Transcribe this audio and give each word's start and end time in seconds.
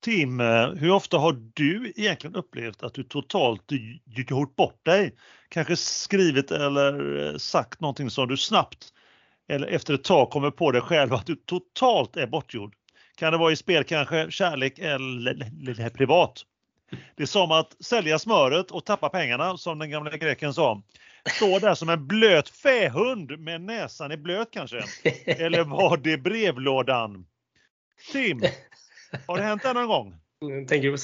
Tim, 0.00 0.40
eh, 0.40 0.68
hur 0.68 0.90
ofta 0.90 1.18
har 1.18 1.36
du 1.54 1.92
egentligen 1.96 2.36
upplevt 2.36 2.82
att 2.82 2.94
du 2.94 3.02
totalt 3.02 3.62
gjort 4.28 4.56
bort 4.56 4.84
dig? 4.84 5.14
Kanske 5.48 5.76
skrivit 5.76 6.50
eller 6.50 7.26
eh, 7.26 7.36
sagt 7.36 7.80
någonting 7.80 8.10
som 8.10 8.28
du 8.28 8.36
snabbt 8.36 8.92
eller 9.48 9.66
efter 9.66 9.94
ett 9.94 10.04
tag 10.04 10.30
kommer 10.30 10.50
på 10.50 10.72
dig 10.72 10.80
själv 10.80 11.14
att 11.14 11.26
du 11.26 11.36
totalt 11.36 12.16
är 12.16 12.26
bortgjord? 12.26 12.74
Kan 13.16 13.32
det 13.32 13.38
vara 13.38 13.52
i 13.52 13.56
spel 13.56 13.84
kanske, 13.84 14.30
kärlek 14.30 14.78
eller 14.78 15.90
privat? 15.90 16.44
Det 17.16 17.22
är 17.22 17.26
som 17.26 17.50
att 17.50 17.76
sälja 17.80 18.18
smöret 18.18 18.70
och 18.70 18.84
tappa 18.84 19.08
pengarna 19.08 19.56
som 19.56 19.78
den 19.78 19.90
gamla 19.90 20.16
greken 20.16 20.54
sa. 20.54 20.82
Stå 21.36 21.58
där 21.58 21.74
som 21.74 21.88
en 21.88 22.06
blöt 22.06 22.48
fähund 22.48 23.38
med 23.38 23.60
näsan 23.60 24.12
i 24.12 24.16
blöt 24.16 24.48
kanske. 24.50 24.84
Eller 25.26 25.64
var 25.64 25.96
det 25.96 26.18
brevlådan? 26.18 27.26
Tim, 28.12 28.42
har 29.26 29.36
det 29.36 29.42
hänt 29.42 29.64
någon 29.64 29.86
gång? 29.86 30.14
Tänker 30.40 30.82
du 30.82 30.90
på 30.90 30.98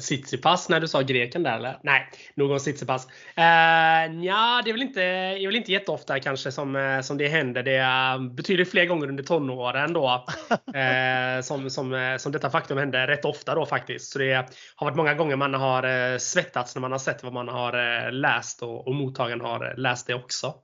Tsitsipas 0.00 0.68
när 0.68 0.80
du 0.80 0.88
sa 0.88 1.02
greken 1.02 1.42
där 1.42 1.56
eller? 1.56 1.78
Nej, 1.82 2.08
någon 2.34 2.58
Tsitsipas. 2.58 3.06
Uh, 3.06 4.24
ja, 4.24 4.62
det 4.64 4.70
är 4.70 4.72
väl 4.72 4.82
inte, 4.82 5.02
är 5.02 5.46
väl 5.46 5.56
inte 5.56 5.72
jätteofta 5.72 6.20
kanske 6.20 6.52
som, 6.52 6.76
eh, 6.76 7.00
som 7.00 7.18
det 7.18 7.28
händer. 7.28 7.62
Det 7.62 7.76
är 7.76 8.18
betydligt 8.34 8.70
fler 8.70 8.86
gånger 8.86 9.08
under 9.08 9.24
tonåren 9.24 9.92
då. 9.92 10.26
uh, 10.50 11.40
som, 11.42 11.70
som, 11.70 12.16
som 12.20 12.32
detta 12.32 12.50
faktum 12.50 12.78
händer 12.78 13.06
rätt 13.06 13.24
ofta 13.24 13.54
då 13.54 13.66
faktiskt. 13.66 14.12
Så 14.12 14.18
det 14.18 14.34
har 14.76 14.86
varit 14.86 14.96
många 14.96 15.14
gånger 15.14 15.36
man 15.36 15.54
har 15.54 16.18
svettats 16.18 16.74
när 16.74 16.80
man 16.80 16.92
har 16.92 16.98
sett 16.98 17.22
vad 17.22 17.32
man 17.32 17.48
har 17.48 18.10
läst 18.10 18.62
och, 18.62 18.88
och 18.88 18.94
mottagaren 18.94 19.40
har 19.40 19.74
läst 19.76 20.06
det 20.06 20.14
också. 20.14 20.54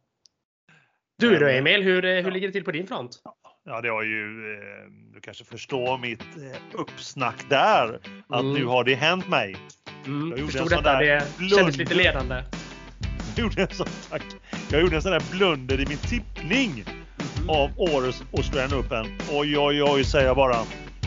Du 1.18 1.38
då 1.38 1.46
Emil, 1.46 1.82
hur, 1.82 2.22
hur 2.22 2.30
ligger 2.30 2.48
det 2.48 2.52
till 2.52 2.64
på 2.64 2.72
din 2.72 2.86
front? 2.86 3.22
Ja, 3.64 3.80
det 3.80 3.88
har 3.88 4.02
ju, 4.02 4.54
eh, 4.54 4.90
du 5.14 5.20
kanske 5.20 5.44
förstår 5.44 5.98
mitt 5.98 6.20
eh, 6.20 6.80
uppsnack 6.80 7.36
där. 7.48 8.00
Att 8.28 8.40
mm. 8.40 8.52
nu 8.52 8.64
har 8.64 8.84
det 8.84 8.94
hänt 8.94 9.28
mig. 9.28 9.56
Mm, 10.06 10.30
jag 10.30 10.38
gjorde 10.38 10.52
förstod 10.52 10.70
detta, 10.70 10.98
det 10.98 11.24
kändes 11.56 11.76
lite 11.76 11.94
ledande. 11.94 12.42
Jag 13.36 13.42
gjorde, 13.42 13.62
en 13.62 13.68
sån, 13.68 13.86
tack. 14.10 14.22
jag 14.70 14.80
gjorde 14.80 14.96
en 14.96 15.02
sån 15.02 15.12
där 15.12 15.22
blunder 15.30 15.80
i 15.80 15.86
min 15.86 15.98
tippning 15.98 16.84
mm. 17.38 17.50
av 17.50 17.70
årets 17.76 18.22
Australian 18.32 18.80
Open. 18.80 19.06
Oj, 19.30 19.58
oj, 19.58 19.82
oj, 19.82 20.04
säger 20.04 20.26
jag 20.26 20.36
bara. 20.36 20.56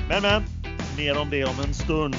Men, 0.10 0.22
men, 0.22 0.44
mer 0.98 1.18
om 1.18 1.30
det 1.30 1.46
om 1.46 1.60
en 1.68 1.74
stund. 1.74 2.16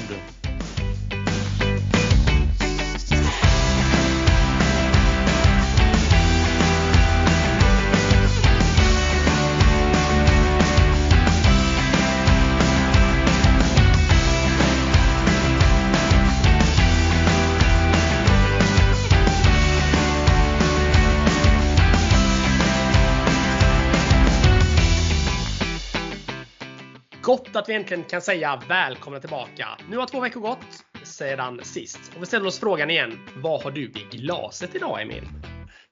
Att 27.67 27.71
vi 27.71 27.75
äntligen 27.75 28.05
kan 28.05 28.23
säga 28.23 28.63
välkomna 28.69 29.21
tillbaka. 29.21 29.69
Nu 29.91 29.97
har 29.97 30.07
två 30.07 30.21
veckor 30.21 30.41
gått 30.41 30.85
sedan 31.03 31.61
sist 31.63 32.13
och 32.17 32.23
vi 32.23 32.27
ställer 32.27 32.47
oss 32.47 32.61
frågan 32.61 32.91
igen. 32.91 33.19
Vad 33.37 33.63
har 33.63 33.71
du 33.71 33.83
i 33.83 34.07
glaset 34.17 34.75
idag 34.75 35.03
Emil? 35.03 35.23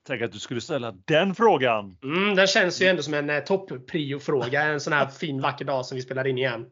Tänk 0.07 0.21
att 0.21 0.31
du 0.31 0.39
skulle 0.39 0.61
ställa 0.61 0.91
den 1.05 1.35
frågan. 1.35 1.97
Mm, 2.03 2.35
den 2.35 2.47
känns 2.47 2.81
ju 2.81 2.87
ändå 2.87 3.03
som 3.03 3.13
en 3.13 3.29
eh, 3.29 3.39
topp-prio-fråga 3.39 4.61
en 4.63 4.79
sån 4.79 4.93
här 4.93 5.07
fin 5.07 5.41
vacker 5.41 5.65
dag 5.65 5.85
som 5.85 5.95
vi 5.95 6.01
spelar 6.01 6.27
in 6.27 6.37
igen. 6.37 6.65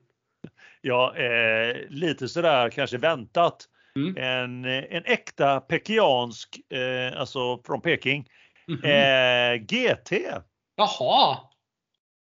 Ja, 0.82 1.16
eh, 1.18 1.76
lite 1.90 2.28
sådär 2.28 2.70
kanske 2.70 2.98
väntat. 2.98 3.66
Mm. 3.96 4.18
En, 4.18 4.66
en 4.66 5.06
äkta 5.06 5.60
pekiansk, 5.60 6.60
eh, 6.70 7.20
alltså 7.20 7.62
från 7.66 7.82
Peking, 7.82 8.28
mm 8.68 8.80
-hmm. 8.82 9.54
eh, 9.54 9.62
GT. 9.62 10.12
Jaha, 10.76 11.38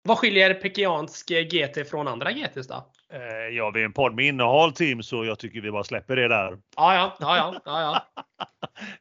vad 0.03 0.19
skiljer 0.19 0.55
pekiansk 0.55 1.29
GT 1.29 1.91
från 1.91 2.09
andra 2.09 2.33
GTs 2.33 2.69
då? 2.69 2.93
Eh, 3.13 3.57
ja, 3.57 3.71
vi 3.71 3.81
är 3.81 3.85
en 3.85 3.93
podd 3.93 4.15
med 4.15 4.25
innehåll 4.25 4.73
Tim, 4.73 5.03
så 5.03 5.25
jag 5.25 5.39
tycker 5.39 5.61
vi 5.61 5.71
bara 5.71 5.85
släpper 5.85 6.17
det 6.17 6.29
där. 6.29 6.59
Ja, 6.77 6.95
ja, 6.95 7.17
ja, 7.21 7.37
ja. 7.37 7.61
ja, 7.65 8.25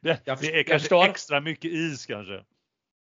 det, 0.00 0.24
det, 0.24 0.30
är 0.30 0.62
kanske 0.62 0.78
förstår. 0.78 1.04
extra 1.04 1.40
mycket 1.40 1.72
is 1.72 2.06
kanske. 2.06 2.42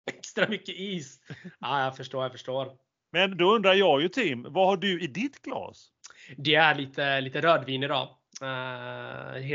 Extra 0.06 0.46
mymycket 0.46 0.76
is. 0.76 1.20
Ja, 1.60 1.84
jag 1.84 1.98
förstår, 1.98 2.24
jag 2.24 2.32
förstår. 2.32 2.72
Men 3.12 3.38
då 3.38 3.56
undrar 3.56 3.74
jag 3.74 4.02
ju 4.02 4.10
Tim, 4.10 4.46
vad 4.50 4.68
har 4.68 4.78
du 4.78 5.02
i 5.02 5.08
ditt 5.08 5.42
glas? 5.42 5.90
Det 6.38 6.56
är 6.56 6.76
lite, 6.76 7.22
lite 7.22 7.42
rödvin 7.42 7.84
idag. 7.84 8.10
Uh, 8.42 9.52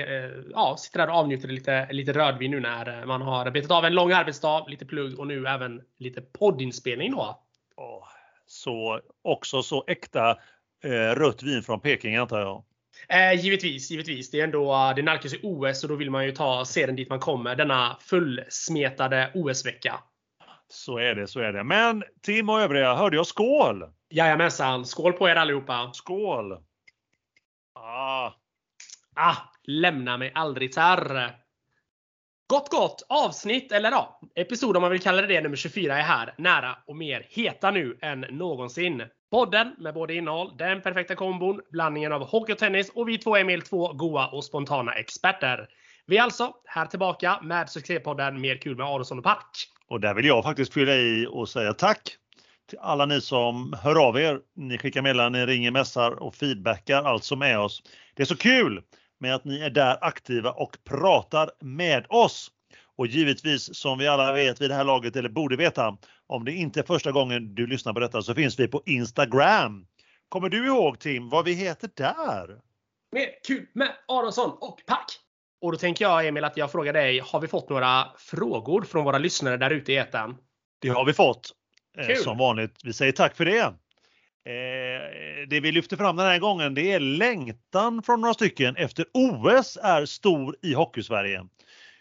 ja, 0.50 0.76
sitter 0.78 0.98
där 0.98 1.08
och 1.08 1.14
avnjuter 1.14 1.48
lite, 1.48 1.92
lite 1.92 2.12
rödvin 2.12 2.50
nu 2.50 2.60
när 2.60 3.06
man 3.06 3.22
har 3.22 3.50
betat 3.50 3.70
av 3.70 3.84
en 3.84 3.94
lång 3.94 4.12
arbetsdag, 4.12 4.64
lite 4.68 4.86
plugg 4.86 5.18
och 5.18 5.26
nu 5.26 5.46
även 5.46 5.82
lite 5.98 6.20
poddinspelning 6.20 7.12
då. 7.12 7.42
Oh, 7.76 8.06
så 8.48 9.00
också 9.22 9.62
så 9.62 9.84
äkta 9.86 10.30
eh, 10.84 11.14
rött 11.14 11.42
vin 11.42 11.62
från 11.62 11.80
Peking 11.80 12.16
antar 12.16 12.40
jag? 12.40 12.64
Eh, 13.08 13.40
givetvis, 13.40 13.90
givetvis. 13.90 14.30
Det 14.30 14.40
är 14.40 14.44
ändå 14.44 14.92
det 14.96 15.02
nalkas 15.02 15.34
ju 15.34 15.38
OS 15.42 15.82
och 15.82 15.88
då 15.88 15.94
vill 15.94 16.10
man 16.10 16.24
ju 16.24 16.32
ta 16.32 16.64
seden 16.64 16.96
dit 16.96 17.08
man 17.08 17.20
kommer 17.20 17.56
denna 17.56 17.96
fullsmetade 18.00 19.30
OS-vecka. 19.34 20.00
Så 20.68 20.98
är 20.98 21.14
det, 21.14 21.26
så 21.26 21.40
är 21.40 21.52
det. 21.52 21.64
Men 21.64 22.04
Tim 22.22 22.48
och 22.48 22.60
övriga, 22.60 22.94
hörde 22.94 23.16
jag 23.16 23.26
skål? 23.26 23.84
Jajamensan. 24.10 24.86
Skål 24.86 25.12
på 25.12 25.28
er 25.28 25.36
allihopa. 25.36 25.90
Skål! 25.92 26.52
Ah. 27.74 28.32
Ah, 29.14 29.36
lämna 29.62 30.16
mig 30.16 30.32
aldrig 30.34 30.72
terr. 30.72 31.34
Gott 32.50 32.68
gott! 32.68 33.06
Avsnitt, 33.08 33.72
eller 33.72 33.90
ja, 33.90 34.20
episod 34.34 34.76
om 34.76 34.80
man 34.80 34.90
vill 34.90 35.00
kalla 35.00 35.22
det 35.22 35.28
det, 35.28 35.40
nummer 35.40 35.56
24 35.56 35.98
är 35.98 36.02
här. 36.02 36.34
Nära 36.38 36.76
och 36.86 36.96
mer 36.96 37.26
heta 37.30 37.70
nu 37.70 37.98
än 38.02 38.20
någonsin. 38.20 39.02
Podden 39.30 39.74
med 39.78 39.94
både 39.94 40.14
innehåll, 40.14 40.56
den 40.56 40.80
perfekta 40.80 41.14
kombon, 41.14 41.60
blandningen 41.70 42.12
av 42.12 42.24
hockey 42.24 42.52
och 42.52 42.58
tennis 42.58 42.90
och 42.94 43.08
vi 43.08 43.18
två 43.18 43.36
Emil, 43.36 43.62
två 43.62 43.92
goa 43.92 44.26
och 44.26 44.44
spontana 44.44 44.92
experter. 44.92 45.68
Vi 46.06 46.16
är 46.16 46.22
alltså 46.22 46.52
här 46.64 46.86
tillbaka 46.86 47.40
med 47.42 47.70
succépodden 47.70 48.40
Mer 48.40 48.56
kul 48.56 48.76
med 48.76 48.86
Aronsson 48.86 49.18
och 49.18 49.24
Park. 49.24 49.68
Och 49.88 50.00
där 50.00 50.14
vill 50.14 50.26
jag 50.26 50.44
faktiskt 50.44 50.74
fylla 50.74 50.94
i 50.94 51.26
och 51.30 51.48
säga 51.48 51.72
tack 51.72 52.16
till 52.68 52.78
alla 52.78 53.06
ni 53.06 53.20
som 53.20 53.74
hör 53.82 54.08
av 54.08 54.18
er. 54.18 54.40
Ni 54.56 54.78
skickar 54.78 55.02
meddelanden, 55.02 55.40
ni 55.40 55.52
ringer, 55.52 55.70
mässar 55.70 56.22
och 56.22 56.34
feedbackar 56.34 57.04
alltså 57.04 57.36
med 57.36 57.58
oss. 57.58 57.82
Det 58.14 58.22
är 58.22 58.26
så 58.26 58.36
kul! 58.36 58.82
Med 59.20 59.34
att 59.34 59.44
ni 59.44 59.60
är 59.60 59.70
där 59.70 59.98
aktiva 60.00 60.50
och 60.50 60.76
pratar 60.84 61.50
med 61.60 62.06
oss. 62.08 62.50
Och 62.96 63.06
givetvis 63.06 63.74
som 63.76 63.98
vi 63.98 64.08
alla 64.08 64.32
vet 64.32 64.60
vid 64.60 64.70
det 64.70 64.74
här 64.74 64.84
laget, 64.84 65.16
eller 65.16 65.28
borde 65.28 65.56
veta, 65.56 65.96
om 66.26 66.44
det 66.44 66.52
inte 66.52 66.80
är 66.80 66.84
första 66.84 67.12
gången 67.12 67.54
du 67.54 67.66
lyssnar 67.66 67.92
på 67.92 68.00
detta 68.00 68.22
så 68.22 68.34
finns 68.34 68.58
vi 68.58 68.68
på 68.68 68.82
Instagram. 68.86 69.86
Kommer 70.28 70.48
du 70.48 70.66
ihåg 70.66 70.98
Tim 70.98 71.28
vad 71.28 71.44
vi 71.44 71.52
heter 71.52 71.90
där? 71.96 72.60
Mer 73.12 73.28
kul 73.46 73.66
med 73.72 73.88
Aronsson 74.08 74.50
och 74.60 74.82
Pack! 74.86 75.06
Och 75.60 75.72
då 75.72 75.78
tänker 75.78 76.04
jag 76.04 76.26
Emil 76.26 76.44
att 76.44 76.56
jag 76.56 76.72
frågar 76.72 76.92
dig, 76.92 77.18
har 77.18 77.40
vi 77.40 77.48
fått 77.48 77.68
några 77.68 78.06
frågor 78.18 78.82
från 78.82 79.04
våra 79.04 79.18
lyssnare 79.18 79.56
där 79.56 79.70
ute 79.70 79.92
i 79.92 79.96
etern? 79.96 80.36
Det 80.78 80.88
har 80.88 81.04
vi 81.04 81.12
fått. 81.12 81.50
Eh, 81.98 82.06
kul. 82.06 82.16
Som 82.16 82.38
vanligt. 82.38 82.76
Vi 82.84 82.92
säger 82.92 83.12
tack 83.12 83.36
för 83.36 83.44
det. 83.44 83.74
Eh, 84.98 85.48
det 85.48 85.60
vi 85.60 85.72
lyfter 85.72 85.96
fram 85.96 86.16
den 86.16 86.26
här 86.26 86.38
gången 86.38 86.74
det 86.74 86.92
är 86.92 87.00
längtan 87.00 88.02
från 88.02 88.20
några 88.20 88.34
stycken 88.34 88.76
efter 88.76 89.04
OS 89.14 89.78
är 89.82 90.06
stor 90.06 90.56
i 90.62 90.74
Hockeysverige. 90.74 91.46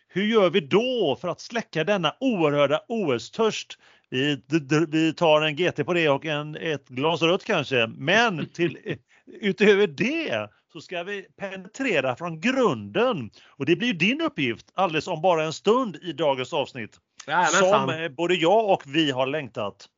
Hur 0.07 0.23
gör 0.23 0.49
vi 0.49 0.59
då 0.59 1.17
för 1.21 1.27
att 1.27 1.41
släcka 1.41 1.83
denna 1.83 2.15
oerhörda 2.19 2.81
OS-törst? 2.87 3.77
Vi, 4.09 4.41
vi 4.87 5.13
tar 5.13 5.41
en 5.41 5.55
GT 5.55 5.85
på 5.85 5.93
det 5.93 6.09
och 6.09 6.25
en, 6.25 6.55
ett 6.55 6.87
glas 6.87 7.21
rött 7.21 7.43
kanske, 7.43 7.87
men 7.87 8.49
till, 8.49 8.77
utöver 9.41 9.87
det 9.87 10.49
så 10.73 10.81
ska 10.81 11.03
vi 11.03 11.21
penetrera 11.21 12.15
från 12.15 12.41
grunden. 12.41 13.29
Och 13.47 13.65
det 13.65 13.75
blir 13.75 13.93
din 13.93 14.21
uppgift 14.21 14.71
alldeles 14.73 15.07
om 15.07 15.21
bara 15.21 15.43
en 15.43 15.53
stund 15.53 15.95
i 15.95 16.13
dagens 16.13 16.53
avsnitt. 16.53 16.97
Ja, 17.25 17.45
som 17.45 18.09
både 18.17 18.35
jag 18.35 18.69
och 18.69 18.83
vi 18.85 19.11
har 19.11 19.27
längtat. 19.27 19.89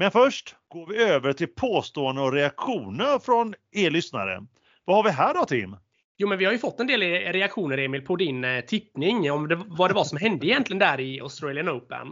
Men 0.00 0.10
först 0.10 0.56
går 0.68 0.86
vi 0.86 1.02
över 1.02 1.32
till 1.32 1.48
påståenden 1.48 2.24
och 2.24 2.32
reaktioner 2.32 3.18
från 3.18 3.54
er 3.72 3.90
lyssnare. 3.90 4.46
Vad 4.84 4.96
har 4.96 5.02
vi 5.02 5.10
här 5.10 5.34
då 5.34 5.44
Tim? 5.44 5.76
Jo, 6.16 6.28
men 6.28 6.38
vi 6.38 6.44
har 6.44 6.52
ju 6.52 6.58
fått 6.58 6.80
en 6.80 6.86
del 6.86 7.00
reaktioner 7.32 7.78
Emil 7.78 8.02
på 8.02 8.16
din 8.16 8.44
eh, 8.44 8.60
tippning 8.60 9.32
om 9.32 9.48
det, 9.48 9.54
vad 9.66 9.90
det 9.90 9.94
var 9.94 10.04
som 10.04 10.18
hände 10.18 10.46
egentligen 10.46 10.78
där 10.78 11.00
i 11.00 11.20
Australian 11.20 11.68
Open. 11.68 12.08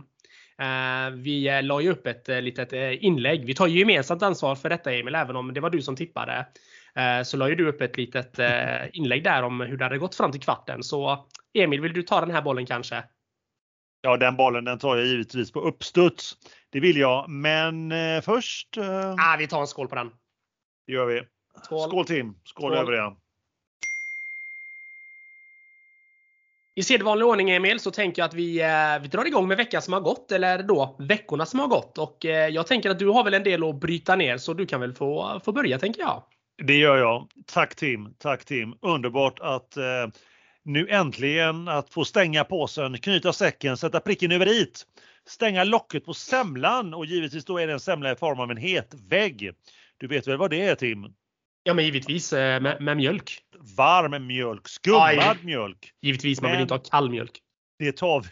Uh, 0.62 1.16
vi 1.16 1.62
la 1.62 1.80
ju 1.80 1.90
upp 1.90 2.06
ett 2.06 2.28
litet 2.28 2.72
inlägg. 3.02 3.46
Vi 3.46 3.54
tar 3.54 3.66
ju 3.66 3.78
gemensamt 3.78 4.22
ansvar 4.22 4.54
för 4.54 4.68
detta 4.68 4.92
Emil, 4.92 5.14
även 5.14 5.36
om 5.36 5.54
det 5.54 5.60
var 5.60 5.70
du 5.70 5.82
som 5.82 5.96
tippade. 5.96 6.46
så 7.24 7.36
la 7.36 7.48
ju 7.48 7.54
du 7.54 7.68
upp 7.68 7.80
ett 7.80 7.96
litet 7.96 8.38
inlägg 8.92 9.24
där 9.24 9.42
om 9.42 9.60
hur 9.60 9.76
det 9.76 9.84
hade 9.84 9.98
gått 9.98 10.14
fram 10.14 10.32
till 10.32 10.40
kvarten. 10.40 10.82
Så 10.82 11.26
Emil, 11.54 11.80
vill 11.80 11.92
du 11.92 12.02
ta 12.02 12.20
den 12.20 12.30
här 12.30 12.42
bollen 12.42 12.66
kanske? 12.66 13.02
Ja, 14.00 14.16
den 14.16 14.36
bollen 14.36 14.64
den 14.64 14.78
tar 14.78 14.96
jag 14.96 15.06
givetvis 15.06 15.52
på 15.52 15.60
uppstuds. 15.60 16.36
Det 16.76 16.81
vill 16.81 16.96
jag, 16.96 17.28
men 17.28 17.93
eh, 17.93 18.20
först... 18.20 18.76
Eh, 18.76 19.11
ah, 19.11 19.37
vi 19.38 19.46
tar 19.46 19.61
en 19.61 19.67
skål 19.67 19.88
på 19.88 19.94
den. 19.94 20.11
Det 20.87 20.93
gör 20.93 21.06
vi. 21.06 21.23
Skål. 21.64 21.88
Skål 21.88 22.06
Tim! 22.06 22.34
Skål, 22.44 22.73
Skål. 22.73 22.75
övriga! 22.75 23.17
I 26.75 26.82
sedvanlig 26.82 27.26
ordning 27.26 27.50
Emil 27.50 27.81
så 27.81 27.90
tänker 27.90 28.23
jag 28.23 28.28
att 28.28 28.34
vi, 28.34 28.61
eh, 28.62 29.02
vi 29.02 29.08
drar 29.08 29.25
igång 29.25 29.49
med 29.49 29.56
veckan 29.56 29.82
som 29.82 29.93
har 29.93 30.00
gått, 30.00 30.32
eller 30.32 30.62
då 30.62 30.96
veckorna 30.99 31.46
som 31.46 31.61
har 31.61 31.67
gått. 31.67 31.99
Och 31.99 32.25
jag 32.50 32.67
tänker 32.67 32.90
att 32.90 32.99
du 32.99 33.08
har 33.08 33.25
väl 33.25 33.34
en 33.34 33.44
del 33.44 33.64
att 33.64 33.81
bryta 33.81 34.17
ner 34.17 34.38
så 34.38 34.55
du 34.55 34.67
kan 34.67 34.81
väl 34.81 34.94
få, 34.94 35.40
få 35.44 35.52
börja 35.52 35.78
tänker 35.78 36.00
jag. 36.00 36.23
Det 36.62 36.76
gör 36.76 36.96
jag. 36.96 37.28
Tack 37.46 37.75
Tim! 37.75 38.14
Tack 38.19 38.44
Tim! 38.44 38.75
Underbart 38.81 39.38
att 39.40 39.76
eh, 39.76 39.84
nu 40.64 40.88
äntligen 40.88 41.69
att 41.69 41.90
få 41.90 42.05
stänga 42.05 42.44
påsen, 42.44 42.99
knyta 42.99 43.32
säcken, 43.32 43.76
sätta 43.76 44.00
pricken 44.00 44.32
över 44.32 44.62
it, 44.62 44.87
stänga 45.28 45.64
locket 45.64 46.05
på 46.05 46.14
semlan 46.14 46.94
och 46.94 47.06
givetvis 47.06 47.44
då 47.44 47.58
är 47.58 47.67
det 47.67 47.73
en 47.73 47.81
semla 47.81 48.12
i 48.12 48.17
form 48.17 48.40
av 48.40 48.50
en 48.50 48.56
het 48.56 48.94
vägg. 49.08 49.52
Du 49.99 50.06
vet 50.06 50.26
väl 50.28 50.37
vad 50.37 50.50
det 50.50 50.61
är 50.62 50.75
Tim? 50.75 51.06
Ja 51.62 51.75
men 51.75 51.84
givetvis 51.84 52.32
eh, 52.32 52.61
med, 52.61 52.81
med 52.82 52.96
mjölk. 52.96 53.38
Varm 53.76 54.26
mjölk, 54.26 54.69
skummad 54.69 55.02
Aj. 55.02 55.37
mjölk. 55.43 55.93
Givetvis, 56.02 56.40
man 56.40 56.50
vill 56.50 56.56
Men- 56.56 56.62
inte 56.62 56.75
ha 56.75 56.78
kall 56.78 57.11
mjölk. 57.11 57.38
Det 57.78 57.93
tar 57.96 58.20
vi, 58.20 58.28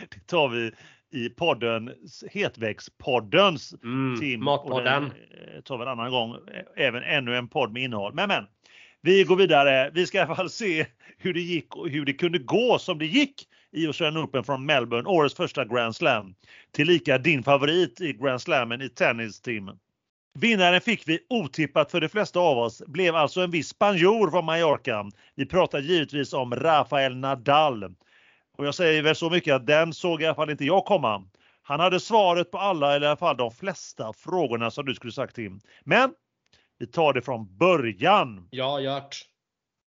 det 0.10 0.26
tar 0.26 0.48
vi 0.48 0.72
i 1.12 1.28
podden, 1.28 1.92
Hetväggspoddens 2.32 3.74
Mm, 3.84 4.20
Tim. 4.20 4.44
matpodden. 4.44 4.76
Och 4.76 4.82
den, 4.84 5.04
eh, 5.54 5.60
tar 5.60 5.78
vi 5.78 5.82
en 5.82 5.88
annan 5.88 6.10
gång. 6.10 6.34
eh, 6.34 6.86
Även 6.86 7.02
ännu 7.02 7.36
en 7.36 7.48
podd 7.48 7.72
med 7.72 7.82
innehåll. 7.82 8.14
Men 8.14 8.28
men. 8.28 8.44
Vi 9.02 9.24
går 9.24 9.36
vidare. 9.36 9.90
Vi 9.94 10.06
ska 10.06 10.18
i 10.18 10.20
alla 10.20 10.34
fall 10.36 10.50
se 10.50 10.86
hur 11.18 11.34
det 11.34 11.40
gick 11.40 11.76
och 11.76 11.88
hur 11.88 12.04
det 12.04 12.12
kunde 12.12 12.38
gå 12.38 12.78
som 12.78 12.98
det 12.98 13.06
gick 13.06 13.46
i 13.72 13.86
Australian 13.86 14.24
Open 14.24 14.44
från 14.44 14.66
Melbourne. 14.66 15.08
Årets 15.08 15.34
första 15.34 15.64
Grand 15.64 15.96
Slam. 15.96 16.34
Tillika 16.72 17.18
din 17.18 17.42
favorit 17.42 18.00
i 18.00 18.12
Grand 18.12 18.42
Slammen 18.42 18.82
i 18.82 18.88
tennis 18.88 19.40
Tim. 19.40 19.70
Vinnaren 20.38 20.80
fick 20.80 21.08
vi 21.08 21.18
otippat 21.28 21.90
för 21.90 22.00
de 22.00 22.08
flesta 22.08 22.40
av 22.40 22.58
oss 22.58 22.82
blev 22.86 23.16
alltså 23.16 23.40
en 23.40 23.50
viss 23.50 23.68
spanjor 23.68 24.30
från 24.30 24.44
Mallorca. 24.44 25.10
Vi 25.34 25.46
pratar 25.46 25.78
givetvis 25.78 26.32
om 26.32 26.54
Rafael 26.54 27.16
Nadal. 27.16 27.84
Och 28.58 28.66
jag 28.66 28.74
säger 28.74 29.02
väl 29.02 29.16
så 29.16 29.30
mycket 29.30 29.54
att 29.54 29.66
den 29.66 29.92
såg 29.92 30.22
i 30.22 30.26
alla 30.26 30.34
fall 30.34 30.50
inte 30.50 30.64
jag 30.64 30.84
komma. 30.84 31.24
Han 31.62 31.80
hade 31.80 32.00
svaret 32.00 32.50
på 32.50 32.58
alla, 32.58 32.94
eller 32.94 33.06
i 33.06 33.08
alla 33.08 33.16
fall 33.16 33.36
de 33.36 33.50
flesta 33.50 34.12
frågorna 34.12 34.70
som 34.70 34.86
du 34.86 34.94
skulle 34.94 35.12
sagt 35.12 35.34
Tim. 35.34 35.60
Men 35.84 36.10
vi 36.78 36.86
tar 36.86 37.12
det 37.12 37.22
från 37.22 37.56
början. 37.56 38.48
Ja, 38.50 38.80
Gert. 38.80 39.26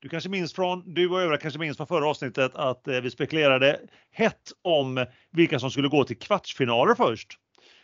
Du 0.01 0.09
kanske 0.09 0.29
minns 0.29 0.53
från, 0.53 0.95
du 0.95 1.09
och 1.09 1.21
övriga 1.23 1.41
kanske 1.41 1.61
minns 1.61 1.77
från 1.77 1.87
förra 1.87 2.09
avsnittet 2.09 2.55
att 2.55 2.89
eh, 2.89 3.01
vi 3.01 3.11
spekulerade 3.11 3.81
hett 4.13 4.53
om 4.63 5.07
vilka 5.33 5.59
som 5.59 5.71
skulle 5.71 5.89
gå 5.89 6.05
till 6.05 6.19
kvartsfinaler 6.19 6.95
först. 6.95 7.39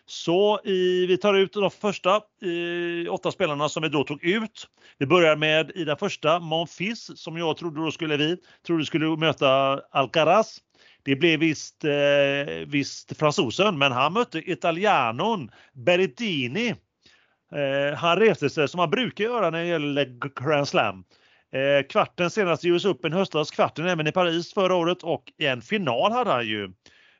Så 0.06 0.60
i, 0.64 1.06
vi 1.06 1.16
tar 1.16 1.34
ut 1.34 1.52
de 1.52 1.70
första 1.70 2.20
i, 2.42 3.08
åtta 3.08 3.30
spelarna 3.30 3.68
som 3.68 3.82
vi 3.82 3.88
då 3.88 4.04
tog 4.04 4.24
ut. 4.24 4.68
Vi 4.98 5.06
börjar 5.06 5.36
med 5.36 5.70
i 5.74 5.84
den 5.84 5.96
första 5.96 6.38
Monfils 6.38 7.10
som 7.14 7.36
jag 7.36 7.56
trodde 7.56 7.80
då 7.80 7.90
skulle 7.90 8.16
vi 8.16 8.36
trodde 8.66 8.84
skulle 8.84 9.16
möta 9.16 9.80
Alcaraz. 9.90 10.58
Det 11.02 11.16
blev 11.16 11.40
visst, 11.40 11.84
eh, 11.84 12.54
visst 12.66 13.16
fransosen 13.18 13.78
men 13.78 13.92
han 13.92 14.12
mötte 14.12 14.50
italianon 14.50 15.50
Berrettini. 15.72 16.74
Eh, 17.54 17.96
han 17.96 18.16
reste 18.18 18.50
sig 18.50 18.68
som 18.68 18.80
han 18.80 18.90
brukar 18.90 19.24
göra 19.24 19.50
när 19.50 19.58
det 19.58 19.66
gäller 19.68 20.18
Grand 20.44 20.68
Slam. 20.68 21.04
Eh, 21.52 21.86
kvarten 21.88 22.30
senast 22.30 22.64
i 22.64 22.68
US 22.68 22.84
Open 22.84 23.12
höstas, 23.12 23.50
kvarten 23.50 23.86
även 23.88 24.06
i 24.06 24.12
Paris 24.12 24.54
förra 24.54 24.74
året 24.74 25.02
och 25.02 25.32
en 25.38 25.62
final 25.62 26.12
hade 26.12 26.30
han 26.30 26.46
ju 26.46 26.72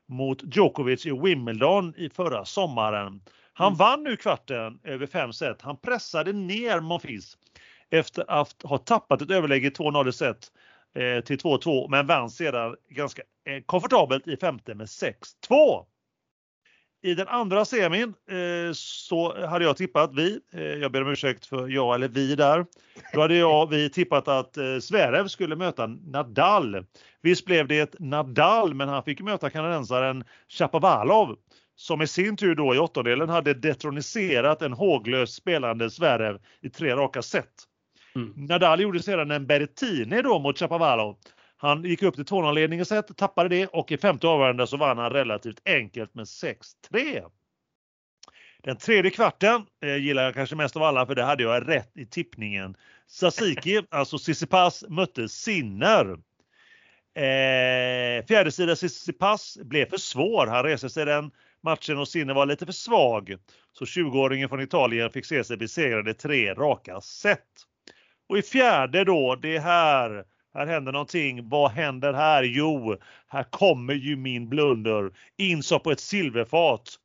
mot 0.09 0.57
Djokovic 0.57 1.07
i 1.07 1.11
Wimbledon 1.11 1.95
i 1.97 2.09
förra 2.11 2.45
sommaren. 2.45 3.21
Han 3.53 3.67
Mm. 3.67 3.79
vann 3.79 4.03
nu 4.03 4.17
kvarten 4.17 4.81
över 4.85 5.07
fem 5.07 5.33
set. 5.33 5.63
Han 5.63 5.77
pressade 5.77 6.33
ner 6.33 6.81
Monfils 6.81 7.39
efter 7.91 8.25
att 8.29 8.63
ha 8.63 8.79
tappat 8.79 9.23
ett 9.23 9.31
överläge 9.31 9.67
i 9.67 9.71
2-0 9.71 10.09
i 10.09 10.13
set 10.13 10.53
eh, 10.95 11.25
till 11.25 11.39
2-2 11.39 11.89
men 11.91 12.07
vann 12.07 12.31
sedan 12.31 12.77
ganska 12.89 13.23
eh, 13.49 13.63
komfortabelt 13.67 14.29
i 14.29 14.37
femte 14.37 14.75
med 14.75 14.87
6-2. 14.87 15.85
I 17.05 17.15
den 17.15 17.29
andra 17.29 17.65
semin 17.65 18.15
eh, 18.31 18.73
så 18.75 19.47
hade 19.47 19.65
jag 19.65 19.77
tippat 19.77 20.11
vi, 20.15 20.41
eh, 20.53 20.63
jag 20.63 20.93
ber 20.93 21.03
om 21.03 21.09
ursäkt 21.09 21.47
för 21.47 21.69
jag 21.69 21.95
eller 21.95 22.09
vi 22.09 22.35
där. 22.35 22.67
Då 23.13 23.21
hade 23.21 23.37
jag, 23.37 23.71
vi 23.71 23.91
tippat 23.91 24.29
att 24.29 24.57
eh, 24.57 24.79
Zverev 24.79 25.29
skulle 25.29 25.57
möta 25.57 25.87
Nadal. 25.87 26.87
Visst 27.23 27.45
blev 27.45 27.69
det 27.69 27.79
ett 27.79 27.95
Nadal 27.99 28.75
men 28.75 28.89
han 28.89 29.03
fick 29.03 29.21
möta 29.21 29.51
kanadensaren 29.51 30.25
Chapovalov 30.49 31.37
som 31.77 32.03
i 32.03 32.07
sin 32.07 32.37
tur 32.37 32.55
då 32.55 32.75
i 32.75 32.79
åttondelen 32.79 33.29
hade 33.29 33.55
detroniserat 33.55 34.63
en 34.63 34.73
håglös 34.73 35.35
spelande 35.35 35.91
Zverev 35.91 36.39
i 36.61 36.71
tre 36.71 36.97
raka 36.97 37.23
set. 37.23 37.53
Mm. 38.15 38.33
Nadal 38.37 38.81
gjorde 38.81 39.03
sedan 39.03 39.31
en 39.31 39.47
Berrettini 39.47 40.23
då 40.23 40.39
mot 40.39 40.59
Chapovalov. 40.59 41.17
Han 41.63 41.85
gick 41.85 42.03
upp 42.03 42.15
till 42.15 42.25
2-0-ledning 42.25 42.81
i 42.81 42.85
set, 42.85 43.17
tappade 43.17 43.49
det 43.49 43.67
och 43.67 43.93
i 43.93 43.99
femte 43.99 44.27
avgörande 44.27 44.67
så 44.67 44.77
vann 44.77 44.99
han 44.99 45.11
relativt 45.13 45.63
enkelt 45.65 46.15
med 46.15 46.25
6-3. 46.25 47.31
Den 48.63 48.77
tredje 48.77 49.11
kvarten 49.11 49.67
eh, 49.83 49.97
gillar 49.97 50.23
jag 50.23 50.35
kanske 50.35 50.57
mest 50.57 50.77
av 50.77 50.83
alla 50.83 51.07
för 51.07 51.15
det 51.15 51.23
hade 51.23 51.43
jag 51.43 51.69
rätt 51.69 51.97
i 51.97 52.07
tippningen. 52.07 52.77
Sasiki, 53.07 53.83
alltså 53.91 54.19
Tsitsipas, 54.19 54.85
mötte 54.89 55.29
Sinner. 55.29 56.11
Eh, 57.15 58.27
fjärde 58.27 58.53
sida 58.53 58.77
Tsitsipas 58.77 59.59
blev 59.63 59.87
för 59.91 59.99
svår. 59.99 60.47
Han 60.47 60.65
reste 60.65 60.91
sig 60.91 61.05
den 61.05 61.31
matchen 61.61 61.99
och 61.99 62.09
Sinner 62.09 62.35
var 62.35 62.47
lite 62.47 62.67
för 62.67 62.73
svag. 62.73 63.37
Så 63.73 63.85
20-åringen 63.85 64.49
från 64.49 64.61
Italien 64.61 65.11
fick 65.11 65.27
se 65.27 65.45
sig 65.45 65.57
besegrad 65.57 66.09
i 66.09 66.15
tre 66.15 66.55
raka 66.55 67.01
set. 67.01 67.49
Och 68.29 68.39
i 68.39 68.43
fjärde 68.43 69.05
då, 69.05 69.37
det 69.37 69.59
här 69.59 70.25
här 70.55 70.67
händer 70.67 70.93
någonting. 70.93 71.49
Vad 71.49 71.71
händer 71.71 72.13
här? 72.13 72.43
Jo, 72.43 72.97
här 73.29 73.43
kommer 73.43 73.95
ju 73.95 74.17
min 74.17 74.49
blunder. 74.49 75.11
In 75.37 75.63
så 75.63 75.79
på 75.79 75.91
ett 75.91 76.01
silverfat. 76.01 76.99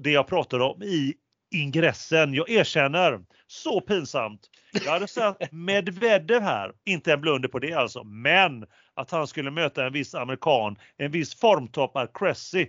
Det 0.00 0.10
jag 0.10 0.26
pratade 0.26 0.64
om 0.64 0.82
i 0.82 1.14
ingressen. 1.54 2.34
Jag 2.34 2.50
erkänner. 2.50 3.20
Så 3.46 3.80
pinsamt. 3.80 4.40
Jag 4.84 4.92
hade 4.92 5.08
sagt 5.08 5.52
Medvedev 5.52 6.42
här. 6.42 6.72
Inte 6.84 7.12
en 7.12 7.20
blunder 7.20 7.48
på 7.48 7.58
det 7.58 7.72
alltså. 7.72 8.04
Men 8.04 8.66
att 8.94 9.10
han 9.10 9.26
skulle 9.26 9.50
möta 9.50 9.86
en 9.86 9.92
viss 9.92 10.14
amerikan. 10.14 10.76
En 10.96 11.10
viss 11.10 11.34
formtoppad 11.34 12.08
Cressy. 12.14 12.66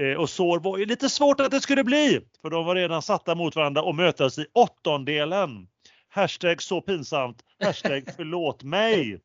Eh, 0.00 0.12
och 0.12 0.30
så 0.30 0.58
var 0.58 0.78
ju 0.78 0.84
lite 0.84 1.08
svårt 1.08 1.40
att 1.40 1.50
det 1.50 1.60
skulle 1.60 1.84
bli. 1.84 2.20
För 2.42 2.50
de 2.50 2.64
var 2.64 2.74
redan 2.74 3.02
satta 3.02 3.34
mot 3.34 3.56
varandra 3.56 3.82
och 3.82 3.94
mötas 3.94 4.38
i 4.38 4.46
åttondelen. 4.52 5.68
Hashtag 6.18 6.62
så 6.62 6.80
pinsamt. 6.80 7.44
Hashtag 7.64 8.02
förlåt 8.16 8.62
mig. 8.62 9.20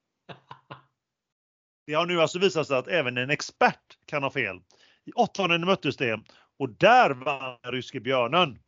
Det 1.87 1.93
har 1.93 2.05
nu 2.05 2.21
alltså 2.21 2.39
visat 2.39 2.67
sig 2.67 2.77
att 2.77 2.87
även 2.87 3.17
en 3.17 3.29
expert 3.29 3.97
kan 4.05 4.23
ha 4.23 4.29
fel. 4.29 4.59
I 5.05 5.11
åttondelen 5.11 5.67
möttes 5.67 5.97
det 5.97 6.19
och 6.59 6.69
där 6.69 7.09
vann 7.09 7.57
ryske 7.63 7.99
björnen. 7.99 8.59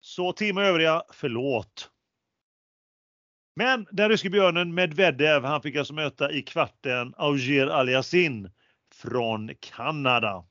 Så 0.00 0.32
Tim 0.32 0.56
och 0.56 0.62
övriga, 0.62 1.02
förlåt. 1.12 1.90
Men 3.56 3.86
den 3.90 4.08
ryske 4.08 4.30
björnen 4.30 4.74
Medvedev, 4.74 5.44
han 5.44 5.62
fick 5.62 5.76
alltså 5.76 5.94
möta 5.94 6.32
i 6.32 6.42
kvarten 6.42 7.14
Auger 7.16 7.66
Aliassine 7.66 8.50
från 8.94 9.50
Kanada. 9.60 10.44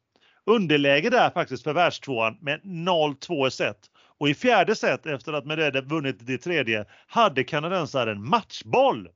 Underläge 0.45 1.09
där 1.09 1.29
faktiskt 1.29 1.63
för 1.63 1.73
världstvåan 1.73 2.37
med 2.41 2.61
0-2 2.61 3.47
i 3.47 3.51
set. 3.51 3.89
Och 4.23 4.29
i 4.29 4.33
fjärde 4.33 4.75
set 4.75 5.05
efter 5.05 5.33
att 5.33 5.45
Medvedev 5.45 5.87
vunnit 5.87 6.15
det 6.19 6.37
tredje 6.37 6.85
hade 7.07 7.43
kanadensaren 7.43 8.29
matchboll 8.29 9.09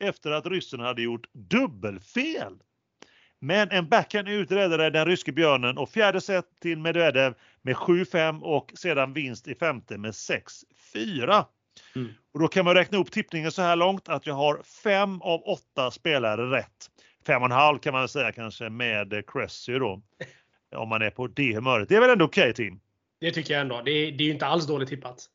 efter 0.00 0.30
att 0.30 0.46
ryssen 0.46 0.80
hade 0.80 1.02
gjort 1.02 1.26
dubbelfel. 1.32 2.52
Men 3.40 3.70
en 3.70 3.88
backhand 3.88 4.28
uträddade 4.28 4.90
den 4.90 5.06
ryske 5.06 5.32
björnen 5.32 5.78
och 5.78 5.90
fjärde 5.90 6.20
set 6.20 6.44
till 6.60 6.78
Medvedev 6.78 7.34
med 7.62 7.76
7-5 7.76 8.40
och 8.40 8.72
sedan 8.74 9.12
vinst 9.12 9.48
i 9.48 9.54
femte 9.54 9.98
med 9.98 10.10
6-4. 10.10 11.44
Mm. 11.96 12.12
Och 12.34 12.40
då 12.40 12.48
kan 12.48 12.64
man 12.64 12.74
räkna 12.74 12.98
upp 12.98 13.10
tippningen 13.10 13.52
så 13.52 13.62
här 13.62 13.76
långt 13.76 14.08
att 14.08 14.26
jag 14.26 14.34
har 14.34 14.62
fem 14.82 15.22
av 15.22 15.42
åtta 15.42 15.90
spelare 15.90 16.50
rätt. 16.50 16.90
Fem 17.26 17.42
och 17.42 17.46
en 17.46 17.52
halv 17.52 17.78
kan 17.78 17.92
man 17.92 18.08
säga 18.08 18.32
kanske 18.32 18.70
med 18.70 19.22
Cressy 19.26 19.78
då. 19.78 20.02
Om 20.76 20.88
man 20.88 21.02
är 21.02 21.10
på 21.10 21.26
det 21.26 21.54
humöret. 21.54 21.88
Det 21.88 21.96
är 21.96 22.00
väl 22.00 22.10
ändå 22.10 22.24
okej 22.24 22.54
Tim? 22.54 22.80
Det 23.24 23.30
tycker 23.32 23.54
jag 23.54 23.60
ändå. 23.60 23.82
Det 23.82 23.90
är, 23.90 24.12
det 24.12 24.24
är 24.24 24.26
ju 24.26 24.32
inte 24.32 24.46
alls 24.46 24.66
dåligt 24.66 24.88
tippat. 24.88 25.26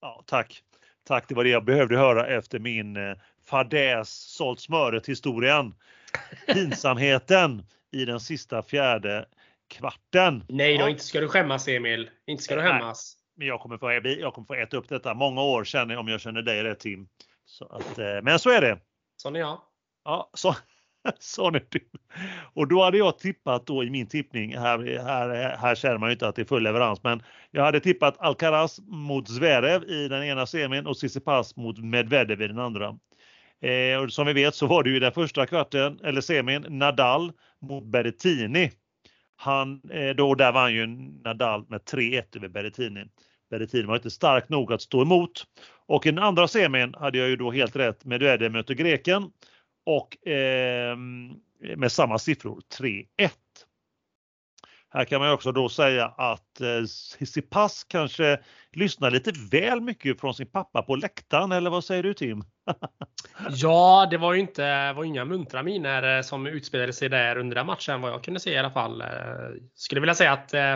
Ja, 0.00 0.22
tack. 0.26 0.62
Tack, 1.06 1.28
det 1.28 1.34
var 1.34 1.44
det 1.44 1.50
jag 1.50 1.64
behövde 1.64 1.96
höra 1.96 2.26
efter 2.26 2.58
min 2.58 2.96
eh, 2.96 3.16
fadäs 3.46 4.10
sålt 4.10 4.60
smöret 4.60 5.08
historien. 5.08 5.74
Pinsamheten 6.46 7.66
i 7.92 8.04
den 8.04 8.20
sista 8.20 8.62
fjärde 8.62 9.26
kvarten. 9.68 10.44
Nej 10.48 10.78
då, 10.78 10.84
Ja. 10.84 10.88
inte 10.88 11.04
ska 11.04 11.20
du 11.20 11.28
skämmas 11.28 11.68
Emil. 11.68 12.10
Inte 12.26 12.42
ska 12.42 12.56
du 12.56 12.62
Nej. 12.62 12.70
skämmas. 12.72 13.16
Men 13.36 13.46
jag 13.46 13.60
kommer, 13.60 13.78
få, 13.78 13.92
jag 13.92 14.34
kommer 14.34 14.46
få 14.46 14.54
äta 14.54 14.76
upp 14.76 14.88
detta 14.88 15.14
många 15.14 15.42
år 15.42 15.64
känner 15.64 15.96
om 15.96 16.08
jag 16.08 16.20
känner 16.20 16.42
dig 16.42 16.62
rätt 16.62 16.80
Tim. 16.80 17.08
Så 17.44 17.66
att, 17.66 17.98
eh, 17.98 18.22
men 18.22 18.38
så 18.38 18.50
är 18.50 18.60
det. 18.60 18.78
Sån 19.16 19.36
är 19.36 19.40
jag. 19.40 19.60
Ja, 20.04 20.30
så, 20.34 20.56
Sån. 21.18 21.60
Och 22.54 22.68
då 22.68 22.82
hade 22.82 22.98
jag 22.98 23.18
tippat 23.18 23.66
då 23.66 23.84
i 23.84 23.90
min 23.90 24.06
tippning, 24.06 24.56
här, 24.56 24.98
här, 25.04 25.56
här 25.56 25.74
känner 25.74 25.98
man 25.98 26.08
ju 26.08 26.12
inte 26.12 26.28
att 26.28 26.36
det 26.36 26.42
är 26.42 26.46
full 26.46 26.62
leverans, 26.62 27.02
men 27.02 27.22
jag 27.50 27.64
hade 27.64 27.80
tippat 27.80 28.16
Alcaraz 28.18 28.80
mot 28.86 29.28
Zverev 29.28 29.84
i 29.84 30.08
den 30.08 30.24
ena 30.24 30.46
semin 30.46 30.86
och 30.86 30.96
Tsitsipas 30.96 31.56
mot 31.56 31.78
Medvedev 31.78 32.42
i 32.42 32.46
den 32.46 32.58
andra. 32.58 32.98
Eh, 33.62 33.98
och 33.98 34.12
som 34.12 34.26
vi 34.26 34.32
vet 34.32 34.54
så 34.54 34.66
var 34.66 34.82
det 34.82 34.90
ju 34.90 35.00
den 35.00 35.12
första 35.12 35.46
kvarten, 35.46 36.00
eller 36.04 36.20
semin, 36.20 36.66
Nadal 36.68 37.32
mot 37.60 37.84
Berrettini. 37.84 38.70
Han, 39.36 39.80
eh, 39.90 40.10
då, 40.10 40.34
där 40.34 40.52
vann 40.52 40.74
ju 40.74 40.86
Nadal 41.24 41.64
med 41.68 41.80
3-1 41.80 42.36
över 42.36 42.48
Berrettini. 42.48 43.04
Berrettini 43.50 43.82
var 43.82 43.96
inte 43.96 44.10
stark 44.10 44.48
nog 44.48 44.72
att 44.72 44.82
stå 44.82 45.02
emot. 45.02 45.44
Och 45.86 46.06
i 46.06 46.10
den 46.10 46.24
andra 46.24 46.48
semin 46.48 46.94
hade 46.94 47.18
jag 47.18 47.28
ju 47.28 47.36
då 47.36 47.50
helt 47.50 47.76
rätt. 47.76 48.04
Medvedev 48.04 48.52
möter 48.52 48.74
greken 48.74 49.30
och 49.86 50.28
eh, 50.28 50.96
med 51.76 51.92
samma 51.92 52.18
siffror 52.18 52.60
3-1. 52.78 53.30
Här 54.94 55.04
kan 55.04 55.20
man 55.20 55.32
också 55.32 55.52
då 55.52 55.68
säga 55.68 56.06
att 56.06 56.60
eh, 56.60 57.80
kanske 57.88 58.40
lyssnar 58.72 59.10
lite 59.10 59.32
väl 59.50 59.80
mycket 59.80 60.20
från 60.20 60.34
sin 60.34 60.46
pappa 60.46 60.82
på 60.82 60.96
läktaren, 60.96 61.52
eller 61.52 61.70
vad 61.70 61.84
säger 61.84 62.02
du 62.02 62.14
Tim? 62.14 62.44
ja, 63.50 64.08
det 64.10 64.18
var 64.18 64.32
ju 64.34 64.40
inte, 64.40 64.92
var 64.92 65.04
inga 65.04 65.24
muntra 65.24 65.62
miner 65.62 66.16
eh, 66.16 66.22
som 66.22 66.46
utspelade 66.46 66.92
sig 66.92 67.08
där 67.08 67.36
under 67.36 67.54
den 67.54 67.66
matchen 67.66 68.00
vad 68.00 68.12
jag 68.12 68.24
kunde 68.24 68.40
se 68.40 68.50
i 68.50 68.58
alla 68.58 68.70
fall. 68.70 69.00
Eh, 69.00 69.06
skulle 69.74 70.00
vilja 70.00 70.14
säga 70.14 70.32
att 70.32 70.54
eh, 70.54 70.74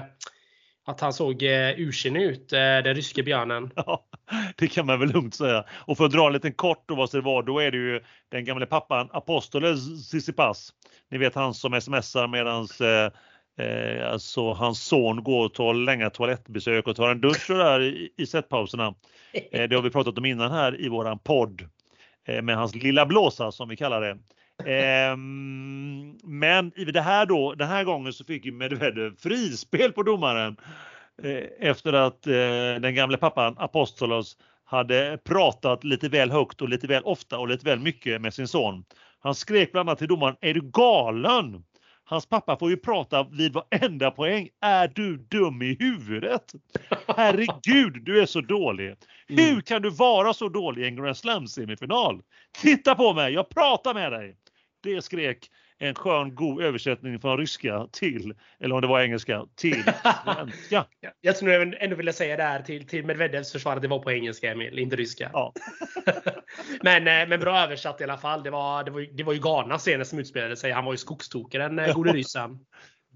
att 0.88 1.00
han 1.00 1.12
såg 1.12 1.42
eh, 1.42 1.80
ursinnig 1.80 2.22
ut, 2.22 2.52
eh, 2.52 2.58
den 2.58 2.94
ryske 2.94 3.22
björnen. 3.22 3.70
Ja, 3.86 4.04
det 4.56 4.68
kan 4.68 4.86
man 4.86 5.00
väl 5.00 5.12
lugnt 5.12 5.34
säga. 5.34 5.64
Och 5.70 5.96
för 5.96 6.04
att 6.04 6.12
dra 6.12 6.26
en 6.26 6.32
liten 6.32 6.52
kort 6.52 6.90
och 6.90 6.96
vad 6.96 7.12
det 7.12 7.20
var, 7.20 7.42
då 7.42 7.58
är 7.58 7.70
det 7.70 7.76
ju 7.76 8.02
den 8.28 8.44
gamle 8.44 8.66
pappan 8.66 9.08
Apostoles 9.12 10.08
Sissipas. 10.08 10.72
Ni 11.10 11.18
vet 11.18 11.34
han 11.34 11.54
som 11.54 11.80
smsar 11.80 12.28
medans 12.28 12.80
eh, 12.80 13.10
Eh, 13.58 14.12
alltså 14.12 14.52
hans 14.52 14.84
son 14.84 15.24
går 15.24 15.44
och 15.44 15.54
tar 15.54 15.74
länga 15.74 16.10
toalettbesök 16.10 16.86
och 16.86 16.96
tar 16.96 17.10
en 17.10 17.20
dusch 17.20 17.50
och 17.50 17.58
där 17.58 17.80
i, 17.80 18.10
i 18.16 18.26
setpauserna. 18.26 18.94
Eh, 19.52 19.68
det 19.68 19.76
har 19.76 19.82
vi 19.82 19.90
pratat 19.90 20.18
om 20.18 20.24
innan 20.24 20.52
här 20.52 20.80
i 20.80 20.88
våran 20.88 21.18
podd. 21.18 21.68
Eh, 22.24 22.42
med 22.42 22.56
hans 22.56 22.74
lilla 22.74 23.06
blåsa 23.06 23.52
som 23.52 23.68
vi 23.68 23.76
kallar 23.76 24.00
det. 24.00 24.18
Eh, 24.64 25.16
men 26.24 26.72
i 26.76 26.84
det 26.84 27.00
här 27.00 27.26
då, 27.26 27.54
den 27.54 27.68
här 27.68 27.84
gången 27.84 28.12
så 28.12 28.24
fick 28.24 28.44
ju 28.44 28.52
Medvedev 28.52 29.16
frispel 29.18 29.92
på 29.92 30.02
domaren. 30.02 30.56
Eh, 31.22 31.68
efter 31.68 31.92
att 31.92 32.26
eh, 32.26 32.32
den 32.80 32.94
gamle 32.94 33.16
pappan 33.16 33.54
Apostolos 33.58 34.36
hade 34.64 35.18
pratat 35.24 35.84
lite 35.84 36.08
väl 36.08 36.30
högt 36.30 36.62
och 36.62 36.68
lite 36.68 36.86
väl 36.86 37.02
ofta 37.04 37.38
och 37.38 37.48
lite 37.48 37.64
väl 37.64 37.80
mycket 37.80 38.20
med 38.20 38.34
sin 38.34 38.48
son. 38.48 38.84
Han 39.20 39.34
skrek 39.34 39.72
bland 39.72 39.88
annat 39.88 39.98
till 39.98 40.08
domaren, 40.08 40.36
är 40.40 40.54
du 40.54 40.60
galen? 40.60 41.64
Hans 42.04 42.26
pappa 42.26 42.56
får 42.56 42.70
ju 42.70 42.76
prata 42.76 43.22
vid 43.22 43.52
varenda 43.52 44.10
poäng. 44.10 44.48
Är 44.60 44.88
du 44.94 45.16
dum 45.16 45.62
i 45.62 45.76
huvudet? 45.80 46.52
Herregud, 47.16 48.04
du 48.04 48.22
är 48.22 48.26
så 48.26 48.40
dålig. 48.40 48.86
Mm. 48.86 48.96
Hur 49.28 49.60
kan 49.60 49.82
du 49.82 49.90
vara 49.90 50.34
så 50.34 50.48
dålig 50.48 50.82
i 50.82 50.86
en 50.86 50.96
Grand 50.96 51.16
Slam 51.16 51.46
semifinal? 51.46 52.22
Titta 52.62 52.94
på 52.94 53.14
mig, 53.14 53.32
jag 53.32 53.48
pratar 53.48 53.94
med 53.94 54.12
dig. 54.12 54.36
Det 54.82 55.02
skrek 55.02 55.50
en 55.78 55.94
skön 55.94 56.34
god 56.34 56.62
översättning 56.62 57.20
från 57.20 57.38
ryska 57.38 57.86
till, 57.92 58.34
eller 58.60 58.74
om 58.74 58.80
det 58.80 58.86
var 58.86 59.00
engelska, 59.00 59.44
till 59.56 59.84
svenska. 60.24 60.84
jag 61.20 61.36
tror 61.36 61.52
jag 61.52 61.82
ändå 61.82 61.96
ville 61.96 62.12
säga 62.12 62.36
det 62.36 62.42
här 62.42 62.62
till, 62.62 62.86
till 62.86 63.04
Medvedevs 63.04 63.52
försvar 63.52 63.76
att 63.76 63.82
det 63.82 63.88
var 63.88 63.98
på 63.98 64.12
engelska 64.12 64.52
Emil, 64.52 64.78
inte 64.78 64.96
ryska. 64.96 65.30
Ja. 65.32 65.52
men, 66.82 67.08
eh, 67.08 67.28
men 67.28 67.40
bra 67.40 67.58
översatt 67.58 68.00
i 68.00 68.04
alla 68.04 68.18
fall. 68.18 68.42
Det 68.42 68.50
var, 68.50 68.84
det 68.84 68.90
var, 68.90 69.16
det 69.16 69.22
var 69.22 69.32
ju 69.32 69.40
Ghana 69.40 69.78
senast 69.78 70.10
som 70.10 70.18
utspelade 70.18 70.56
sig. 70.56 70.72
Han 70.72 70.84
var 70.84 70.92
ju 70.92 70.98
skogstokare 70.98 71.62
den 71.62 71.78
eh, 71.78 71.94
gode 71.94 72.12
ryssen. 72.12 72.58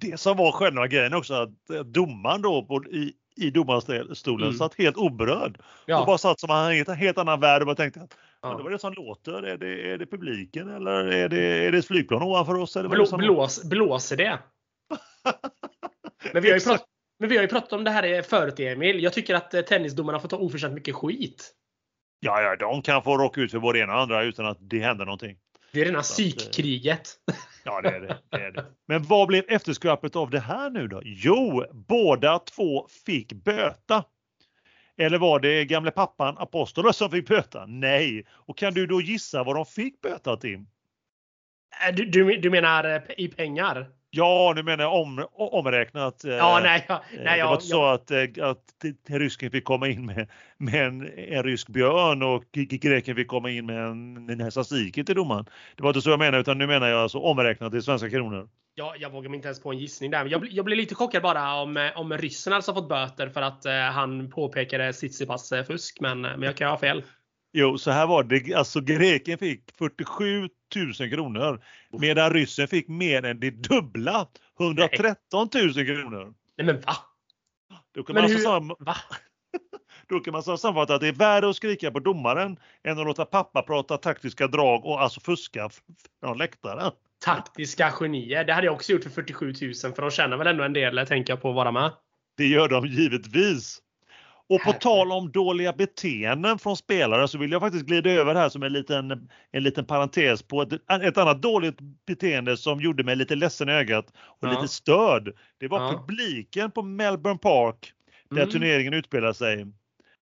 Det 0.00 0.21
som 0.21 0.37
var 0.37 0.52
själva 0.52 0.87
grejen 0.87 1.14
också, 1.14 1.35
att 1.35 1.71
eh, 1.71 1.81
domaren 1.81 2.42
då 2.42 2.64
på, 2.64 2.85
i, 2.85 3.12
i 3.37 3.50
domarstolen 3.50 4.47
mm. 4.47 4.52
satt 4.59 4.75
helt 4.78 4.97
oberörd. 4.97 5.59
Ja. 5.87 6.00
Och 6.00 6.07
bara 6.07 6.19
satt 6.19 6.40
som 6.40 6.50
en 6.50 6.73
helt, 6.73 6.88
helt 6.88 7.19
annan 7.19 7.40
värld 7.40 7.62
och 7.62 7.66
bara 7.66 7.76
tänkte 7.76 8.00
att 8.00 8.14
ja. 8.42 8.56
det 8.56 8.62
var 8.62 8.70
det 8.70 8.78
som 8.78 8.92
låter. 8.92 9.42
Är 9.42 9.56
det, 9.56 9.92
är 9.92 9.99
det 9.99 10.06
publiken 10.06 10.68
eller 10.68 11.04
är 11.04 11.28
det, 11.28 11.42
är 11.42 11.72
det 11.72 11.78
ett 11.78 11.87
flygplan 11.87 12.22
ovanför 12.22 12.54
oss? 12.54 12.76
Eller 12.76 12.88
Blå, 12.88 13.16
blås, 13.16 13.64
blåser 13.64 14.16
det? 14.16 14.38
men, 16.32 16.42
vi 16.42 16.50
har 16.50 16.58
ju 16.58 16.64
pratat, 16.64 16.87
men 17.18 17.28
vi 17.28 17.37
har 17.37 17.42
ju 17.42 17.49
pratat 17.49 17.72
om 17.72 17.84
det 17.84 17.90
här 17.90 18.22
förut 18.22 18.61
Emil. 18.61 19.02
Jag 19.02 19.12
tycker 19.12 19.34
att 19.34 19.54
eh, 19.54 19.61
tennisdomarna 19.61 20.20
får 20.20 20.28
ta 20.28 20.37
oförtjänt 20.37 20.75
mycket 20.75 20.94
skit. 20.94 21.54
Ja, 22.20 22.42
ja, 22.42 22.56
de 22.56 22.82
kan 22.82 23.02
få 23.02 23.16
råka 23.16 23.40
ut 23.40 23.50
för 23.50 23.58
både 23.58 23.78
ena 23.78 23.94
och 23.94 24.00
andra 24.00 24.22
utan 24.22 24.46
att 24.46 24.58
det 24.61 24.78
händer 24.78 25.04
någonting. 25.04 25.37
Det 25.72 25.80
är 25.80 25.84
rena 25.84 26.02
psykkriget. 26.02 27.08
Ja, 27.64 27.80
det 27.80 27.88
är 27.88 28.00
det, 28.00 28.18
det 28.30 28.37
är 28.37 28.52
det. 28.52 28.64
Men 28.88 29.02
vad 29.02 29.28
blev 29.28 29.44
efterskapet 29.49 30.16
av 30.16 30.30
det 30.30 30.40
här 30.40 30.70
nu 30.70 30.88
då? 30.88 31.02
Jo, 31.04 31.64
båda 31.72 32.38
två 32.38 32.88
fick 33.06 33.32
böta. 33.32 34.04
Eller 35.02 35.18
var 35.18 35.40
det 35.40 35.64
gamle 35.64 35.90
pappan 35.90 36.38
Apostolos 36.38 36.97
som 36.97 37.11
fick 37.11 37.28
böta? 37.28 37.66
Nej. 37.66 38.26
Och 38.30 38.59
kan 38.59 38.75
du 38.75 38.87
då 38.87 39.00
gissa 39.00 39.44
vad 39.44 39.56
de 39.56 39.66
fick 39.66 40.00
böta 40.00 40.37
Tim? 40.37 40.66
Äh, 41.88 41.94
du, 41.94 42.04
du, 42.04 42.37
du 42.37 42.50
menar 42.50 42.85
eh, 42.85 43.00
i 43.16 43.28
pengar? 43.28 43.87
Ja, 44.14 44.52
nu 44.57 44.62
menar 44.62 44.85
jag 44.85 44.95
om, 44.95 45.26
omräknat. 45.33 46.21
Ja, 46.25 46.61
nej, 46.62 46.85
ja, 46.88 47.02
nej, 47.25 47.38
det 47.38 47.45
var 47.45 47.52
inte 47.52 47.66
så 47.66 47.85
att, 47.85 48.11
att 48.38 48.64
rysken 49.09 49.50
fick 49.50 49.64
komma 49.64 49.88
in 49.88 50.07
med, 50.07 50.28
med 50.57 50.87
en, 50.87 51.19
en 51.19 51.42
rysk 51.42 51.69
björn 51.69 52.23
och 52.23 52.45
greken 52.52 53.16
fick 53.16 53.28
komma 53.28 53.50
in 53.50 53.66
med 53.66 53.76
en, 53.76 54.31
en 54.31 54.52
till 54.92 55.14
domaren. 55.14 55.45
Det 55.76 55.83
var 55.83 55.90
inte 55.90 56.00
så 56.00 56.11
jag 56.11 56.19
menar 56.19 56.38
utan 56.38 56.59
nu 56.59 56.66
menar 56.66 56.88
jag 56.88 57.00
alltså 57.00 57.19
omräknat 57.19 57.75
i 57.75 57.83
svenska 57.83 58.11
kronor. 58.11 58.49
Ja, 58.75 58.95
jag 58.99 59.11
vågar 59.11 59.31
mig 59.31 59.37
inte 59.37 59.49
ens 59.49 59.62
på 59.62 59.73
en 59.73 59.78
gissning 59.78 60.11
där. 60.11 60.26
Jag, 60.26 60.47
jag 60.50 60.64
blev 60.64 60.78
lite 60.78 60.95
chockad 60.95 61.23
bara 61.23 61.54
om, 61.54 61.90
om 61.97 62.12
ryssen 62.12 62.52
alltså 62.52 62.75
fått 62.75 62.88
böter 62.88 63.28
för 63.28 63.42
att 63.42 63.64
eh, 63.64 63.73
han 63.73 64.31
påpekade 64.31 64.92
Tsitsipas 64.92 65.52
fusk, 65.66 66.00
men, 66.00 66.21
men 66.21 66.42
jag 66.42 66.57
kan 66.57 66.71
ha 66.71 66.78
fel. 66.78 67.02
Jo, 67.52 67.78
så 67.78 67.90
här 67.90 68.06
var 68.06 68.25
det. 68.25 68.54
Alltså 68.54 68.80
greken 68.80 69.38
fick 69.38 69.62
47 69.78 70.49
000 71.00 71.11
kronor 71.11 71.64
medan 71.90 72.32
ryssen 72.32 72.68
fick 72.68 72.88
mer 72.88 73.25
än 73.25 73.40
det 73.40 73.50
dubbla, 73.50 74.26
113 74.61 75.49
000 75.54 75.73
kronor. 75.73 76.35
Nej 76.56 76.66
men 76.66 76.80
va? 76.80 76.97
Då 77.94 78.02
kan 78.02 78.14
men 78.14 78.23
man 78.23 78.30
hur... 78.30 78.37
alltså 78.37 78.76
va? 78.85 78.97
Då 80.09 80.21
kan 80.21 80.32
man 80.32 80.42
sammanfatta 80.42 80.94
att 80.94 81.00
det 81.00 81.09
är 81.09 81.12
värre 81.12 81.50
att 81.50 81.56
skrika 81.56 81.90
på 81.90 82.00
domaren 82.00 82.56
än 82.85 82.99
att 82.99 83.06
låta 83.06 83.25
pappa 83.25 83.62
prata 83.62 83.99
taktiska 83.99 84.47
drag 84.47 84.85
och 84.85 85.02
alltså 85.02 85.21
fuska 85.21 85.71
från 86.21 86.38
läktaren. 86.38 86.92
Taktiska 87.25 87.90
genier. 87.90 88.44
Det 88.44 88.52
hade 88.52 88.66
jag 88.66 88.75
också 88.75 88.92
gjort 88.92 89.02
för 89.02 89.11
47 89.11 89.47
000 89.47 89.75
för 89.75 90.02
de 90.02 90.11
tjänar 90.11 90.37
väl 90.37 90.47
ändå 90.47 90.64
en 90.64 90.73
del, 90.73 91.06
tänker 91.06 91.32
jag 91.32 91.42
på, 91.42 91.49
att 91.49 91.54
vara 91.54 91.73
med. 91.73 91.92
Det 92.37 92.47
gör 92.47 92.68
de 92.68 92.87
givetvis. 92.87 93.82
Och 94.49 94.62
på 94.62 94.72
tal 94.72 95.12
om 95.12 95.32
dåliga 95.32 95.72
beteenden 95.72 96.58
från 96.58 96.76
spelare 96.76 97.28
så 97.28 97.38
vill 97.38 97.52
jag 97.52 97.61
faktiskt 97.61 97.87
glida 97.87 98.11
över 98.11 98.34
här 98.34 98.49
som 98.49 98.62
en 98.62 98.72
liten, 98.72 99.28
en 99.50 99.62
liten 99.62 99.84
parentes 99.84 100.42
på 100.42 100.62
ett, 100.62 100.72
ett 101.02 101.18
annat 101.18 101.42
dåligt 101.42 101.76
beteende 102.06 102.56
som 102.56 102.80
gjorde 102.80 103.04
mig 103.04 103.16
lite 103.16 103.34
ledsen 103.34 103.68
i 103.68 103.72
ögat 103.72 104.06
och 104.16 104.49
ja. 104.49 104.50
lite 104.50 104.68
störd. 104.68 105.32
Det 105.58 105.68
var 105.68 105.80
ja. 105.80 106.04
publiken 106.06 106.70
på 106.70 106.82
Melbourne 106.82 107.38
Park 107.38 107.92
där 108.30 108.37
mm. 108.37 108.50
turneringen 108.50 108.94
utspelar 108.94 109.32
sig. 109.32 109.66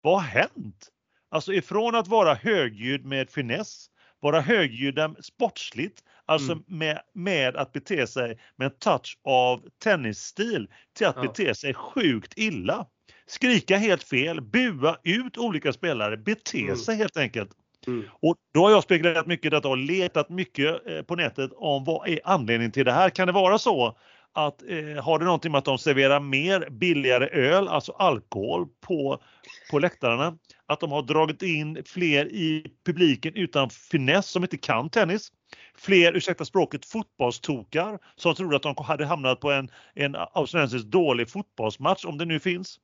Vad 0.00 0.14
har 0.14 0.28
hänt? 0.28 0.88
Alltså 1.30 1.52
ifrån 1.52 1.94
att 1.94 2.08
vara 2.08 2.34
högljudd 2.34 3.04
med 3.04 3.30
finess, 3.30 3.87
vara 4.20 4.40
högljudda 4.40 5.14
sportsligt, 5.20 6.02
alltså 6.26 6.52
mm. 6.52 6.64
med, 6.66 7.00
med 7.14 7.56
att 7.56 7.72
bete 7.72 8.06
sig 8.06 8.38
med 8.56 8.66
en 8.66 8.78
touch 8.78 9.18
av 9.25 9.68
tennisstil 9.82 10.68
till 10.96 11.06
att 11.06 11.16
ja. 11.16 11.22
bete 11.22 11.54
sig 11.54 11.75
sjukt 11.75 12.32
illa 12.37 12.87
skrika 13.28 13.76
helt 13.76 14.02
fel, 14.02 14.40
bua 14.40 14.97
ut 15.04 15.38
olika 15.38 15.73
spelare, 15.73 16.16
bete 16.16 16.61
mm. 16.61 16.76
sig 16.76 16.97
helt 16.97 17.16
enkelt. 17.16 17.50
Mm. 17.87 18.04
Och 18.23 18.37
då 18.54 18.64
har 18.64 18.70
jag 18.70 18.82
spekulerat 18.82 19.26
mycket 19.26 19.50
detta 19.50 19.68
och 19.68 19.76
letat 19.76 20.28
mycket 20.28 20.87
eh, 20.87 21.02
på 21.02 21.16
nätet 21.16 21.50
om 21.56 21.85
vad 21.85 22.08
är 22.08 22.20
anledningen 22.25 22.73
till 22.73 22.85
det 22.85 22.92
här. 22.92 23.11
Kan 23.11 23.26
det 23.26 23.32
vara 23.32 23.58
så 23.58 23.97
att 24.32 24.62
eh, 24.62 25.04
har 25.04 25.18
det 25.18 25.25
någonting 25.25 25.52
med 25.52 25.58
att 25.58 25.64
de 25.64 25.78
serverar 25.78 26.20
mer 26.20 26.68
billigare 26.70 27.26
öl, 27.26 27.68
alltså 27.68 27.92
alkohol 27.92 28.66
på, 28.80 29.23
på 29.70 29.78
läktarna? 29.78 30.38
Att 30.66 30.80
de 30.80 30.92
har 30.92 31.02
dragit 31.02 31.42
in 31.42 31.82
fler 31.87 32.26
i 32.26 32.66
publiken 32.87 33.35
utan 33.35 33.70
finess 33.70 34.26
som 34.26 34.42
inte 34.42 34.56
kan 34.56 34.90
tennis? 34.90 35.32
Fler, 35.76 36.16
ursäkta 36.16 36.44
språket, 36.44 36.87
fotbollstokar 36.87 37.99
som 38.16 38.35
trodde 38.35 38.56
att 38.56 38.62
de 38.62 38.75
hade 38.78 39.06
hamnat 39.06 39.40
på 39.40 39.50
en, 39.50 39.70
en 39.94 40.16
australiensisk 40.32 40.85
dålig 40.85 41.30
fotbollsmatch 41.30 42.04
om 42.04 42.18
det 42.18 42.25
nu 42.25 42.40
finns. 42.40 42.78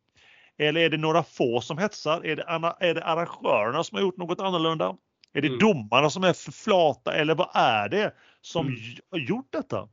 Eller 0.59 0.81
är 0.81 0.91
det 0.91 0.97
några 0.97 1.23
få 1.23 1.61
som 1.61 1.79
hetsar? 1.79 2.27
Är 2.27 2.37
det, 2.37 2.43
är 2.81 2.95
det 2.95 3.05
arrangörerna 3.05 3.85
som 3.85 3.97
har 3.97 4.03
gjort 4.03 4.17
något 4.17 4.41
annorlunda? 4.41 4.97
Är 5.33 5.41
det 5.43 5.49
mm. 5.49 5.59
domarna 5.59 6.11
som 6.11 6.25
är 6.25 6.33
för 6.33 6.53
flata 6.53 7.15
eller 7.15 7.35
vad 7.35 7.51
är 7.55 7.89
det 7.89 8.15
som 8.41 8.67
mm. 8.67 8.79
har 9.11 9.19
gjort 9.19 9.49
detta? 9.51 9.89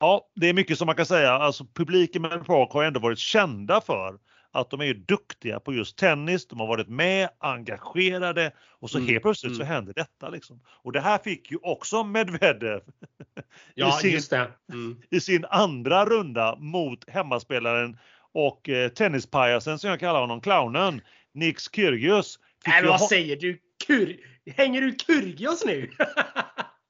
Ja, 0.00 0.30
det 0.34 0.48
är 0.48 0.52
mycket 0.52 0.78
som 0.78 0.86
man 0.86 0.96
kan 0.96 1.06
säga. 1.06 1.32
Alltså 1.32 1.66
publiken 1.74 2.22
med 2.22 2.46
Park 2.46 2.72
har 2.72 2.84
ändå 2.84 3.00
varit 3.00 3.18
kända 3.18 3.80
för 3.80 4.18
att 4.52 4.70
de 4.70 4.80
är 4.80 4.94
duktiga 4.94 5.60
på 5.60 5.72
just 5.72 5.98
tennis. 5.98 6.48
De 6.48 6.60
har 6.60 6.66
varit 6.66 6.88
med, 6.88 7.28
engagerade 7.38 8.52
och 8.80 8.90
så 8.90 8.98
Mm, 8.98 9.08
helt 9.08 9.22
plötsligt 9.22 9.52
mm. 9.52 9.58
så 9.58 9.64
händer 9.64 9.92
detta. 9.94 10.28
Liksom. 10.28 10.60
Och 10.66 10.92
det 10.92 11.00
här 11.00 11.18
fick 11.18 11.50
ju 11.50 11.56
också 11.62 12.04
Medvedev 12.04 12.80
Ja, 13.74 14.00
i, 14.04 14.20
sin. 14.20 14.38
Mm. 14.72 15.02
i 15.10 15.20
sin 15.20 15.44
andra 15.44 16.04
runda 16.04 16.56
mot 16.56 17.08
hemmaspelaren 17.08 17.98
och 18.34 18.68
eh, 18.68 18.88
tennispajasen 18.88 19.78
som 19.78 19.90
jag 19.90 20.00
kallar 20.00 20.20
honom, 20.20 20.40
clownen, 20.40 21.00
Nix 21.34 21.72
Kyrgios. 21.72 22.38
Nej, 22.66 22.82
men 22.82 22.90
vad 22.90 23.00
säger 23.00 23.36
du? 23.36 23.58
Kur... 23.86 24.16
Hänger 24.56 24.80
du 24.82 24.96
Kyrgios 25.06 25.64
nu? 25.64 25.90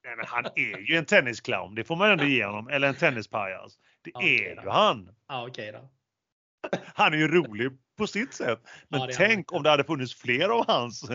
Nej, 0.03 0.15
men 0.17 0.25
han 0.27 0.45
är 0.55 0.89
ju 0.91 0.95
en 0.95 1.05
tennisclown, 1.05 1.75
det 1.75 1.83
får 1.83 1.95
man 1.95 2.11
ändå 2.11 2.23
ge 2.25 2.45
honom. 2.45 2.67
Eller 2.67 2.87
en 2.87 2.95
tennispajas. 2.95 3.73
Det 4.03 4.11
Okej 4.13 4.45
är 4.45 4.63
ju 4.63 4.69
han. 4.69 5.09
ja, 5.27 5.47
okej 5.47 5.71
då. 5.71 5.89
Han 6.95 7.13
är 7.13 7.17
ju 7.17 7.27
rolig 7.27 7.71
på 7.97 8.07
sitt 8.07 8.33
sätt. 8.33 8.59
Men 8.89 8.99
Ja, 9.01 9.09
tänk 9.13 9.53
om 9.53 9.63
det 9.63 9.69
hade 9.69 9.83
funnits 9.83 10.15
fler 10.15 10.49
av 10.49 10.67
hans, 10.67 11.09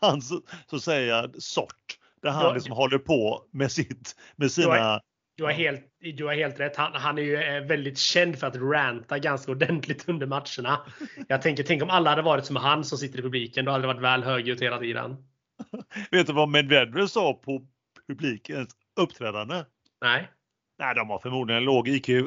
hans 0.00 0.28
så 0.66 0.76
att 0.76 0.82
säga, 0.82 1.30
sort. 1.38 1.98
Där 2.22 2.30
han 2.30 2.44
Ja. 2.44 2.52
liksom 2.54 2.72
håller 2.72 2.98
på 2.98 3.44
med, 3.52 3.72
sitt, 3.72 4.16
med 4.36 4.52
sina... 4.52 5.00
Du 5.40 5.44
har, 5.44 5.52
helt, 5.52 5.84
du 6.16 6.24
har 6.24 6.34
helt 6.34 6.60
rätt. 6.60 6.76
Han, 6.76 6.94
han 6.94 7.18
är 7.18 7.22
ju 7.22 7.36
eh, 7.36 7.62
väldigt 7.62 7.98
känd 7.98 8.38
för 8.38 8.46
att 8.46 8.56
ranta 8.56 9.18
ganska 9.18 9.52
ordentligt 9.52 10.08
under 10.08 10.26
matcherna. 10.26 10.80
Jag 11.28 11.42
tänker, 11.42 11.62
tänk 11.62 11.82
om 11.82 11.90
alla 11.90 12.10
hade 12.10 12.22
varit 12.22 12.46
som 12.46 12.56
han 12.56 12.84
som 12.84 12.98
sitter 12.98 13.18
i 13.18 13.22
publiken. 13.22 13.64
Då 13.64 13.72
hade 13.72 13.82
det 13.82 13.86
varit 13.86 14.00
väl 14.02 14.24
högljutt 14.24 14.62
hela 14.62 14.78
tiden. 14.78 15.16
Vet 16.10 16.26
du 16.26 16.32
vad 16.32 16.48
Medvedev 16.48 17.06
sa 17.06 17.34
på 17.34 17.66
publikens 18.08 18.70
uppträdande? 19.00 19.64
Nej. 20.00 20.28
Nej, 20.78 20.94
de 20.94 21.10
har 21.10 21.18
förmodligen 21.18 21.58
en 21.58 21.64
låg 21.64 21.88
IQ. 21.88 22.08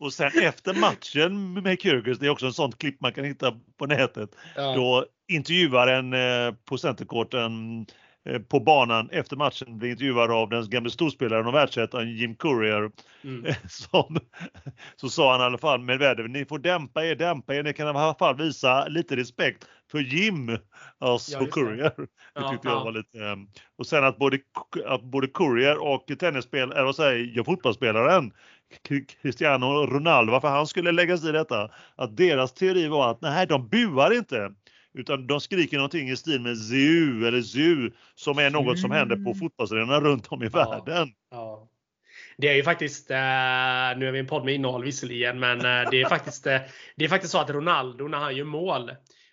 Och 0.00 0.12
sen 0.12 0.30
efter 0.42 0.74
matchen 0.74 1.52
med 1.52 1.80
Kyrgios, 1.80 2.18
det 2.18 2.26
är 2.26 2.30
också 2.30 2.46
en 2.46 2.52
sånt 2.52 2.78
klipp 2.78 3.00
man 3.00 3.12
kan 3.12 3.24
hitta 3.24 3.60
på 3.78 3.86
nätet, 3.86 4.30
Ja. 4.56 4.74
då 4.74 5.06
intervjuaren 5.28 6.12
eh, 6.12 6.54
på 6.64 6.78
centercourten 6.78 7.80
eh, 7.80 7.94
på 8.48 8.60
banan 8.60 9.08
efter 9.10 9.36
matchen 9.36 9.78
blir 9.78 9.90
intervjuad 9.90 10.30
av 10.30 10.48
den 10.48 10.70
gamle 10.70 10.90
storspelaren 10.90 11.46
och 11.46 11.54
världsettan 11.54 12.10
Jim 12.16 12.36
Courier. 12.36 12.90
Mm. 13.24 13.54
Som, 13.68 14.18
så 14.96 15.08
sa 15.08 15.32
han 15.32 15.40
i 15.40 15.44
alla 15.44 15.58
fall 15.58 15.80
Medvedev, 15.80 16.28
ni 16.28 16.44
får 16.44 16.58
dämpa 16.58 17.04
er, 17.04 17.14
dämpa 17.14 17.54
er, 17.54 17.62
ni 17.62 17.72
kan 17.72 17.86
i 17.86 17.90
alla 17.90 18.14
fall 18.14 18.36
visa 18.36 18.86
lite 18.88 19.16
respekt 19.16 19.68
för 19.90 19.98
Jim, 19.98 20.58
alltså 20.98 21.32
Ja, 21.32 21.40
det. 21.40 21.46
Courier. 21.50 21.92
Det 21.96 22.06
Ja, 22.34 22.50
tyckte 22.50 22.68
jag 22.68 22.76
ja. 22.76 22.84
var 22.84 22.92
lite... 22.92 23.18
eh, 23.18 23.36
Och 23.78 23.86
sen 23.86 24.04
att 24.04 24.18
både, 24.18 24.38
att 24.86 25.02
både 25.02 25.26
Courier 25.26 25.78
och 25.82 26.06
tennisspel, 26.18 26.72
eller 26.72 26.84
vad 26.84 26.96
säger 26.96 27.32
jag, 27.36 27.46
fotbollsspelaren 27.46 28.32
Cristiano 29.22 29.66
Ronaldo, 29.66 30.32
varför 30.32 30.48
han 30.48 30.66
skulle 30.66 30.92
lägga 30.92 31.18
sig 31.18 31.28
i 31.28 31.32
detta, 31.32 31.70
att 31.96 32.16
deras 32.16 32.52
teori 32.54 32.88
var 32.88 33.10
att 33.10 33.20
nej, 33.20 33.46
de 33.46 33.68
buar 33.68 34.16
inte. 34.16 34.54
Utan 34.94 35.26
de 35.26 35.40
skriker 35.40 35.76
någonting 35.76 36.08
i 36.10 36.16
stil 36.16 36.40
med 36.40 36.58
ZU 36.58 37.26
eller 37.26 37.42
ZU 37.42 37.90
som 38.14 38.38
är 38.38 38.50
något 38.50 38.78
som 38.78 38.90
händer 38.90 39.16
på 39.16 39.34
ZU. 39.34 39.38
fotbollsarenorna 39.40 40.00
runt 40.00 40.26
om 40.28 40.42
i 40.42 40.50
Ja. 40.52 40.82
världen. 40.86 41.08
Ja. 41.30 41.68
Det 42.36 42.48
är 42.48 42.54
ju 42.54 42.62
faktiskt, 42.62 43.10
eh, 43.10 43.16
nu 43.16 44.08
är 44.08 44.12
vi 44.12 44.18
en 44.18 44.26
podd 44.26 44.44
med 44.44 44.54
innehåll 44.54 44.84
visserligen, 44.84 45.40
men 45.40 45.58
eh, 45.58 45.90
det 45.90 46.02
är 46.02 46.08
faktiskt, 46.08 46.46
eh, 46.46 46.58
det 46.96 47.04
är 47.04 47.08
faktiskt 47.08 47.32
så 47.32 47.38
att 47.38 47.50
Ronaldo 47.50 48.08
när 48.08 48.18
han 48.18 48.36
gör 48.36 48.44
mål, 48.44 48.90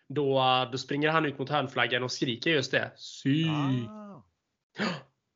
då, 0.09 0.41
då 0.71 0.77
springer 0.77 1.09
han 1.09 1.25
ut 1.25 1.39
mot 1.39 1.49
hörnflaggan 1.49 2.03
och 2.03 2.11
skriker 2.11 2.49
just 2.51 2.71
det. 2.71 2.91
Sy. 2.95 3.45
Ah. 3.49 4.23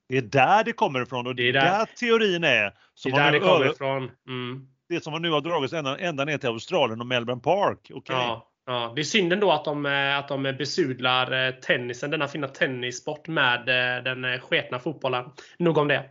Det 0.09 0.17
är 0.17 0.21
där 0.21 0.63
det 0.63 0.73
kommer 0.73 1.01
ifrån 1.01 1.27
och 1.27 1.35
det 1.35 1.43
är 1.49 1.53
Det 1.53 1.59
är 1.59 1.63
där, 1.63 1.77
där- 1.79 1.85
teorin 1.85 2.43
är. 2.43 2.63
Det 2.63 2.73
Som 2.95 3.13
är 3.13 3.17
där 3.17 3.31
det 3.31 3.39
kommer 3.39 3.71
ifrån. 3.71 4.11
Mm. 4.27 4.67
det 4.89 5.03
som 5.03 5.21
nu 5.21 5.29
har 5.31 5.41
dragits 5.41 5.73
ända, 5.73 5.97
ända 5.97 6.25
ner 6.25 6.37
till 6.37 6.49
Australien 6.49 6.99
och 7.01 7.07
Melbourne 7.07 7.41
Park. 7.41 7.91
Okej. 7.93 8.15
Ja, 8.15 8.51
ja. 8.65 8.93
Det 8.95 9.01
är 9.01 9.03
synd 9.03 9.33
ändå 9.33 9.51
att 9.51 9.65
de, 9.65 9.85
eh, 9.85 10.17
att 10.17 10.27
de 10.27 10.43
besudlar 10.43 11.47
eh, 11.47 11.51
tennisen, 11.55 12.11
denna 12.11 12.27
fina 12.27 12.47
tennissport 12.47 13.27
med 13.27 13.59
eh, 13.97 14.03
den 14.03 14.39
sketna 14.39 14.79
fotbollen. 14.79 15.25
Nog 15.59 15.77
om 15.77 15.87
det. 15.87 16.09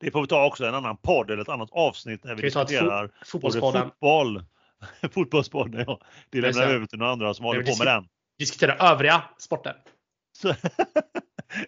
Det 0.00 0.10
får 0.10 0.20
vi 0.20 0.26
ta 0.26 0.46
också 0.46 0.64
en 0.64 0.74
annan 0.74 0.96
podd 0.96 1.30
eller 1.30 1.42
ett 1.42 1.48
annat 1.48 1.68
avsnitt 1.72 2.24
när 2.24 2.34
vi 2.34 2.42
vi 2.42 2.48
diskuterar 2.48 3.06
fo- 3.06 3.10
fotbollspodden? 3.26 3.82
fotboll, 3.82 4.42
fotbollspodden, 5.12 5.84
ja. 5.86 6.00
Det 6.30 6.40
lämnar 6.40 6.66
vi 6.66 6.72
över 6.74 6.86
till 6.86 6.98
några 6.98 7.12
andra 7.12 7.34
som 7.34 7.44
håller 7.44 7.60
vi 7.62 7.72
på 7.72 7.84
med 7.84 7.94
den. 7.94 8.04
Diskutera 8.38 8.74
övriga 8.74 9.22
sporter. 9.38 9.76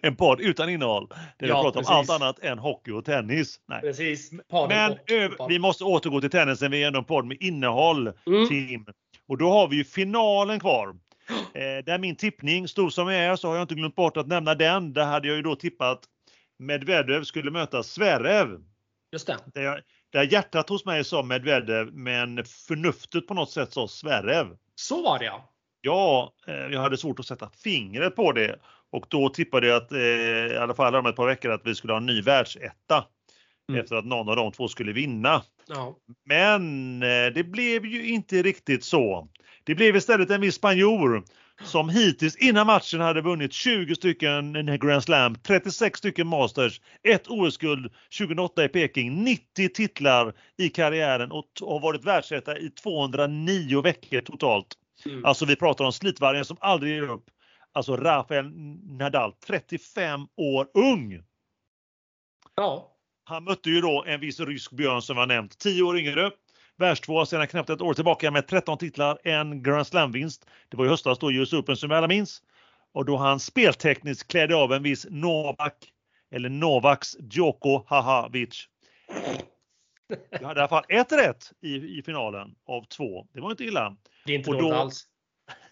En 0.01 0.15
podd 0.15 0.41
utan 0.41 0.69
innehåll. 0.69 1.07
Där 1.09 1.17
vi 1.39 1.47
Ja, 1.47 1.53
pratar 1.61 1.67
om 1.79 1.85
precis. 1.85 1.89
allt 1.89 2.21
annat 2.21 2.39
än 2.39 2.59
hockey 2.59 2.91
och 2.91 3.05
tennis. 3.05 3.59
Nej. 3.67 3.81
Precis. 3.81 4.31
Men 4.69 4.91
och 5.39 5.51
vi 5.51 5.59
måste 5.59 5.83
återgå 5.83 6.21
till 6.21 6.29
tennisen. 6.29 6.71
Vi 6.71 6.83
är 6.83 6.87
ändå 6.87 6.99
en 6.99 7.05
podd 7.05 7.25
med 7.25 7.37
innehåll, 7.39 8.07
Mm. 8.27 8.47
Tim. 8.49 8.85
Och 9.33 9.39
då 9.39 9.51
har 9.51 9.67
vi 9.67 9.75
ju 9.75 9.83
finalen 9.83 10.59
kvar. 10.59 10.95
Eh, 11.55 11.83
där 11.85 11.99
min 11.99 12.15
tippning, 12.15 12.67
stor 12.67 12.89
som 12.89 13.09
jag 13.09 13.23
är, 13.23 13.35
så 13.35 13.47
har 13.47 13.55
jag 13.55 13.63
inte 13.63 13.75
glömt 13.75 13.95
bort 13.95 14.17
att 14.17 14.27
nämna 14.27 14.55
den. 14.55 14.93
Där 14.93 15.05
hade 15.05 15.27
jag 15.27 15.37
ju 15.37 15.41
då 15.41 15.55
tippat 15.55 15.99
Medvedev 16.59 17.23
skulle 17.23 17.51
möta 17.51 17.83
Zverev. 17.83 18.47
Just 19.11 19.27
det. 19.27 19.37
Där, 19.53 19.61
jag, 19.61 19.79
där 20.11 20.23
hjärtat 20.23 20.69
hos 20.69 20.85
mig 20.85 21.03
sa 21.03 21.23
Medvedev, 21.23 21.93
men 21.93 22.45
förnuftet 22.45 23.27
på 23.27 23.33
något 23.33 23.51
sätt 23.51 23.73
sa 23.73 23.87
Zverev. 23.87 24.47
Så 24.75 25.03
var 25.03 25.19
det 25.19 25.25
ja. 25.25 25.49
Ja, 25.81 26.33
eh, 26.47 26.55
jag 26.55 26.81
hade 26.81 26.97
svårt 26.97 27.19
att 27.19 27.25
sätta 27.25 27.49
fingret 27.63 28.15
på 28.15 28.31
det. 28.31 28.59
Och 28.91 29.05
då 29.09 29.29
tippade 29.29 29.67
jag 29.67 29.77
att, 29.77 29.91
eh, 29.91 29.99
i 29.99 30.57
alla 30.57 30.75
fall 30.75 30.95
om 30.95 31.05
ett 31.05 31.15
par 31.15 31.27
veckor, 31.27 31.51
att 31.51 31.61
vi 31.65 31.75
skulle 31.75 31.93
ha 31.93 31.97
en 31.97 32.05
ny 32.05 32.21
världsetta. 32.21 33.05
Mm. 33.69 33.81
Efter 33.81 33.95
att 33.95 34.05
någon 34.05 34.29
av 34.29 34.35
de 34.35 34.51
två 34.51 34.67
skulle 34.67 34.93
vinna. 34.93 35.43
ja. 35.67 35.97
Men 36.25 37.03
eh, 37.03 37.33
det 37.35 37.43
blev 37.43 37.85
ju 37.85 38.07
inte 38.09 38.41
riktigt 38.41 38.83
så. 38.83 39.27
Det 39.63 39.75
blev 39.75 39.95
istället 39.95 40.29
en 40.29 40.41
viss 40.41 40.55
spanjor 40.55 41.23
som 41.63 41.89
hittills 41.89 42.35
innan 42.35 42.67
matchen 42.67 42.99
hade 43.01 43.21
vunnit 43.21 43.53
20 43.53 43.95
stycken 43.95 44.53
Grand 44.79 45.03
Slam, 45.03 45.35
36 45.35 45.99
stycken 45.99 46.27
Masters, 46.27 46.81
ett 47.03 47.27
OS-guld 47.27 47.93
2008 48.17 48.65
i 48.65 48.67
Peking, 48.69 49.23
90 49.23 49.69
titlar 49.69 50.33
i 50.57 50.69
karriären 50.69 51.31
och 51.31 51.45
har 51.61 51.79
varit 51.79 52.05
världsetta 52.05 52.57
i 52.57 52.69
209 52.69 53.81
veckor 53.81 54.21
totalt. 54.21 54.67
Mm. 55.05 55.25
Alltså 55.25 55.45
vi 55.45 55.55
pratar 55.55 55.85
om 55.85 55.93
slitvargen 55.93 56.45
som 56.45 56.57
aldrig 56.59 56.93
ger 56.93 57.09
upp. 57.09 57.25
Alltså 57.71 57.97
Rafael 57.97 58.51
Nadal, 58.83 59.33
35 59.47 60.27
år 60.37 60.67
ung. 60.73 61.23
ja. 62.55 62.92
Han 63.25 63.43
mötte 63.43 63.69
ju 63.69 63.81
då 63.81 64.03
en 64.07 64.19
viss 64.19 64.39
rysk 64.39 64.71
björn 64.71 65.01
som 65.01 65.15
var 65.15 65.25
nämnt, 65.25 65.57
10 65.59 65.83
år 65.83 65.97
yngre. 65.97 66.31
Världstvåa 66.77 67.25
sedan 67.25 67.47
knappt 67.47 67.69
ett 67.69 67.81
år 67.81 67.93
tillbaka 67.93 68.31
med 68.31 68.47
13 68.47 68.77
titlar, 68.77 69.17
en 69.23 69.63
Grand 69.63 69.87
Slam-vinst. 69.87 70.45
Det 70.69 70.77
var 70.77 70.85
i 70.85 70.89
höstas 70.89 71.19
då 71.19 71.31
US 71.31 71.53
Open 71.53 71.77
som 71.77 71.89
vi 71.89 71.95
alla 71.95 72.07
minns. 72.07 72.41
Och 72.93 73.05
då 73.05 73.17
han 73.17 73.39
speltekniskt 73.39 74.31
klädde 74.31 74.55
av 74.55 74.73
en 74.73 74.83
viss 74.83 75.07
Novak, 75.09 75.73
eller 76.31 76.49
Novaks 76.49 77.17
Djokovic. 77.31 78.67
Jag 80.29 80.47
hade 80.47 80.59
i 80.59 80.61
alla 80.61 80.67
fall 80.67 80.83
ett 80.89 81.11
rätt 81.11 81.51
i, 81.61 81.75
i 81.99 82.03
finalen 82.05 82.55
av 82.67 82.83
två. 82.85 83.27
Det 83.33 83.41
var 83.41 83.51
inte 83.51 83.63
illa. 83.63 83.95
Det 84.25 84.31
är 84.33 84.37
inte 84.37 84.49
Och 84.49 84.55
dåligt 84.55 84.71
då- 84.71 84.77
alls. 84.77 85.07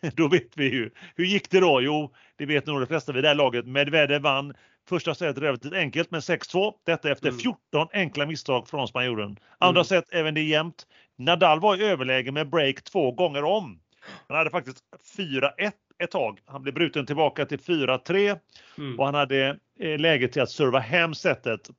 Då 0.16 0.28
vet 0.28 0.58
vi 0.58 0.66
ju. 0.74 0.92
Hur 1.16 1.26
gick 1.26 1.50
det 1.50 1.60
då? 1.60 1.82
Jo, 1.82 2.14
det 2.36 2.46
vet 2.46 2.66
nog 2.66 2.80
de 2.82 2.88
flesta 2.88 3.12
vid 3.12 3.24
det 3.24 3.28
här 3.28 3.36
laget. 3.36 3.66
Medvedev 3.68 4.22
vann 4.22 4.54
första 4.92 5.16
set 5.16 5.38
relativt 5.38 5.74
enkelt 5.74 6.12
med 6.12 6.20
6-2. 6.22 6.74
Detta 6.86 7.12
efter 7.12 7.28
Mm. 7.28 7.40
14 7.40 7.88
enkla 7.94 8.26
misstag 8.26 8.68
från 8.68 8.88
spanjoren. 8.88 9.38
Andra 9.58 9.80
Mm. 9.80 9.86
set 9.86 10.06
även 10.14 10.34
det 10.34 10.42
jämnt. 10.44 10.88
Nadal 11.18 11.60
var 11.60 11.76
i 11.76 11.84
överläge 11.84 12.32
med 12.32 12.50
break 12.50 12.82
två 12.84 13.12
gånger 13.12 13.44
om. 13.44 13.80
Han 14.28 14.38
hade 14.38 14.50
faktiskt 14.50 14.78
4-1 15.18 15.72
ett 16.04 16.12
tag. 16.12 16.40
Han 16.46 16.62
blev 16.64 16.74
bruten 16.74 17.06
tillbaka 17.06 17.46
till 17.46 17.60
4-3 17.60 18.36
Mm. 18.78 19.00
och 19.00 19.06
han 19.06 19.16
hade 19.16 19.58
eh, 19.80 20.00
läge 20.00 20.28
till 20.28 20.42
att 20.42 20.50
serva 20.50 20.80
hem 20.80 21.14
setet. 21.14 21.70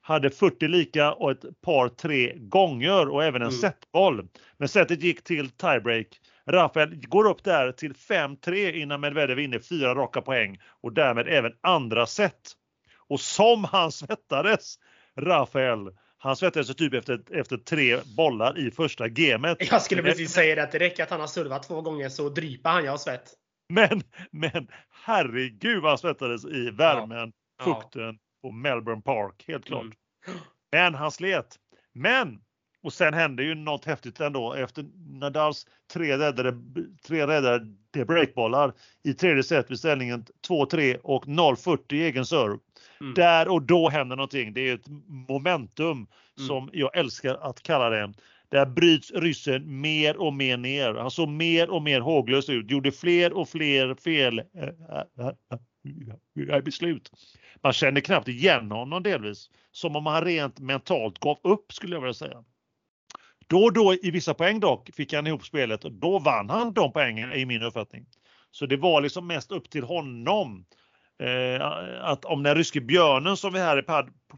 Hade 0.00 0.30
40 0.30 0.68
lika 0.68 1.12
och 1.12 1.30
ett 1.30 1.44
par 1.64 1.88
tre 1.88 2.32
gånger 2.36 3.08
och 3.08 3.24
även 3.24 3.42
en 3.42 3.48
Mm. 3.48 3.60
setboll. 3.60 4.28
Men 4.56 4.68
setet 4.68 5.02
gick 5.02 5.24
till 5.24 5.50
tiebreak. 5.50 6.06
Rafael 6.50 7.06
går 7.06 7.26
upp 7.26 7.44
där 7.44 7.72
till 7.72 7.92
5-3 7.92 8.72
innan 8.72 9.00
Medvedev 9.00 9.36
vinner 9.36 9.58
fyra 9.58 9.94
raka 9.94 10.20
poäng 10.20 10.58
och 10.82 10.92
därmed 10.92 11.28
även 11.28 11.52
andra 11.60 12.06
set. 12.06 12.52
Och 13.08 13.20
som 13.20 13.64
han 13.64 13.92
svettades, 13.92 14.78
Rafael, 15.20 15.90
han 16.18 16.36
svettades 16.36 16.76
typ 16.76 16.94
efter, 16.94 17.20
efter 17.30 17.56
tre 17.56 17.98
bollar 18.16 18.58
i 18.58 18.70
första 18.70 19.08
gamet. 19.08 19.70
Jag 19.70 19.82
skulle 19.82 20.02
precis 20.02 20.32
säga 20.32 20.54
det 20.54 20.62
att 20.62 20.72
det 20.72 20.78
räcker 20.78 21.02
att 21.02 21.10
han 21.10 21.20
har 21.20 21.26
servat 21.26 21.62
två 21.62 21.80
gånger 21.80 22.08
så 22.08 22.28
dryper 22.28 22.70
han 22.70 22.82
ju 22.82 22.88
av 22.88 22.96
svett. 22.96 23.30
Men, 23.68 24.02
men 24.30 24.68
herregud 25.04 25.82
vad 25.82 25.90
han 25.90 25.98
svettades 25.98 26.44
i 26.44 26.70
värmen, 26.70 27.32
Ja. 27.58 27.64
fukten 27.64 28.18
på 28.42 28.50
Melbourne 28.50 29.02
Park, 29.02 29.44
helt 29.46 29.64
klart. 29.64 29.82
Mm. 29.82 30.38
Men 30.72 30.94
han 30.94 31.10
slet. 31.10 31.56
Men, 31.92 32.40
och 32.84 32.92
sen 32.92 33.14
hände 33.14 33.44
ju 33.44 33.54
något 33.54 33.84
häftigt 33.84 34.20
ändå 34.20 34.52
efter 34.52 34.84
Nadals 35.20 35.66
tre 35.92 36.18
räddade, 36.18 36.54
tre 37.06 37.26
räddade 37.26 37.66
breakbollar 38.06 38.72
i 39.02 39.14
tredje 39.14 39.42
set 39.42 39.70
vid 39.70 39.78
ställningen 39.78 40.24
2-3 40.48 40.96
och 41.02 41.26
0-40 41.26 41.94
i 41.94 42.02
egen 42.02 42.26
serve. 42.26 42.58
Mm. 43.00 43.14
Där 43.14 43.48
och 43.48 43.62
då 43.62 43.88
händer 43.88 44.16
någonting. 44.16 44.54
Det 44.54 44.68
är 44.68 44.74
ett 44.74 44.88
momentum 45.28 45.90
mm. 45.90 46.06
som 46.48 46.70
jag 46.72 46.96
älskar 46.96 47.34
att 47.34 47.62
kalla 47.62 47.90
det. 47.90 48.12
Där 48.48 48.66
bryts 48.66 49.10
ryssen 49.10 49.80
mer 49.80 50.16
och 50.16 50.32
mer 50.32 50.56
ner. 50.56 50.94
Han 50.94 51.10
såg 51.10 51.28
mer 51.28 51.70
och 51.70 51.82
mer 51.82 52.00
håglös 52.00 52.48
ut, 52.48 52.70
gjorde 52.70 52.92
fler 52.92 53.32
och 53.32 53.48
fler 53.48 53.94
fel 53.94 54.42
äh, 56.48 56.60
beslut. 56.64 57.10
Man 57.62 57.72
känner 57.72 58.00
knappt 58.00 58.28
igen 58.28 58.70
honom 58.70 59.02
delvis. 59.02 59.50
Som 59.72 59.96
om 59.96 60.06
han 60.06 60.24
rent 60.24 60.60
mentalt 60.60 61.18
gav 61.18 61.38
upp 61.42 61.72
skulle 61.72 61.96
jag 61.96 62.00
vilja 62.00 62.14
säga. 62.14 62.44
Då 63.46 63.64
och 63.64 63.72
då 63.72 63.94
i 63.94 64.10
vissa 64.10 64.34
poäng 64.34 64.60
dock 64.60 64.90
fick 64.94 65.12
han 65.12 65.26
ihop 65.26 65.44
spelet 65.44 65.84
och 65.84 65.92
då 65.92 66.18
vann 66.18 66.50
han 66.50 66.72
de 66.72 66.92
poängen 66.92 67.32
i 67.32 67.46
min 67.46 67.62
uppfattning. 67.62 68.06
Så 68.50 68.66
det 68.66 68.76
var 68.76 69.00
liksom 69.00 69.26
mest 69.26 69.52
upp 69.52 69.70
till 69.70 69.84
honom. 69.84 70.64
Eh, 71.22 71.66
att 72.00 72.24
om 72.24 72.42
den 72.42 72.54
ryske 72.54 72.80
björnen 72.80 73.36
som 73.36 73.52
vi 73.52 73.58
här 73.58 73.78
i 73.78 73.82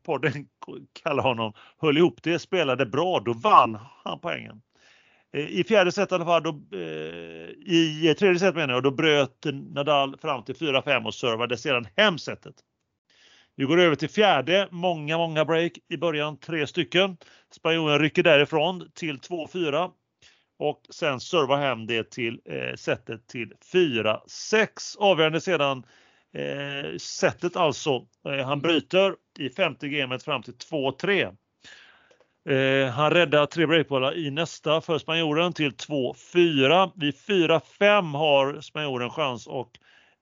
podden 0.05 0.33
kallar 1.03 1.23
honom 1.23 1.53
höll 1.79 1.99
ihop 1.99 2.23
det, 2.23 2.39
spelade 2.39 2.87
bra, 2.87 3.21
då 3.21 3.33
vann 3.33 3.79
han 4.05 4.21
poängen. 4.21 4.63
Eh, 5.33 5.47
I 5.47 5.65
fjärde 5.65 5.93
set 5.93 6.13
i 6.13 6.15
alla 6.15 6.25
fall, 6.25 6.43
då, 6.43 6.51
eh, 6.79 7.51
i 7.67 8.15
tredje 8.19 8.39
set 8.39 8.55
menar 8.55 8.75
jag, 8.75 8.83
då 8.83 8.91
bröt 8.91 9.47
Nadal 9.53 10.17
fram 10.19 10.45
till 10.45 10.55
4-5 10.55 11.07
och 11.07 11.15
servade 11.15 11.57
sedan 11.57 11.87
hem 11.97 12.19
setet. 12.19 12.55
Vi 13.59 13.65
går 13.65 13.81
över 13.81 13.97
till 13.97 14.11
fjärde, 14.11 14.69
många, 14.71 15.19
många 15.19 15.45
break 15.45 15.73
i 15.89 15.97
början, 15.97 16.37
tre 16.37 16.67
stycken. 16.67 17.17
Spanjoren 17.51 17.99
rycker 17.99 18.23
därifrån 18.23 18.91
till 18.95 19.19
2-4 19.19 19.91
och 20.59 20.81
sen 20.91 21.21
servar 21.21 21.57
hem 21.59 21.87
det 21.87 22.11
till 22.11 22.41
eh, 22.45 22.75
setet 22.77 23.27
till 23.29 23.53
4-6. 23.73 24.69
Avgörande 24.99 25.41
sedan 25.41 25.83
eh, 26.35 26.97
setet 26.99 27.57
alltså. 27.57 28.07
Eh, 28.29 28.47
han 28.47 28.61
bryter 28.61 29.15
i 29.39 29.51
femte 29.51 29.89
gamet 29.89 30.23
fram 30.23 30.43
till 30.43 30.55
2-3. 30.55 31.37
Eh, 32.49 32.91
han 32.91 33.11
räddar 33.11 33.47
tre 33.47 33.67
breakbollar 33.67 34.17
i 34.17 34.31
nästa 34.31 34.81
för 34.81 34.99
spanjoren 34.99 35.53
till 35.53 35.71
2-4. 35.71 36.93
Vid 36.95 37.15
4-5 37.15 38.17
har 38.17 38.61
spanjoren 38.61 39.11
chans 39.11 39.49
att 39.49 39.71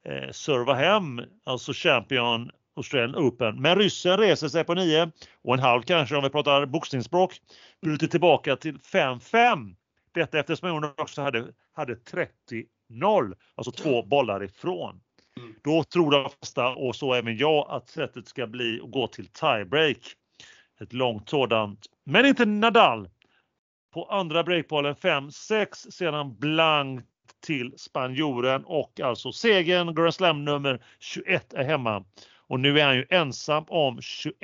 eh, 0.09 0.31
serva 0.31 0.75
hem, 0.75 1.23
alltså 1.45 1.73
Champion 1.75 2.51
Australian 2.77 3.17
Open. 3.17 3.61
Men 3.63 3.79
ryssen 3.79 4.17
reser 4.19 4.49
sig 4.49 4.65
på 4.65 4.75
9 4.75 5.11
och 5.43 5.55
en 5.55 5.61
halv 5.61 5.83
kanske 5.83 6.17
om 6.17 6.23
vi 6.23 6.31
pratar 6.31 6.67
boxningsspråk. 6.67 7.41
Bryter 7.83 8.07
tillbaka 8.07 8.57
till 8.57 8.79
5-5. 8.79 9.75
Detta 10.15 10.39
efter 10.39 10.55
spanjoren 10.55 10.91
också 10.97 11.23
hade, 11.23 11.45
hade 11.73 11.95
30-0, 11.95 13.35
alltså 13.55 13.73
två 13.73 14.03
bollar 14.03 14.45
ifrån. 14.45 15.01
Mm. 15.37 15.55
Då 15.65 15.85
tror 15.85 16.11
de 16.11 16.31
flesta, 16.31 16.69
och 16.69 16.97
så 16.97 17.15
även 17.15 17.37
jag, 17.37 17.67
att 17.71 17.89
sättet 17.89 18.29
ska 18.29 18.47
bli 18.47 18.81
att 18.85 18.91
gå 18.91 19.07
till 19.07 19.27
tiebreak. 19.27 19.99
Ett 20.81 20.93
långt 20.93 21.29
sådant. 21.29 21.87
Men 22.05 22.27
inte 22.27 22.45
Nadal. 22.45 23.09
På 23.93 24.05
andra 24.05 24.43
breakbollen 24.43 24.95
5-6 24.95 25.91
sedan 25.91 26.37
blankt 26.39 27.07
till 27.41 27.75
spanjoren 27.77 28.65
och 28.65 29.01
alltså 29.01 29.33
segern, 29.33 29.95
Grand 29.95 30.15
Slam 30.15 30.45
nummer 30.45 30.85
21 30.99 31.55
är 31.55 31.65
hemma. 31.65 32.05
Och 32.47 32.61
nu 32.61 32.81
är 32.81 32.85
han 32.85 32.97
ju 32.97 33.07
ensam 33.11 33.65
om 33.69 34.01
21 34.01 34.35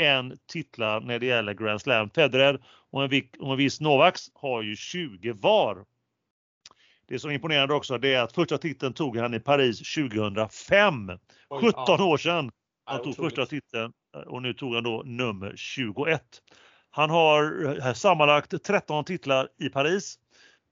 titlar 0.47 1.01
när 1.01 1.19
det 1.19 1.27
gäller 1.27 1.55
Grand 1.55 1.81
Slam. 1.81 2.11
Federer 2.11 2.61
och 2.91 3.05
en, 3.05 3.23
och 3.39 3.53
en 3.53 3.57
viss 3.57 3.81
Novaks 3.81 4.31
har 4.35 4.63
ju 4.63 4.77
20 4.77 5.33
var. 5.33 5.85
Det 7.09 7.19
som 7.19 7.31
är 7.31 7.35
imponerande 7.35 7.75
också 7.75 7.99
det 7.99 8.15
är 8.15 8.23
att 8.23 8.33
första 8.33 8.59
titeln 8.59 8.93
tog 8.93 9.17
han 9.17 9.35
i 9.35 9.41
Paris 9.41 9.95
2005. 9.95 11.11
Oj, 11.49 11.61
17 11.61 11.85
ja. 11.87 12.05
år 12.05 12.17
sedan 12.17 12.51
han 12.85 13.03
tog 13.03 13.17
första 13.17 13.47
titeln 13.47 13.93
och 14.27 14.43
nu 14.43 14.55
tog 14.55 14.75
han 14.75 14.85
då 14.85 15.03
nummer 15.07 15.53
21. 15.57 16.23
Han 16.91 17.11
har 17.11 17.65
eh, 17.87 17.93
sammanlagt 17.93 18.65
13 18.65 19.05
titlar 19.05 19.49
i 19.59 19.69
Paris. 19.69 20.19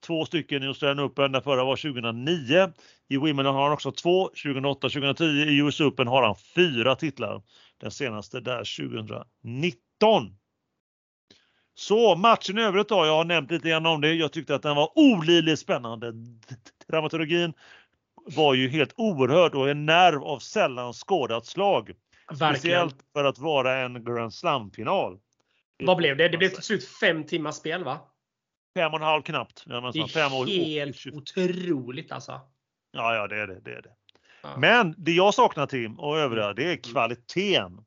Två 0.05 0.25
stycken 0.25 0.63
i 0.63 0.67
Australian 0.67 1.05
Open, 1.05 1.31
den 1.31 1.41
förra 1.41 1.63
var 1.63 1.75
2009. 1.75 2.71
I 3.09 3.17
Wimbledon 3.17 3.55
har 3.55 3.63
han 3.63 3.71
också 3.71 3.91
två, 3.91 4.27
2008, 4.27 4.79
2010. 4.89 5.23
I 5.25 5.57
US 5.57 5.81
Open 5.81 6.07
har 6.07 6.23
han 6.23 6.35
fyra 6.55 6.95
titlar. 6.95 7.41
Den 7.77 7.91
senaste 7.91 8.39
där 8.39 8.77
2019. 8.77 10.35
Så 11.75 12.15
matchen 12.15 12.57
i 12.57 12.61
övrigt 12.61 12.89
då, 12.89 13.05
jag 13.05 13.15
har 13.15 13.25
nämnt 13.25 13.51
lite 13.51 13.69
grann 13.69 13.85
om 13.85 14.01
det. 14.01 14.13
Jag 14.13 14.31
tyckte 14.31 14.55
att 14.55 14.61
den 14.61 14.75
var 14.75 14.91
olidligt 14.95 15.59
spännande. 15.59 16.13
Dramaturgin 16.87 17.53
var 18.35 18.53
ju 18.53 18.69
helt 18.69 18.93
oerhörd 18.97 19.55
och 19.55 19.69
en 19.69 19.85
nerv 19.85 20.23
av 20.23 20.39
sällan 20.39 20.93
skådat 20.93 21.45
slag. 21.45 21.91
Verkligen. 22.29 22.55
Speciellt 22.55 22.95
för 23.13 23.23
att 23.23 23.39
vara 23.39 23.77
en 23.77 24.03
Grand 24.03 24.33
Slam-final. 24.33 25.19
Vad 25.83 25.97
blev 25.97 26.17
det? 26.17 26.29
Det 26.29 26.37
blev 26.37 26.49
till 26.49 26.63
slut 26.63 26.87
fem 26.87 27.23
timmars 27.23 27.55
spel 27.55 27.83
va? 27.83 27.99
Fem 28.77 28.91
och 28.93 28.99
en 28.99 29.05
halv 29.05 29.21
knappt. 29.21 29.63
det 29.65 29.73
är 29.73 30.07
fem 30.07 30.33
och, 30.33 30.47
helt 30.47 31.05
och, 31.05 31.13
otroligt 31.13 32.11
alltså. 32.11 32.41
Ja, 32.91 33.15
ja 33.15 33.27
det 33.27 33.39
är 33.39 33.47
det. 33.47 33.59
det, 33.59 33.71
är 33.71 33.81
det. 33.81 33.91
Ja. 34.41 34.57
Men 34.57 34.95
det 34.97 35.11
jag 35.11 35.33
saknar 35.33 35.65
Tim 35.65 35.99
och 35.99 36.17
övriga, 36.17 36.53
det 36.53 36.63
är 36.63 36.67
mm. 36.67 36.81
kvaliteten 36.81 37.85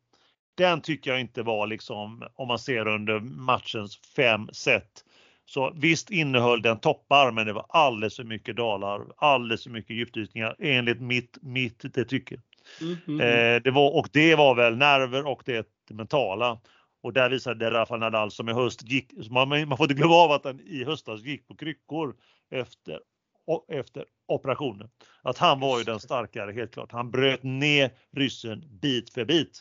den 0.55 0.81
tycker 0.81 1.11
jag 1.11 1.21
inte 1.21 1.43
var 1.43 1.67
liksom, 1.67 2.23
om 2.35 2.49
man 2.49 2.59
ser 2.59 2.89
under 2.89 3.21
matchens 3.21 4.01
fem 4.17 4.49
set. 4.53 5.05
Så 5.47 5.73
visst 5.77 6.11
innehöll 6.11 6.63
den 6.63 6.81
toppar, 6.81 7.33
men 7.33 7.47
det 7.47 7.53
var 7.53 7.67
alldeles 7.69 8.17
för 8.17 8.25
mycket 8.25 8.57
dalar, 8.57 9.07
alldeles 9.17 9.63
för 9.63 9.71
mycket 9.71 9.97
djupdykningar 9.97 10.57
enligt 10.59 11.01
mitt, 11.01 11.39
mitt 11.43 11.95
det 11.95 12.05
tycker. 12.05 12.41
Mm, 12.81 12.97
mm, 13.09 13.21
eh, 13.21 13.63
det 13.63 13.71
var, 13.71 13.99
och 13.99 14.09
det 14.13 14.35
var 14.35 14.55
väl 14.55 14.77
nerver 14.77 15.27
och 15.27 15.43
det 15.45 15.67
mentala. 15.91 16.61
Och 17.03 17.13
där 17.13 17.31
visade 17.31 17.71
Rafael 17.71 18.01
Nadal 18.01 18.31
som 18.31 18.49
i 18.49 18.53
höst 18.53 18.83
gick, 18.83 19.31
man, 19.31 19.49
man 19.49 19.77
får 19.77 19.85
inte 19.85 19.95
glömma 19.95 20.15
av 20.15 20.33
att 20.33 20.45
han 20.45 20.61
i 20.61 20.85
höstas 20.85 21.21
gick 21.21 21.49
på 21.49 21.57
kryckor 21.57 22.15
efter 22.51 22.99
efter 23.69 24.05
operationen. 24.29 24.89
Att 25.23 25.39
han 25.39 25.61
var 25.61 25.79
ju 25.79 25.85
den 25.85 26.01
starkare 26.01 26.53
helt 26.53 26.75
klart. 26.75 26.93
Han 26.93 27.11
bröt 27.11 27.43
ner 27.43 27.91
ryssen 28.17 28.65
bit 28.83 29.11
för 29.11 29.25
bit. 29.25 29.61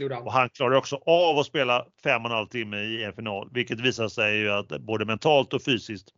Mm, 0.00 0.22
och 0.22 0.32
han 0.32 0.48
klarade 0.48 0.76
också 0.76 0.96
av 1.06 1.38
att 1.38 1.46
spela 1.46 1.86
fem 2.02 2.22
och 2.24 2.30
en 2.30 2.36
halv 2.36 2.46
timme 2.46 2.76
i 2.76 3.04
en 3.04 3.12
final, 3.12 3.48
vilket 3.52 3.80
visar 3.80 4.08
sig 4.08 4.38
ju 4.38 4.50
att 4.50 4.68
både 4.68 5.04
mentalt 5.04 5.54
och 5.54 5.62
fysiskt 5.62 6.08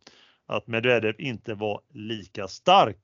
att 0.47 0.67
Medvedev 0.67 1.15
inte 1.17 1.53
var 1.53 1.81
lika 1.93 2.47
stark. 2.47 2.97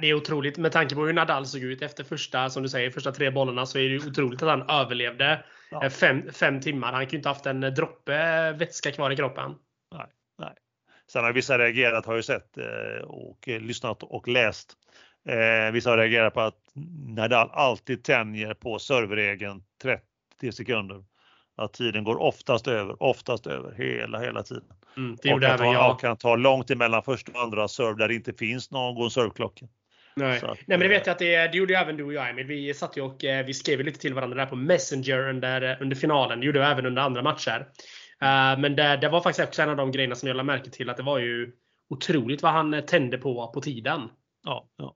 Det 0.00 0.10
är 0.10 0.14
otroligt 0.14 0.58
med 0.58 0.72
tanke 0.72 0.94
på 0.94 1.06
hur 1.06 1.12
Nadal 1.12 1.46
såg 1.46 1.62
ut 1.62 1.82
efter 1.82 2.04
första, 2.04 2.50
som 2.50 2.62
du 2.62 2.68
säger, 2.68 2.90
första 2.90 3.12
tre 3.12 3.30
bollarna 3.30 3.66
så 3.66 3.78
är 3.78 3.88
det 3.88 3.96
otroligt 3.96 4.42
att 4.42 4.48
han 4.48 4.70
överlevde 4.70 5.44
ja. 5.70 5.90
fem, 5.90 6.32
fem 6.32 6.60
timmar. 6.60 6.92
Han 6.92 7.06
kunde 7.06 7.16
inte 7.16 7.28
haft 7.28 7.46
en 7.46 7.60
droppe 7.60 8.52
vätska 8.52 8.92
kvar 8.92 9.10
i 9.10 9.16
kroppen. 9.16 9.54
Nej, 9.94 10.06
nej. 10.38 10.54
Sen 11.12 11.24
har 11.24 11.32
vissa 11.32 11.58
reagerat, 11.58 12.06
har 12.06 12.16
ju 12.16 12.22
sett 12.22 12.58
eh, 12.58 13.04
och 13.04 13.48
lyssnat 13.48 14.02
och 14.02 14.28
läst. 14.28 14.76
Eh, 15.28 15.72
vissa 15.72 15.90
har 15.90 15.98
reagerat 15.98 16.34
på 16.34 16.40
att 16.40 16.60
Nadal 17.06 17.50
alltid 17.52 18.04
tänjer 18.04 18.54
på 18.54 18.78
serverregeln 18.78 19.62
30 19.82 20.52
sekunder. 20.52 21.04
Att 21.56 21.72
tiden 21.72 22.04
går 22.04 22.22
oftast 22.22 22.68
över, 22.68 23.02
oftast 23.02 23.46
över 23.46 23.72
hela, 23.72 24.20
hela 24.20 24.42
tiden. 24.42 24.72
Mm, 24.96 25.16
det 25.22 25.34
och 25.34 25.42
kan 25.42 25.58
ta, 25.58 25.64
jag. 25.64 26.00
kan 26.00 26.16
ta 26.16 26.36
långt 26.36 26.70
emellan 26.70 27.02
första 27.02 27.32
och 27.32 27.40
andra 27.40 27.68
serve 27.68 27.98
där 27.98 28.08
det 28.08 28.14
inte 28.14 28.32
finns 28.32 28.70
någon 28.70 29.10
serveklocka. 29.10 29.66
Nej. 30.18 30.36
Att, 30.36 30.42
Nej, 30.42 30.58
men 30.66 30.80
det 30.80 30.88
vet 30.88 31.06
jag 31.06 31.12
att 31.12 31.18
det, 31.18 31.48
det 31.48 31.58
gjorde 31.58 31.76
även 31.76 31.96
du 31.96 32.04
och 32.04 32.12
jag 32.12 32.30
Emil. 32.30 32.46
Vi 32.46 32.74
satt 32.74 32.96
ju 32.96 33.00
och 33.00 33.24
eh, 33.24 33.46
vi 33.46 33.54
skrev 33.54 33.80
lite 33.80 34.00
till 34.00 34.14
varandra 34.14 34.36
där 34.36 34.46
på 34.46 34.56
Messenger 34.56 35.28
under, 35.28 35.78
under 35.80 35.96
finalen. 35.96 36.40
Det 36.40 36.46
gjorde 36.46 36.58
vi 36.58 36.64
även 36.64 36.86
under 36.86 37.02
andra 37.02 37.22
matcher. 37.22 37.68
Men 38.58 38.76
det, 38.76 38.96
det, 38.96 39.08
var 39.08 39.20
faktiskt 39.20 39.48
också 39.48 39.62
en 39.62 39.70
av 39.70 39.76
de 39.76 39.92
grejerna 39.92 40.14
som 40.14 40.28
jag 40.28 40.36
lade 40.36 40.46
märke 40.46 40.70
till 40.70 40.90
att 40.90 40.96
det 40.96 41.02
var 41.02 41.18
ju 41.18 41.52
otroligt 41.90 42.42
vad 42.42 42.52
han 42.52 42.82
tände 42.86 43.18
på 43.18 43.52
på 43.54 43.60
tiden. 43.60 44.08
Ja, 44.44 44.68
ja. 44.76 44.94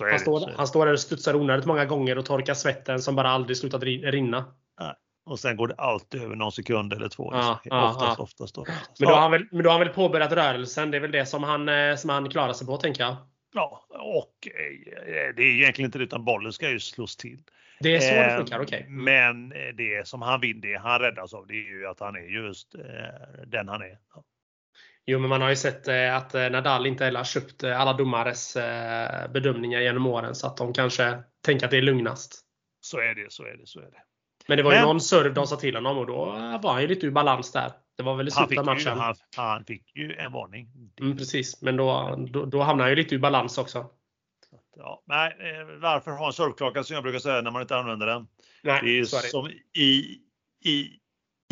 Han, 0.00 0.18
står, 0.18 0.40
så 0.40 0.50
han 0.56 0.66
står 0.66 0.86
där 0.86 0.92
och 0.92 1.00
studsar 1.00 1.36
onödigt 1.36 1.66
många 1.66 1.84
gånger 1.84 2.18
och 2.18 2.26
torkar 2.26 2.54
svetten 2.54 3.00
som 3.00 3.16
bara 3.16 3.30
aldrig 3.30 3.56
slutat 3.56 3.82
rinna. 3.82 4.44
Nej. 4.80 4.94
Och 5.24 5.38
sen 5.38 5.56
går 5.56 5.68
det 5.68 5.74
alltid 5.74 6.22
över 6.22 6.36
någon 6.36 6.52
sekund 6.52 6.92
eller 6.92 7.08
två. 7.08 7.30
Ja, 7.32 7.52
oftast, 7.52 7.70
ja. 7.70 8.16
Oftast, 8.18 8.58
oftast, 8.58 9.00
Men, 9.00 9.08
då 9.08 9.14
har 9.14 9.20
han 9.20 9.30
väl, 9.30 9.46
men 9.50 9.62
då 9.62 9.70
har 9.70 9.78
han 9.78 9.86
väl 9.86 9.94
påbörjat 9.94 10.32
rörelsen. 10.32 10.90
Det 10.90 10.96
är 10.96 11.00
väl 11.00 11.10
det 11.10 11.26
som 11.26 11.42
han, 11.42 11.68
eh, 11.68 11.96
som 11.96 12.10
han 12.10 12.30
klarar 12.30 12.52
sig 12.52 12.66
på, 12.66 12.76
tänker 12.76 13.02
jag. 13.02 13.16
Ja, 13.54 13.86
och 13.90 14.48
eh, 14.48 15.34
det 15.36 15.42
är 15.42 15.60
egentligen 15.60 15.88
inte 15.88 15.98
det, 15.98 16.04
utan 16.04 16.24
bollen 16.24 16.52
ska 16.52 16.70
ju 16.70 16.80
slås 16.80 17.16
till. 17.16 17.42
Det 17.80 17.96
är 17.96 18.00
så 18.00 18.14
det 18.14 18.36
funkar, 18.36 18.60
okej. 18.60 18.78
Okay. 18.78 18.80
Mm. 18.80 19.04
Men 19.04 19.48
det 19.76 20.08
som 20.08 20.22
han 20.22 20.40
vinner, 20.40 20.60
det 20.60 20.78
han 20.78 21.00
räddas 21.00 21.34
av, 21.34 21.46
det 21.46 21.54
är 21.54 21.70
ju 21.70 21.86
att 21.86 22.00
han 22.00 22.16
är 22.16 22.44
just 22.44 22.74
den 23.46 23.68
han 23.68 23.82
är. 23.82 23.98
Ja. 24.14 24.24
Jo, 25.06 25.18
men 25.18 25.28
man 25.28 25.40
har 25.42 25.50
ju 25.50 25.56
sett 25.56 25.88
eh, 25.88 26.16
att 26.16 26.34
eh, 26.34 26.50
Nadal 26.50 26.86
inte 26.86 27.04
heller 27.04 27.20
har 27.20 27.24
köpt 27.24 27.62
eh, 27.62 27.80
alla 27.80 27.92
domares 27.92 28.56
bedömningar 29.30 29.80
genom 29.80 30.06
åren 30.06 30.34
så 30.34 30.46
att 30.46 30.56
de 30.56 30.72
kanske 30.72 31.22
tänker 31.44 31.64
att 31.64 31.70
det 31.70 31.76
är 31.76 31.82
lugnast. 31.82 32.40
Så 32.80 32.98
är 32.98 33.14
det, 33.14 33.32
så 33.32 33.44
är 33.44 33.56
det, 33.56 33.66
så 33.66 33.80
är 33.80 33.84
det. 33.84 34.02
Men 34.46 34.56
det 34.56 34.62
var 34.62 34.70
men, 34.70 34.80
ju 34.80 34.86
någon 34.86 35.00
serve 35.00 35.30
de 35.30 35.46
sa 35.46 35.56
till 35.56 35.74
honom 35.74 35.98
och 35.98 36.06
då 36.06 36.24
var 36.62 36.72
han 36.72 36.82
ju 36.82 36.88
lite 36.88 37.06
ur 37.06 37.10
balans 37.10 37.52
där. 37.52 37.72
Det 37.96 38.02
var 38.02 38.16
väl 38.16 38.28
i 38.28 38.30
slutet 38.30 38.58
av 38.58 38.64
matchen. 38.64 38.94
Ju, 38.96 39.00
han, 39.00 39.14
han, 39.36 39.64
fick 39.64 39.96
ju 39.96 40.14
en 40.16 40.32
varning. 40.32 40.68
Mm, 41.00 41.16
precis, 41.16 41.62
men 41.62 41.76
då, 41.76 42.16
då, 42.30 42.44
då 42.44 42.62
hamnade 42.62 42.82
han 42.82 42.90
ju 42.90 42.96
lite 42.96 43.14
ur 43.14 43.18
balans 43.18 43.58
också. 43.58 43.86
ja, 44.76 45.02
nej, 45.06 45.36
varför 45.80 46.10
ha 46.10 46.26
en 46.26 46.32
surfklocka 46.32 46.84
som 46.84 46.94
jag 46.94 47.02
brukar 47.02 47.18
säga 47.18 47.40
när 47.40 47.50
man 47.50 47.62
inte 47.62 47.76
använder 47.76 48.06
den? 48.06 48.26
Nej, 48.62 48.80
det 48.82 48.90
är 48.90 49.00
det. 49.00 49.06
som 49.06 49.48
i, 49.78 50.18
i, 50.64 50.88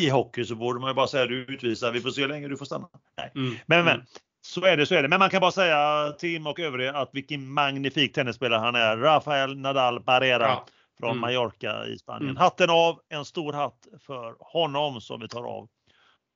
i 0.00 0.10
hockey 0.10 0.44
så 0.44 0.54
borde 0.54 0.80
man 0.80 0.90
ju 0.90 0.94
bara 0.94 1.06
säga 1.06 1.26
du 1.26 1.44
utvisar, 1.44 1.92
vi 1.92 2.00
får 2.00 2.10
se 2.10 2.20
hur 2.20 2.28
länge 2.28 2.48
du 2.48 2.56
får 2.56 2.64
stanna. 2.66 2.88
Nej. 3.16 3.32
Mm. 3.34 3.54
Men, 3.66 3.84
men 3.84 3.94
Mm. 3.94 4.06
så 4.46 4.64
är 4.64 4.76
det, 4.76 4.86
så 4.86 4.94
är 4.94 5.02
det. 5.02 5.08
Men 5.08 5.18
man 5.18 5.30
kan 5.30 5.40
bara 5.40 5.52
säga 5.52 6.12
Tim 6.18 6.46
och 6.46 6.60
övriga 6.60 6.96
att 6.96 7.10
vilken 7.12 7.52
magnifik 7.52 8.12
tennisspelare 8.12 8.60
han 8.60 8.74
är. 8.74 8.96
Rafael 8.96 9.58
Nadal 9.58 10.00
Barrera 10.02 10.42
Ja. 10.46 10.66
från 11.00 11.10
Mm. 11.10 11.20
Mallorca 11.20 11.86
i 11.86 11.98
Spanien. 11.98 12.30
Mm. 12.30 12.36
Hatten 12.36 12.70
av, 12.70 13.00
en 13.08 13.24
stor 13.24 13.52
hatt 13.52 13.86
för 14.06 14.34
honom 14.40 15.00
som 15.00 15.20
vi 15.20 15.28
tar 15.28 15.44
av. 15.44 15.68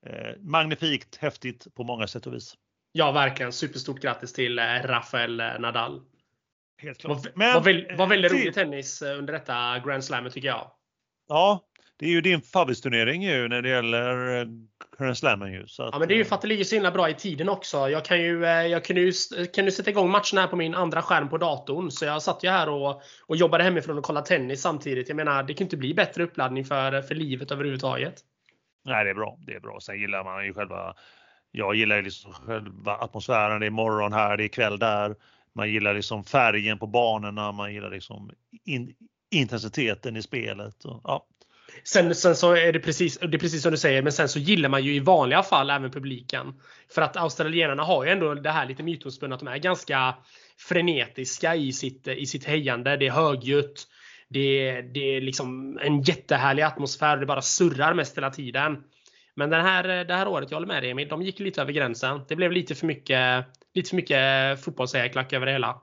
Eh, 0.06 0.40
magnifikt, 0.40 1.16
häftigt 1.16 1.74
på 1.74 1.84
många 1.84 2.06
sätt 2.06 2.26
och 2.26 2.34
vis. 2.34 2.54
Ja, 2.92 3.12
verkligen. 3.12 3.52
Superstort 3.52 4.00
grattis 4.00 4.32
till 4.32 4.58
eh, 4.58 4.64
Rafael 4.64 5.40
eh, 5.40 5.46
Nadal. 5.58 6.02
Helt 6.82 6.98
klart. 6.98 7.26
Men, 7.34 7.54
var, 7.54 7.60
väl, 7.60 7.96
var 7.96 8.06
väldigt 8.06 8.32
rolig 8.32 8.54
tennis 8.54 9.02
under 9.02 9.32
detta 9.32 9.78
Grand 9.78 10.04
Slam 10.04 10.30
tycker 10.30 10.48
jag. 10.48 10.70
Ja, 11.28 11.64
det 11.96 12.06
är 12.06 12.10
ju 12.10 12.20
din 12.20 12.42
favvisturnering 12.42 13.22
ju 13.22 13.48
när 13.48 13.62
det 13.62 13.68
gäller 13.68 14.46
Grand 14.98 15.18
Slammen 15.18 15.52
ju. 15.52 15.66
Så 15.66 15.82
att, 15.82 15.92
Ja, 15.92 15.98
men 15.98 16.08
det 16.08 16.14
är 16.14 16.16
ju 16.16 16.24
för 16.24 16.34
att 16.34 16.42
det 16.42 16.48
ligger 16.48 16.64
så 16.64 16.74
himla 16.74 16.90
bra 16.90 17.10
i 17.10 17.14
tiden 17.14 17.48
också. 17.48 17.88
Jag 17.88 18.04
kan 18.04 18.20
ju, 18.20 18.44
jag 18.44 18.84
kan 18.84 18.96
ju, 18.96 19.12
kan 19.54 19.64
ju 19.64 19.70
sätta 19.70 19.90
igång 19.90 20.10
matcherna 20.10 20.40
här 20.40 20.46
på 20.46 20.56
min 20.56 20.74
andra 20.74 21.02
skärm 21.02 21.28
på 21.28 21.38
datorn. 21.38 21.90
Så 21.90 22.04
jag 22.04 22.22
satt 22.22 22.44
ju 22.44 22.48
här 22.48 22.68
och, 22.68 23.02
och 23.26 23.36
jobbade 23.36 23.64
hemifrån 23.64 23.98
och 23.98 24.04
kollade 24.04 24.26
tennis 24.26 24.62
samtidigt. 24.62 25.08
Jag 25.08 25.16
menar, 25.16 25.42
det 25.42 25.54
kan 25.54 25.64
inte 25.64 25.76
bli 25.76 25.94
bättre 25.94 26.22
uppladdning 26.24 26.64
för, 26.64 27.02
för 27.02 27.14
livet 27.14 27.50
överhuvudtaget. 27.50 28.14
Nej, 28.84 29.04
det 29.04 29.10
är 29.10 29.14
bra. 29.14 29.38
Det 29.46 29.54
är 29.54 29.60
bra. 29.60 29.80
Sen 29.80 30.00
gillar 30.00 30.24
man 30.24 30.44
ju 30.46 30.54
själva. 30.54 30.94
Jag 31.50 31.74
gillar 31.74 31.96
ju 31.96 32.02
liksom 32.02 32.32
själva 32.32 32.96
atmosfären. 32.96 33.60
Det 33.60 33.66
är 33.66 33.70
morgon 33.70 34.12
här, 34.12 34.36
det 34.36 34.44
är 34.44 34.48
kväll 34.48 34.78
där. 34.78 35.16
Man 35.54 35.70
gillar 35.70 35.94
liksom 35.94 36.24
färgen 36.24 36.78
på 36.78 36.86
banorna. 36.86 37.52
Man 37.52 37.74
gillar 37.74 37.90
liksom 37.90 38.30
in, 38.64 38.94
intensiteten 39.30 40.16
i 40.16 40.22
spelet. 40.22 40.84
Och, 40.84 41.00
ja, 41.04 41.26
Sen, 41.84 42.14
sen 42.14 42.36
så 42.36 42.56
är 42.56 42.72
det 42.72 42.80
precis, 42.80 43.18
det 43.18 43.36
är 43.36 43.38
precis 43.38 43.62
som 43.62 43.70
du 43.70 43.78
säger, 43.78 44.02
men 44.02 44.12
sen 44.12 44.28
så 44.28 44.38
gillar 44.38 44.68
man 44.68 44.84
ju 44.84 44.94
i 44.94 45.00
vanliga 45.00 45.42
fall 45.42 45.70
även 45.70 45.90
publiken. 45.90 46.60
För 46.94 47.02
att 47.02 47.16
australienarna 47.16 47.82
har 47.82 48.04
ju 48.04 48.10
ändå 48.10 48.34
det 48.34 48.50
här 48.50 48.66
lite 48.66 48.82
mytomspunna 48.82 49.34
att 49.34 49.40
de 49.40 49.48
är 49.48 49.58
ganska 49.58 50.14
frenetiska 50.58 51.56
i 51.56 51.72
sitt, 51.72 52.08
i 52.08 52.26
sitt 52.26 52.44
hejande. 52.44 52.96
Det 52.96 53.06
är 53.06 53.10
högljutt. 53.10 53.86
Det 54.34 54.68
är, 54.68 54.82
det 54.82 55.16
är 55.16 55.20
liksom 55.20 55.78
en 55.82 56.02
jättehärlig 56.02 56.62
atmosfär. 56.62 57.16
Det 57.16 57.26
bara 57.26 57.42
surrar 57.42 57.94
mest 57.94 58.16
hela 58.16 58.30
tiden. 58.30 58.84
Men 59.36 59.50
den 59.50 59.60
här, 59.64 60.04
det 60.04 60.14
här 60.14 60.28
året, 60.28 60.50
jag 60.50 60.56
håller 60.56 60.66
med 60.66 60.82
dig 60.82 60.90
Emil, 60.90 61.08
de 61.08 61.22
gick 61.22 61.40
lite 61.40 61.62
över 61.62 61.72
gränsen. 61.72 62.20
Det 62.28 62.36
blev 62.36 62.52
lite 62.52 62.74
för 62.74 62.86
mycket, 62.86 63.46
lite 63.74 63.88
för 63.90 63.96
mycket 63.96 64.64
fotbollshejarklack 64.64 65.32
över 65.32 65.46
det 65.46 65.52
hela. 65.52 65.80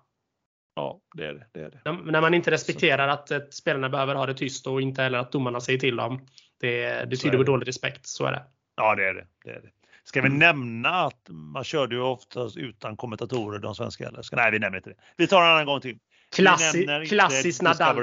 ja 0.76 1.00
det 1.18 1.26
är 1.26 1.34
det. 1.34 1.46
det, 1.54 1.60
är 1.60 1.70
det. 1.70 1.82
När, 1.86 2.12
när 2.12 2.22
man 2.22 2.34
inte 2.34 2.52
respekterar 2.52 3.08
att 3.08 3.32
eh, 3.32 3.40
spelarna 3.52 3.90
behöver 3.90 4.16
ha 4.16 4.26
det 4.26 4.34
tyst 4.34 4.68
och 4.68 4.82
inte 4.82 5.02
heller 5.02 5.18
att 5.20 5.32
domarna 5.32 5.60
säger 5.60 5.80
till 5.80 5.96
dem. 5.96 6.26
Det, 6.60 7.06
det 7.10 7.16
tyder 7.18 7.38
på 7.38 7.44
dålig 7.44 7.68
respekt. 7.68 8.08
Så 8.08 8.26
är 8.26 8.32
det. 8.32 8.44
Ja, 8.76 8.96
det 8.96 9.04
är 9.04 9.14
det. 9.14 9.26
det, 9.44 9.50
är 9.52 9.62
det. 9.62 9.70
Ska 10.04 10.22
vi 10.22 10.28
Mm. 10.28 10.40
nämna 10.40 10.90
att 10.90 11.30
man 11.30 11.64
körde 11.64 11.96
ju 11.96 12.02
oftast 12.02 12.58
utan 12.58 12.98
kommentatorer, 12.98 13.60
de 13.60 13.76
svenska 13.76 14.08
eller? 14.08 14.22
Ska, 14.22 14.36
nej, 14.36 14.52
vi 14.52 14.60
nämner 14.60 14.78
inte 14.78 14.90
det. 14.90 14.96
Vi 15.18 15.28
tar 15.28 15.42
en 15.42 15.50
annan 15.50 15.66
gång 15.66 15.82
till. 15.82 15.98
Klassi, 16.36 17.06
klassiskt 17.10 17.62
Nadal. 17.62 17.96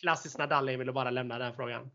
Klassiskt 0.00 0.38
Nadal 0.38 0.68
Emil, 0.68 0.78
vill 0.78 0.94
bara 0.94 1.10
lämna 1.10 1.38
den 1.38 1.54
frågan. 1.54 1.90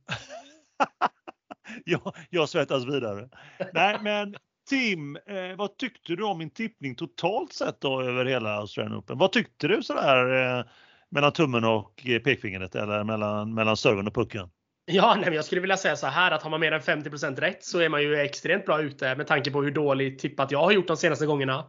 jag, 1.85 2.15
jag 2.29 2.49
svettas 2.49 2.85
vidare. 2.85 3.29
Nej, 3.73 3.99
men 4.01 4.35
Tim, 4.69 5.15
eh, 5.15 5.55
vad 5.57 5.77
tyckte 5.77 6.15
du 6.15 6.23
om 6.23 6.37
min 6.37 6.49
tippning 6.49 6.95
totalt 6.95 7.53
sett 7.53 7.81
då 7.81 8.01
över 8.01 8.25
hela 8.25 8.55
Australian 8.55 8.97
Open? 8.97 9.17
Vad 9.17 9.31
tyckte 9.31 9.67
du 9.67 9.83
sådär 9.83 10.57
eh, 10.59 10.65
mellan 11.09 11.31
tummen 11.31 11.63
och 11.63 12.07
eh, 12.07 12.19
pekfingret 12.19 12.75
eller 12.75 13.03
mellan, 13.03 13.53
mellan 13.53 13.77
serven 13.77 14.07
och 14.07 14.13
pucken? 14.13 14.49
Ja, 14.85 15.15
nej, 15.15 15.25
men 15.25 15.33
jag 15.33 15.45
skulle 15.45 15.61
vilja 15.61 15.77
säga 15.77 15.95
så 15.95 16.07
här 16.07 16.31
att 16.31 16.43
har 16.43 16.49
man 16.49 16.59
mer 16.59 16.71
än 16.71 16.81
50% 16.81 17.39
rätt 17.39 17.63
så 17.63 17.79
är 17.79 17.89
man 17.89 18.01
ju 18.01 18.15
extremt 18.15 18.65
bra 18.65 18.81
ute 18.81 19.15
med 19.15 19.27
tanke 19.27 19.51
på 19.51 19.61
hur 19.63 19.71
dåligt 19.71 20.19
tippat 20.19 20.51
jag 20.51 20.59
har 20.59 20.71
gjort 20.71 20.87
de 20.87 20.97
senaste 20.97 21.25
gångerna. 21.25 21.65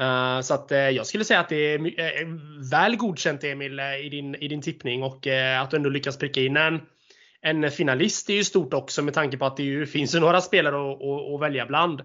Eh, 0.00 0.40
så 0.40 0.54
att 0.54 0.72
eh, 0.72 0.78
jag 0.78 1.06
skulle 1.06 1.24
säga 1.24 1.40
att 1.40 1.48
det 1.48 1.74
är 1.74 2.00
eh, 2.00 2.28
väl 2.70 2.96
godkänt 2.96 3.44
Emil 3.44 3.80
i 3.80 4.08
din, 4.08 4.34
i 4.34 4.48
din 4.48 4.62
tippning 4.62 5.02
och 5.02 5.26
att 5.60 5.70
du 5.70 5.76
ändå 5.76 5.90
lyckas 5.90 6.18
pricka 6.18 6.40
in 6.40 6.56
en, 6.56 6.80
en 7.40 7.70
finalist 7.70 8.30
är 8.30 8.34
ju 8.34 8.44
stort 8.44 8.74
också 8.74 9.02
med 9.02 9.14
tanke 9.14 9.36
på 9.36 9.46
att 9.46 9.56
det 9.56 9.62
ju 9.62 9.86
finns 9.96 10.14
några 10.14 10.40
spelare 10.40 10.92
att, 10.92 11.02
att, 11.02 11.34
att 11.34 11.40
välja 11.40 11.66
bland. 11.66 12.02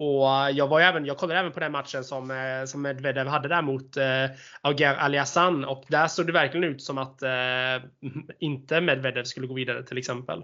Och 0.00 0.26
jag, 0.52 0.68
var 0.68 0.80
även, 0.80 1.06
jag 1.06 1.16
kollade 1.16 1.40
även 1.40 1.52
på 1.52 1.60
den 1.60 1.72
matchen 1.72 2.04
som, 2.04 2.32
som 2.66 2.82
Medvedev 2.82 3.26
hade 3.26 3.48
där 3.48 3.62
mot 3.62 3.96
eh, 3.96 4.24
Auger 4.60 4.94
Aliassan 4.94 5.64
och 5.64 5.84
där 5.88 6.08
såg 6.08 6.26
det 6.26 6.32
verkligen 6.32 6.64
ut 6.64 6.82
som 6.82 6.98
att 6.98 7.22
eh, 7.22 7.30
inte 8.38 8.80
Medvedev 8.80 9.24
skulle 9.24 9.46
gå 9.46 9.54
vidare 9.54 9.82
till 9.82 9.98
exempel. 9.98 10.42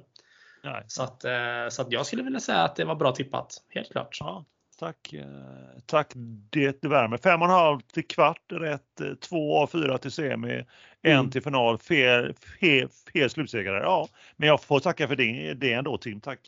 Nej. 0.64 0.84
Så 0.86 1.02
att, 1.02 1.24
eh, 1.24 1.68
så 1.70 1.82
att 1.82 1.92
jag 1.92 2.06
skulle 2.06 2.22
vilja 2.22 2.40
säga 2.40 2.58
att 2.58 2.76
det 2.76 2.84
var 2.84 2.94
bra 2.94 3.12
tippat. 3.12 3.56
Helt 3.68 3.92
klart. 3.92 4.16
Ja, 4.20 4.44
tack. 4.78 5.12
eh, 5.12 5.24
Tack, 5.86 6.12
det 6.50 6.84
värmer. 6.84 7.16
Fem 7.16 7.42
och 7.42 7.48
en 7.48 7.54
halv 7.54 7.80
till 7.80 8.06
kvart 8.06 8.42
rätt, 8.52 9.00
eh, 9.00 9.14
två 9.14 9.58
av 9.58 9.66
fyra 9.66 9.98
till 9.98 10.10
semi, 10.10 10.64
en 11.02 11.12
Mm. 11.18 11.30
till 11.30 11.42
final, 11.42 11.78
fel, 11.78 12.34
fel, 12.60 12.88
fel 13.12 13.30
slutsegrare. 13.30 13.82
Ja, 13.82 14.08
men 14.36 14.48
jag 14.48 14.62
får 14.62 14.80
tacka 14.80 15.08
för 15.08 15.16
det, 15.16 15.54
det 15.54 15.72
ändå 15.72 15.98
Tim, 15.98 16.20
tack. 16.20 16.38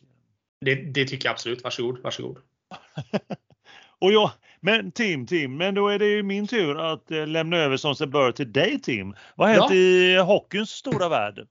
Det, 0.60 0.74
det 0.74 1.04
tycker 1.04 1.26
jag 1.28 1.32
absolut. 1.32 1.64
Varsågod. 1.64 1.98
Varsågod. 2.02 2.38
Och 3.98 4.12
jag, 4.12 4.30
men 4.60 4.92
Tim, 4.92 5.26
Tim, 5.26 5.56
men 5.56 5.74
då 5.74 5.88
är 5.88 5.98
det 5.98 6.06
ju 6.06 6.22
min 6.22 6.46
tur 6.46 6.92
att 6.92 7.10
eh, 7.10 7.26
lämna 7.26 7.56
över 7.56 7.76
som 7.76 7.94
sig 7.94 8.06
bör 8.06 8.32
till 8.32 8.52
dig 8.52 8.80
Tim. 8.80 9.14
Vad 9.34 9.48
har 9.48 9.54
hänt 9.54 9.66
Ja. 9.70 9.76
i 9.76 10.16
hockeyns 10.16 10.70
stora 10.70 11.08
värld? 11.08 11.46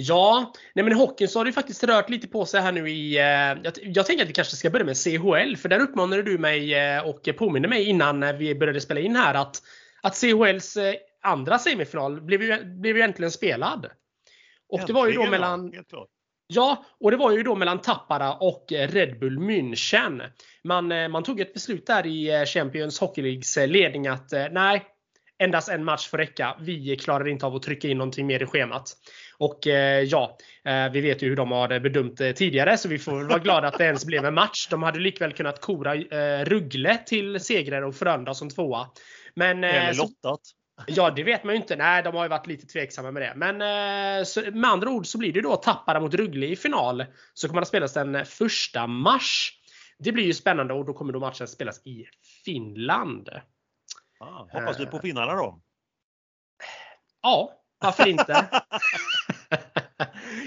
Ja, 0.00 0.52
nej 0.74 0.84
men 0.84 0.92
hockeyn 0.92 1.28
så 1.28 1.38
har 1.38 1.44
det 1.44 1.48
ju 1.48 1.52
faktiskt 1.52 1.84
rört 1.84 2.10
lite 2.10 2.28
på 2.28 2.46
sig 2.46 2.60
här 2.60 2.72
nu 2.72 2.90
i... 2.90 3.18
Eh, 3.18 3.24
jag, 3.24 3.72
jag 3.82 4.06
tänker 4.06 4.22
att 4.22 4.28
vi 4.28 4.32
kanske 4.32 4.56
ska 4.56 4.70
börja 4.70 4.84
med 4.84 4.96
CHL, 4.96 5.56
för 5.56 5.68
där 5.68 5.80
uppmanade 5.80 6.22
du 6.22 6.38
mig 6.38 6.74
eh, 6.74 7.08
och 7.08 7.28
påminner 7.36 7.68
mig 7.68 7.84
innan 7.84 8.38
vi 8.38 8.54
började 8.54 8.80
spela 8.80 9.00
in 9.00 9.16
här 9.16 9.34
att, 9.34 9.62
att 10.02 10.16
CHLs 10.16 10.76
eh, 10.76 10.94
andra 11.22 11.58
semifinal 11.58 12.20
blev 12.20 12.42
ju, 12.42 12.64
blev 12.64 12.96
ju 12.96 13.02
äntligen 13.02 13.30
spelad. 13.30 13.86
Och 14.68 14.80
det 14.86 14.92
var 14.92 15.06
ju 15.06 15.12
då 15.12 15.26
mellan... 15.26 15.72
Ja, 16.46 16.84
och 17.00 17.10
det 17.10 17.16
var 17.16 17.32
ju 17.32 17.42
då 17.42 17.54
mellan 17.54 17.78
Tappara 17.78 18.34
och 18.34 18.66
Red 18.70 19.18
Bull 19.18 19.38
München. 19.38 20.22
Man, 20.64 21.10
man 21.10 21.22
tog 21.22 21.40
ett 21.40 21.54
beslut 21.54 21.86
där 21.86 22.06
i 22.06 22.46
Champions 22.46 23.00
Hockey 23.00 23.22
Leagues 23.22 23.56
ledning 23.56 24.06
att 24.06 24.32
nej, 24.50 24.86
endast 25.38 25.68
en 25.68 25.84
match 25.84 26.08
får 26.08 26.18
räcka. 26.18 26.56
Vi 26.60 26.96
klarar 26.96 27.28
inte 27.28 27.46
av 27.46 27.56
att 27.56 27.62
trycka 27.62 27.88
in 27.88 27.98
någonting 27.98 28.26
mer 28.26 28.42
i 28.42 28.46
schemat. 28.46 28.92
Och 29.38 29.66
eh, 29.66 30.02
ja, 30.02 30.36
eh, 30.64 30.92
vi 30.92 31.00
vet 31.00 31.22
ju 31.22 31.28
hur 31.28 31.36
de 31.36 31.52
har 31.52 31.80
bedömt 31.80 32.16
det 32.16 32.32
tidigare 32.32 32.78
så 32.78 32.88
vi 32.88 32.98
får 32.98 33.24
vara 33.24 33.38
glada 33.38 33.68
att 33.68 33.78
det 33.78 33.84
ens 33.84 34.04
blev 34.04 34.24
en 34.24 34.34
match. 34.34 34.68
De 34.70 34.82
hade 34.82 34.98
likväl 34.98 35.32
kunnat 35.32 35.60
kora 35.60 35.94
eh, 35.94 36.44
Ruggle 36.44 36.98
till 37.06 37.40
segrare 37.40 37.86
och 37.86 37.94
Frölunda 37.94 38.34
som 38.34 38.50
tvåa. 38.50 38.86
Men, 39.34 39.64
eh, 39.64 39.74
Eller 39.74 39.98
lottat. 39.98 40.40
Ja, 40.86 41.10
det 41.10 41.22
vet 41.22 41.44
man 41.44 41.54
ju 41.54 41.60
inte. 41.60 41.76
Nej, 41.76 42.02
de 42.02 42.14
har 42.14 42.24
ju 42.24 42.28
varit 42.28 42.46
lite 42.46 42.66
tveksamma 42.66 43.10
med 43.10 43.22
det. 43.22 43.32
Men 43.36 43.62
eh, 44.18 44.24
så, 44.24 44.42
med 44.52 44.70
andra 44.70 44.90
ord 44.90 45.06
så 45.06 45.18
blir 45.18 45.32
det 45.32 45.40
då 45.40 45.56
Tappara 45.56 46.00
mot 46.00 46.14
Rögle 46.14 46.46
i 46.46 46.56
final. 46.56 47.04
Så 47.34 47.48
kommer 47.48 47.62
att 47.62 47.68
spelas 47.68 47.94
den 47.94 48.24
första 48.24 48.86
mars. 48.86 49.52
Det 49.98 50.12
blir 50.12 50.24
ju 50.24 50.34
spännande 50.34 50.74
och 50.74 50.84
då 50.84 50.92
kommer 50.92 51.12
då 51.12 51.20
matchen 51.20 51.48
spelas 51.48 51.86
i 51.86 52.06
Finland. 52.44 53.28
Ah, 54.20 54.48
hoppas 54.52 54.80
vi 54.80 54.86
på 54.86 54.98
finnarna 54.98 55.34
då. 55.34 55.60
Ja, 57.22 57.52
varför 57.80 58.08
inte? 58.08 58.46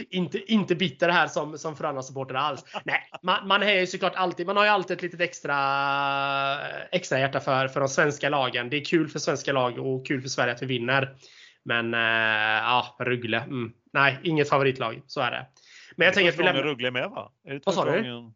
inte, 0.10 0.54
inte 0.54 0.76
bitter 0.76 1.10
här 1.10 1.28
som, 1.28 1.58
som 1.58 1.76
Frölunda-supporter 1.76 2.36
alls. 2.36 2.66
Nej, 2.86 3.10
man, 3.22 3.48
man 3.48 3.64
är 3.64 3.74
ju 3.74 3.88
såklart 3.88 4.16
alltid, 4.16 4.48
man 4.48 4.58
har 4.58 4.64
ju 4.64 4.70
alltid 4.70 4.98
ett 4.98 5.04
litet 5.04 5.22
extra, 5.22 5.58
extra 6.92 7.20
hjärta 7.20 7.40
för, 7.40 7.68
för 7.68 7.80
de 7.80 7.90
svenska 7.90 8.30
lagen. 8.30 8.70
Det 8.70 8.78
är 8.78 8.86
kul 8.86 9.08
för 9.08 9.20
svenska 9.20 9.54
lag 9.54 9.80
och 9.80 10.08
kul 10.08 10.22
för 10.22 10.30
Sverige 10.30 10.54
att 10.54 10.62
vi 10.62 10.66
vinner. 10.66 11.16
Men 11.64 11.94
eh, 11.94 12.64
ja, 12.64 12.96
Rögle. 13.00 13.38
Mm. 13.38 13.74
Nej, 13.94 14.20
inget 14.24 14.50
favoritlag. 14.50 15.02
Så 15.08 15.22
är 15.22 15.32
det. 15.32 15.48
Men 15.96 16.06
jag 16.06 16.14
Det 16.14 16.14
är 16.14 16.16
tänker 16.16 16.32
att 16.32 16.40
vi 16.40 16.44
lämnar... 16.44 16.64
Rögle 16.64 16.92
med 16.92 17.10
va? 17.10 17.32
Är 17.48 17.54
det 17.54 17.62
Vad 17.66 17.76
sa 17.76 17.86
du? 17.86 18.32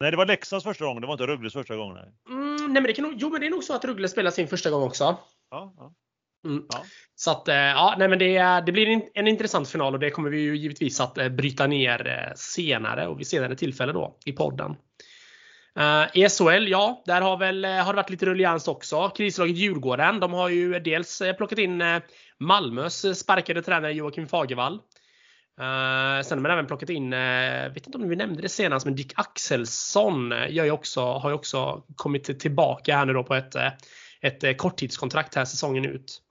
Nej, 0.00 0.10
det 0.10 0.16
var 0.16 0.26
Leksands 0.26 0.64
första 0.64 0.84
gång. 0.84 1.00
Det 1.00 1.06
var 1.06 1.14
inte 1.14 1.26
Rögles 1.26 1.52
första 1.52 1.76
gång. 1.76 1.94
Nej. 1.94 2.12
Mm, 2.28 2.56
nej 2.56 2.68
men 2.72 2.82
det 2.82 2.92
kan 2.92 3.14
jo 3.18 3.30
men 3.30 3.40
det 3.40 3.46
är 3.46 3.50
nog 3.50 3.64
så 3.64 3.74
att 3.74 3.84
Rögle 3.84 4.08
spelar 4.08 4.30
sin 4.30 4.48
första 4.48 4.70
gång 4.70 4.82
också. 4.82 5.18
Ja, 5.50 5.74
ja. 5.76 5.92
Mm. 6.46 6.66
Ja. 6.72 6.84
Så 7.14 7.30
att, 7.30 7.48
eh, 7.48 7.54
ja, 7.54 7.94
nej 7.98 8.08
men 8.08 8.18
det, 8.18 8.62
det 8.66 8.72
blir 8.72 8.88
en, 8.88 9.02
en 9.14 9.28
intressant 9.28 9.68
final 9.68 9.94
och 9.94 10.00
det 10.00 10.10
kommer 10.10 10.30
vi 10.30 10.40
ju 10.40 10.56
givetvis 10.56 11.00
att 11.00 11.18
eh, 11.18 11.28
bryta 11.28 11.66
ner 11.66 12.06
eh, 12.06 12.34
senare 12.34 13.06
och 13.06 13.20
vid 13.20 13.26
senare 13.26 13.56
tillfälle 13.56 13.92
då 13.92 14.18
i 14.24 14.32
podden. 14.32 14.76
Uh, 15.78 16.06
I 16.14 16.28
SHL, 16.28 16.68
ja, 16.68 17.02
där 17.06 17.20
har, 17.20 17.36
väl, 17.36 17.64
har 17.64 17.92
det 17.92 17.96
varit 17.96 18.10
lite 18.10 18.26
rullians 18.26 18.68
också. 18.68 19.08
Krislaget 19.08 19.56
Djurgården, 19.56 20.20
de 20.20 20.32
har 20.32 20.48
ju 20.48 20.80
dels 20.80 21.22
plockat 21.36 21.58
in 21.58 21.82
Malmös 22.38 23.18
sparkade 23.18 23.62
tränare 23.62 23.92
Joakim 23.92 24.28
Fagervall. 24.28 24.80
Uh, 25.60 26.22
sen 26.22 26.38
har 26.38 26.42
man 26.42 26.50
även 26.50 26.66
plockat 26.66 26.90
in, 26.90 27.12
uh, 27.12 27.72
vet 27.72 27.86
inte 27.86 27.98
om 27.98 28.08
vi 28.08 28.16
nämnde 28.16 28.42
det 28.42 28.48
senast, 28.48 28.86
men 28.86 28.94
Dick 28.94 29.12
Axelsson 29.16 30.32
eh, 30.32 30.52
gör 30.52 30.64
ju 30.64 30.70
också, 30.70 31.00
har 31.00 31.30
ju 31.30 31.34
också 31.34 31.82
kommit 31.96 32.40
tillbaka 32.40 32.96
här 32.96 33.06
nu 33.06 33.12
då 33.12 33.24
på 33.24 33.34
ett, 33.34 33.56
ett 34.20 34.58
korttidskontrakt 34.58 35.34
här 35.34 35.44
säsongen 35.44 35.84
ut. 35.84 36.22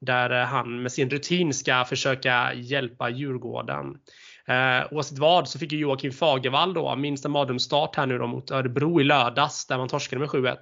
Där 0.00 0.44
han 0.44 0.82
med 0.82 0.92
sin 0.92 1.10
rutin 1.10 1.54
ska 1.54 1.84
försöka 1.84 2.54
hjälpa 2.54 3.10
Djurgården. 3.10 3.86
Uh, 4.48 4.92
oavsett 4.92 5.18
vad 5.18 5.48
så 5.48 5.58
fick 5.58 5.72
ju 5.72 5.78
Joakim 5.78 6.12
Fagervall 6.12 6.74
då 6.74 6.96
minst 6.96 7.24
en 7.24 7.30
mardrömsstart 7.30 7.96
här 7.96 8.06
nu 8.06 8.18
då 8.18 8.26
mot 8.26 8.50
Örebro 8.50 9.00
i 9.00 9.04
lördags 9.04 9.66
där 9.66 9.78
man 9.78 9.88
torskade 9.88 10.20
med 10.20 10.28
7-1. 10.28 10.56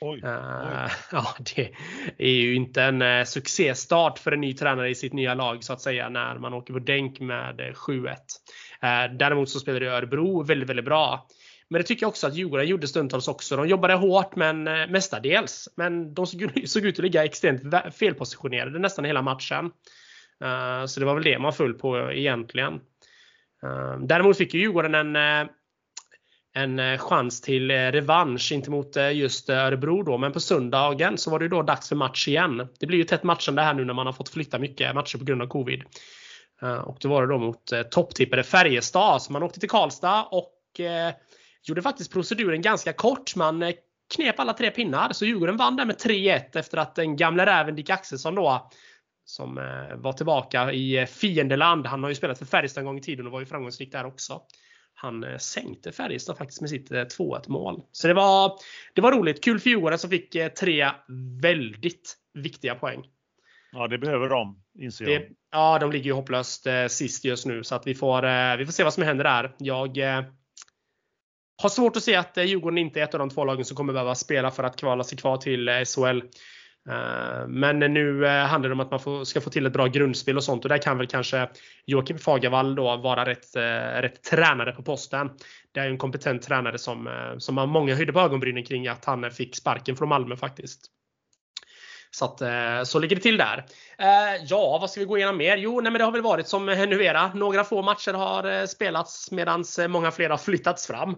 Oj, 0.00 0.20
oj. 0.22 0.30
Uh, 0.30 0.90
ja, 1.12 1.34
det 1.54 1.70
är 2.18 2.32
ju 2.32 2.54
inte 2.54 2.82
en 2.82 3.02
uh, 3.02 3.24
succéstart 3.24 4.18
för 4.18 4.32
en 4.32 4.40
ny 4.40 4.54
tränare 4.54 4.90
i 4.90 4.94
sitt 4.94 5.12
nya 5.12 5.34
lag 5.34 5.64
så 5.64 5.72
att 5.72 5.80
säga 5.80 6.08
när 6.08 6.38
man 6.38 6.54
åker 6.54 6.72
på 6.72 6.78
dänk 6.78 7.20
med 7.20 7.60
uh, 7.60 7.66
7-1. 7.66 8.16
däremot 9.18 9.50
så 9.50 9.60
spelade 9.60 9.90
Örebro 9.90 10.42
väldigt, 10.42 10.68
väldigt 10.68 10.84
bra. 10.84 11.26
Men 11.70 11.80
det 11.80 11.86
tycker 11.86 12.02
jag 12.02 12.08
också 12.08 12.26
att 12.26 12.34
Djurgården 12.34 12.66
gjorde 12.66 12.88
stundtals 12.88 13.28
också. 13.28 13.56
De 13.56 13.68
jobbade 13.68 13.94
hårt 13.94 14.36
men 14.36 14.64
mestadels. 14.64 15.68
Men 15.76 16.14
de 16.14 16.26
såg, 16.26 16.62
såg 16.68 16.84
ut 16.84 16.98
att 16.98 17.02
ligga 17.02 17.24
extremt 17.24 17.62
felpositionerade 17.94 18.78
nästan 18.78 19.04
hela 19.04 19.22
matchen. 19.22 19.70
så 20.86 21.00
det 21.00 21.06
var 21.06 21.14
väl 21.14 21.24
det 21.24 21.38
man 21.38 21.52
föll 21.52 21.74
på 21.74 22.12
egentligen. 22.12 22.80
däremot 24.00 24.38
fick 24.38 24.54
ju 24.54 24.60
Djurgården 24.60 24.94
en 24.94 25.48
en 26.58 26.78
eh, 26.78 26.98
chans 26.98 27.40
till 27.40 27.70
eh, 27.70 27.74
revansch 27.74 28.52
inte 28.52 28.70
mot 28.70 28.96
eh, 28.96 29.12
just 29.12 29.50
Örebro 29.50 30.02
då. 30.02 30.18
Men 30.18 30.32
på 30.32 30.40
söndagen 30.40 31.18
så 31.18 31.30
var 31.30 31.38
det 31.38 31.48
då 31.48 31.62
dags 31.62 31.88
för 31.88 31.96
match 31.96 32.28
igen. 32.28 32.68
Det 32.80 32.86
blir 32.86 32.98
ju 32.98 33.04
tätt 33.04 33.22
matchande 33.22 33.62
här 33.62 33.74
nu 33.74 33.84
när 33.84 33.94
man 33.94 34.06
har 34.06 34.12
fått 34.12 34.28
flytta 34.28 34.58
mycket 34.58 34.94
matcher 34.94 35.18
på 35.18 35.24
grund 35.24 35.42
av 35.42 35.46
covid. 35.46 35.82
Och 36.84 36.96
då 37.00 37.08
var 37.08 37.22
det 37.22 37.28
då 37.28 37.38
mot 37.38 37.72
topptippade 37.90 38.42
Färjestad. 38.42 39.22
Så 39.22 39.32
man 39.32 39.42
åkte 39.42 39.60
till 39.60 39.68
Karlstad 39.68 40.22
och 40.22 40.54
gjorde 41.62 41.82
faktiskt 41.82 42.12
proceduren 42.12 42.62
ganska 42.62 42.92
kort. 42.92 43.36
Man 43.36 43.72
knep 44.14 44.40
alla 44.40 44.52
tre 44.52 44.70
pinnar. 44.70 45.12
Så 45.12 45.24
Djurgården 45.24 45.56
vann 45.56 45.76
där 45.76 45.84
med 45.84 45.96
3-1 45.96 46.58
efter 46.58 46.78
att 46.78 46.94
den 46.94 47.16
gamle 47.16 47.46
räven 47.46 47.76
Dick 47.76 47.90
Axelsson 47.90 48.34
då 48.34 48.70
som 49.24 49.54
var 49.96 50.12
tillbaka 50.12 50.72
i 50.72 51.06
fiendeland. 51.06 51.86
Han 51.86 52.02
har 52.02 52.10
ju 52.10 52.14
spelat 52.14 52.38
för 52.38 52.46
Färjestad 52.46 52.80
en 52.80 52.86
gång 52.86 52.98
i 52.98 53.02
tiden 53.02 53.26
och 53.26 53.32
var 53.32 53.40
ju 53.40 53.46
framgångsrik 53.46 53.92
där 53.92 54.06
också 54.06 54.42
han 55.00 55.24
eh, 55.24 55.38
sänkte 55.38 55.92
Färjestad 55.92 56.38
faktiskt 56.38 56.60
med 56.60 56.70
sitt 56.70 56.90
2-1 56.90 57.36
eh, 57.36 57.42
mål. 57.48 57.82
Så 57.92 58.08
det 58.08 58.14
var, 58.14 58.58
det 58.94 59.00
var 59.00 59.12
roligt. 59.12 59.44
Kul 59.44 59.60
för 59.60 59.70
Djurgården 59.70 59.98
som 59.98 60.10
fick 60.10 60.34
eh, 60.34 60.48
tre 60.48 60.90
väldigt 61.42 62.16
viktiga 62.34 62.74
poäng. 62.74 63.04
Ja, 63.72 63.88
det 63.88 63.98
behöver 63.98 64.28
de, 64.28 64.62
inser 64.78 65.08
jag. 65.08 65.20
Det, 65.22 65.28
ja, 65.50 65.78
de 65.78 65.92
ligger 65.92 66.04
ju 66.04 66.12
hopplöst 66.12 66.66
eh, 66.66 66.86
sist 66.86 67.24
just 67.24 67.46
nu 67.46 67.64
så 67.64 67.74
att 67.74 67.86
vi 67.86 67.94
får, 67.94 68.56
vi 68.56 68.66
får 68.66 68.72
se 68.72 68.84
vad 68.84 68.94
som 68.94 69.02
händer 69.02 69.24
där. 69.24 69.54
Jag 69.58 69.98
eh, 69.98 70.24
har 71.62 71.68
svårt 71.68 71.96
att 71.96 72.02
se 72.02 72.14
att 72.14 72.36
Djurgården 72.36 72.78
inte 72.78 73.00
är 73.00 73.04
ett 73.04 73.14
av 73.14 73.18
de 73.18 73.30
två 73.30 73.44
lagen 73.44 73.64
som 73.64 73.76
kommer 73.76 73.92
behöva 73.92 74.14
spela 74.14 74.50
för 74.50 74.62
att 74.62 74.76
kvala 74.76 75.04
sig 75.04 75.18
kvar 75.18 75.36
till 75.36 75.68
SHL. 75.68 76.20
Eh, 76.88 77.46
men 77.48 77.78
nu 77.78 78.26
eh, 78.26 78.46
handlar 78.46 78.68
det 78.68 78.72
om 78.72 78.80
att 78.80 79.04
man 79.06 79.26
ska 79.26 79.40
få 79.40 79.50
till 79.50 79.66
ett 79.66 79.72
bra 79.72 79.86
grundspel 79.86 80.36
och 80.36 80.44
sånt 80.44 80.64
och 80.64 80.68
där 80.68 80.78
kan 80.78 80.98
väl 80.98 81.06
kanske 81.06 81.48
Joakim 81.86 82.18
Fagervall 82.18 82.74
då 82.74 82.96
vara 82.96 83.24
rätt, 83.24 83.56
eh, 83.56 84.00
rätt 84.02 84.22
tränare 84.22 84.72
på 84.72 84.82
posten. 84.82 85.30
Det 85.72 85.80
är 85.80 85.90
en 85.90 85.98
kompetent 85.98 86.42
tränare 86.42 86.78
som, 86.78 87.08
som 87.38 87.56
har 87.56 87.66
många 87.66 87.94
höjde 87.94 88.12
på 88.12 88.20
ögonbrynen 88.20 88.64
kring 88.64 88.88
att 88.88 89.04
han 89.04 89.30
fick 89.30 89.56
sparken 89.56 89.96
från 89.96 90.08
Malmö 90.08 90.36
faktiskt. 90.36 90.86
Så 92.10 92.24
att, 92.24 92.42
så 92.88 92.98
ligger 92.98 93.16
det 93.16 93.22
till 93.22 93.36
där. 93.36 93.64
Ja, 94.46 94.78
vad 94.80 94.90
ska 94.90 95.00
vi 95.00 95.06
gå 95.06 95.16
igenom 95.16 95.36
mer? 95.36 95.56
Jo, 95.56 95.80
nej, 95.80 95.92
men 95.92 95.98
det 95.98 96.04
har 96.04 96.12
väl 96.12 96.22
varit 96.22 96.48
som 96.48 96.66
Nuvera. 96.66 97.34
Några 97.34 97.64
få 97.64 97.82
matcher 97.82 98.12
har 98.12 98.66
spelats 98.66 99.30
medan 99.30 99.64
många 99.88 100.10
fler 100.10 100.30
har 100.30 100.36
flyttats 100.36 100.86
fram. 100.86 101.16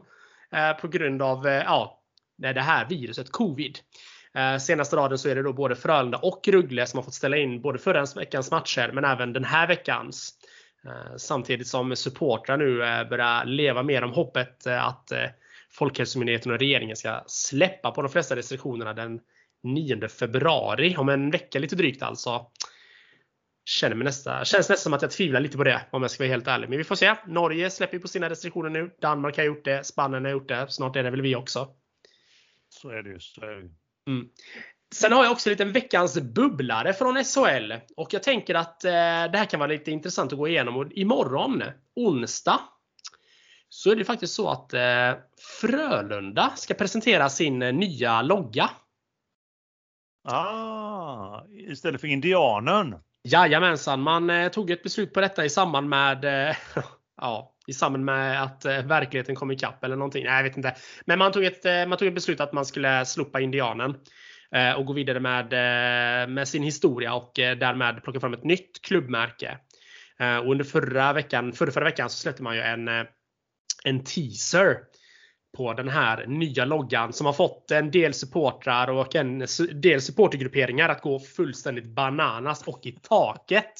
På 0.80 0.88
grund 0.88 1.22
av 1.22 1.46
ja, 1.46 2.00
det 2.36 2.60
här 2.60 2.86
viruset 2.88 3.32
covid. 3.32 3.78
Eh, 4.34 4.58
senaste 4.58 4.96
raden 4.96 5.18
så 5.18 5.28
är 5.28 5.34
det 5.34 5.42
då 5.42 5.52
både 5.52 5.76
Frölunda 5.76 6.18
och 6.18 6.48
Rögle 6.48 6.86
som 6.86 6.98
har 6.98 7.04
fått 7.04 7.14
ställa 7.14 7.36
in 7.36 7.60
både 7.60 7.78
förra 7.78 8.04
veckans 8.16 8.50
matcher 8.50 8.90
men 8.92 9.04
även 9.04 9.32
den 9.32 9.44
här 9.44 9.68
veckans. 9.68 10.34
Eh, 10.86 11.16
samtidigt 11.16 11.66
som 11.66 11.96
supportrar 11.96 12.56
nu 12.56 12.84
eh, 12.84 13.08
börjar 13.08 13.44
leva 13.44 13.82
mer 13.82 14.04
om 14.04 14.12
hoppet 14.12 14.66
att 14.66 15.12
Folkhälsomyndigheten 15.70 16.52
och 16.52 16.58
regeringen 16.58 16.96
ska 16.96 17.24
släppa 17.26 17.90
på 17.90 18.02
de 18.02 18.10
flesta 18.10 18.36
restriktionerna 18.36 18.92
den 18.92 19.20
9 19.62 20.08
februari. 20.08 20.96
Om 20.96 21.08
en 21.08 21.30
vecka 21.30 21.58
lite 21.58 21.76
drygt 21.76 22.02
alltså. 22.02 22.46
Känner 23.64 23.96
mig 23.96 24.04
nästa, 24.04 24.44
känns 24.44 24.68
nästan 24.68 24.82
som 24.82 24.92
att 24.92 25.02
jag 25.02 25.10
tvivlar 25.10 25.40
lite 25.40 25.56
på 25.56 25.64
det 25.64 25.82
om 25.90 26.02
jag 26.02 26.10
ska 26.10 26.24
vara 26.24 26.32
helt 26.32 26.48
ärlig. 26.48 26.68
Men 26.68 26.78
vi 26.78 26.84
får 26.84 26.94
se. 26.94 27.14
Norge 27.26 27.70
släpper 27.70 27.98
på 27.98 28.08
sina 28.08 28.30
restriktioner 28.30 28.70
nu. 28.70 28.90
Danmark 29.00 29.36
har 29.36 29.44
gjort 29.44 29.64
det. 29.64 29.86
Spanien 29.86 30.24
har 30.24 30.32
gjort 30.32 30.48
det. 30.48 30.66
Snart 30.68 30.96
är 30.96 31.02
det 31.02 31.10
väl 31.10 31.22
vi 31.22 31.36
också. 31.36 31.68
Så 32.68 32.88
är 32.88 33.02
det 33.02 33.10
ju. 33.10 33.18
Mm. 34.08 34.28
Sen 34.94 35.12
har 35.12 35.24
jag 35.24 35.32
också 35.32 35.48
en 35.48 35.52
liten 35.52 35.72
veckans 35.72 36.20
bubblare 36.20 36.92
från 36.92 37.24
SHL. 37.24 37.72
Och 37.96 38.14
jag 38.14 38.22
tänker 38.22 38.54
att 38.54 38.84
eh, 38.84 38.90
det 38.92 39.38
här 39.38 39.44
kan 39.44 39.60
vara 39.60 39.70
lite 39.70 39.90
intressant 39.90 40.32
att 40.32 40.38
gå 40.38 40.48
igenom. 40.48 40.76
Och 40.76 40.92
imorgon, 40.92 41.62
onsdag, 41.96 42.60
så 43.68 43.90
är 43.90 43.96
det 43.96 44.04
faktiskt 44.04 44.34
så 44.34 44.48
att 44.48 44.74
eh, 44.74 45.12
Frölunda 45.60 46.52
ska 46.56 46.74
presentera 46.74 47.28
sin 47.28 47.62
eh, 47.62 47.72
nya 47.72 48.22
logga. 48.22 48.70
Ah, 50.28 51.44
istället 51.50 52.00
för 52.00 52.08
Indianen. 52.08 52.94
Jajamensan, 53.24 54.00
man 54.00 54.30
eh, 54.30 54.48
tog 54.48 54.70
ett 54.70 54.82
beslut 54.82 55.14
på 55.14 55.20
detta 55.20 55.44
i 55.44 55.50
samband 55.50 55.88
med 55.88 56.24
eh, 56.24 56.56
ja, 57.16 57.54
i 57.70 57.72
samband 57.72 58.04
med 58.04 58.42
att 58.42 58.64
eh, 58.64 58.82
verkligheten 58.82 59.34
kom 59.34 59.50
ikapp 59.50 59.84
eller 59.84 59.96
någonting. 59.96 60.24
Nej, 60.24 60.36
jag 60.36 60.42
vet 60.42 60.56
inte. 60.56 60.74
Men 61.04 61.18
man 61.18 61.32
tog 61.32 61.44
ett, 61.44 61.64
eh, 61.64 61.86
man 61.86 61.98
tog 61.98 62.08
ett 62.08 62.14
beslut 62.14 62.40
att 62.40 62.52
man 62.52 62.66
skulle 62.66 63.06
slopa 63.06 63.40
indianen 63.40 63.94
eh, 64.54 64.72
och 64.72 64.86
gå 64.86 64.92
vidare 64.92 65.20
med, 65.20 65.52
eh, 65.52 66.28
med 66.28 66.48
sin 66.48 66.62
historia 66.62 67.14
och 67.14 67.38
eh, 67.38 67.58
därmed 67.58 68.02
plocka 68.02 68.20
fram 68.20 68.34
ett 68.34 68.44
nytt 68.44 68.82
klubbmärke. 68.82 69.58
Och 70.44 70.50
under 70.50 70.64
förra 70.64 71.12
veckan, 71.12 71.52
förra, 71.52 71.70
förra 71.70 71.84
veckan 71.84 72.10
så 72.10 72.16
släppte 72.16 72.42
man 72.42 72.56
ju 72.56 72.60
en, 72.60 72.88
en 73.84 74.04
teaser 74.04 74.76
på 75.56 75.72
den 75.72 75.88
här 75.88 76.26
nya 76.26 76.64
loggan 76.64 77.12
som 77.12 77.26
har 77.26 77.32
fått 77.32 77.70
en 77.70 77.90
del 77.90 78.14
supportrar 78.14 78.90
och 78.90 79.14
en 79.14 79.46
del 79.74 80.00
supportergrupperingar 80.00 80.88
att 80.88 81.02
gå 81.02 81.20
fullständigt 81.20 81.86
bananas 81.86 82.62
och 82.62 82.86
i 82.86 82.92
taket. 82.92 83.74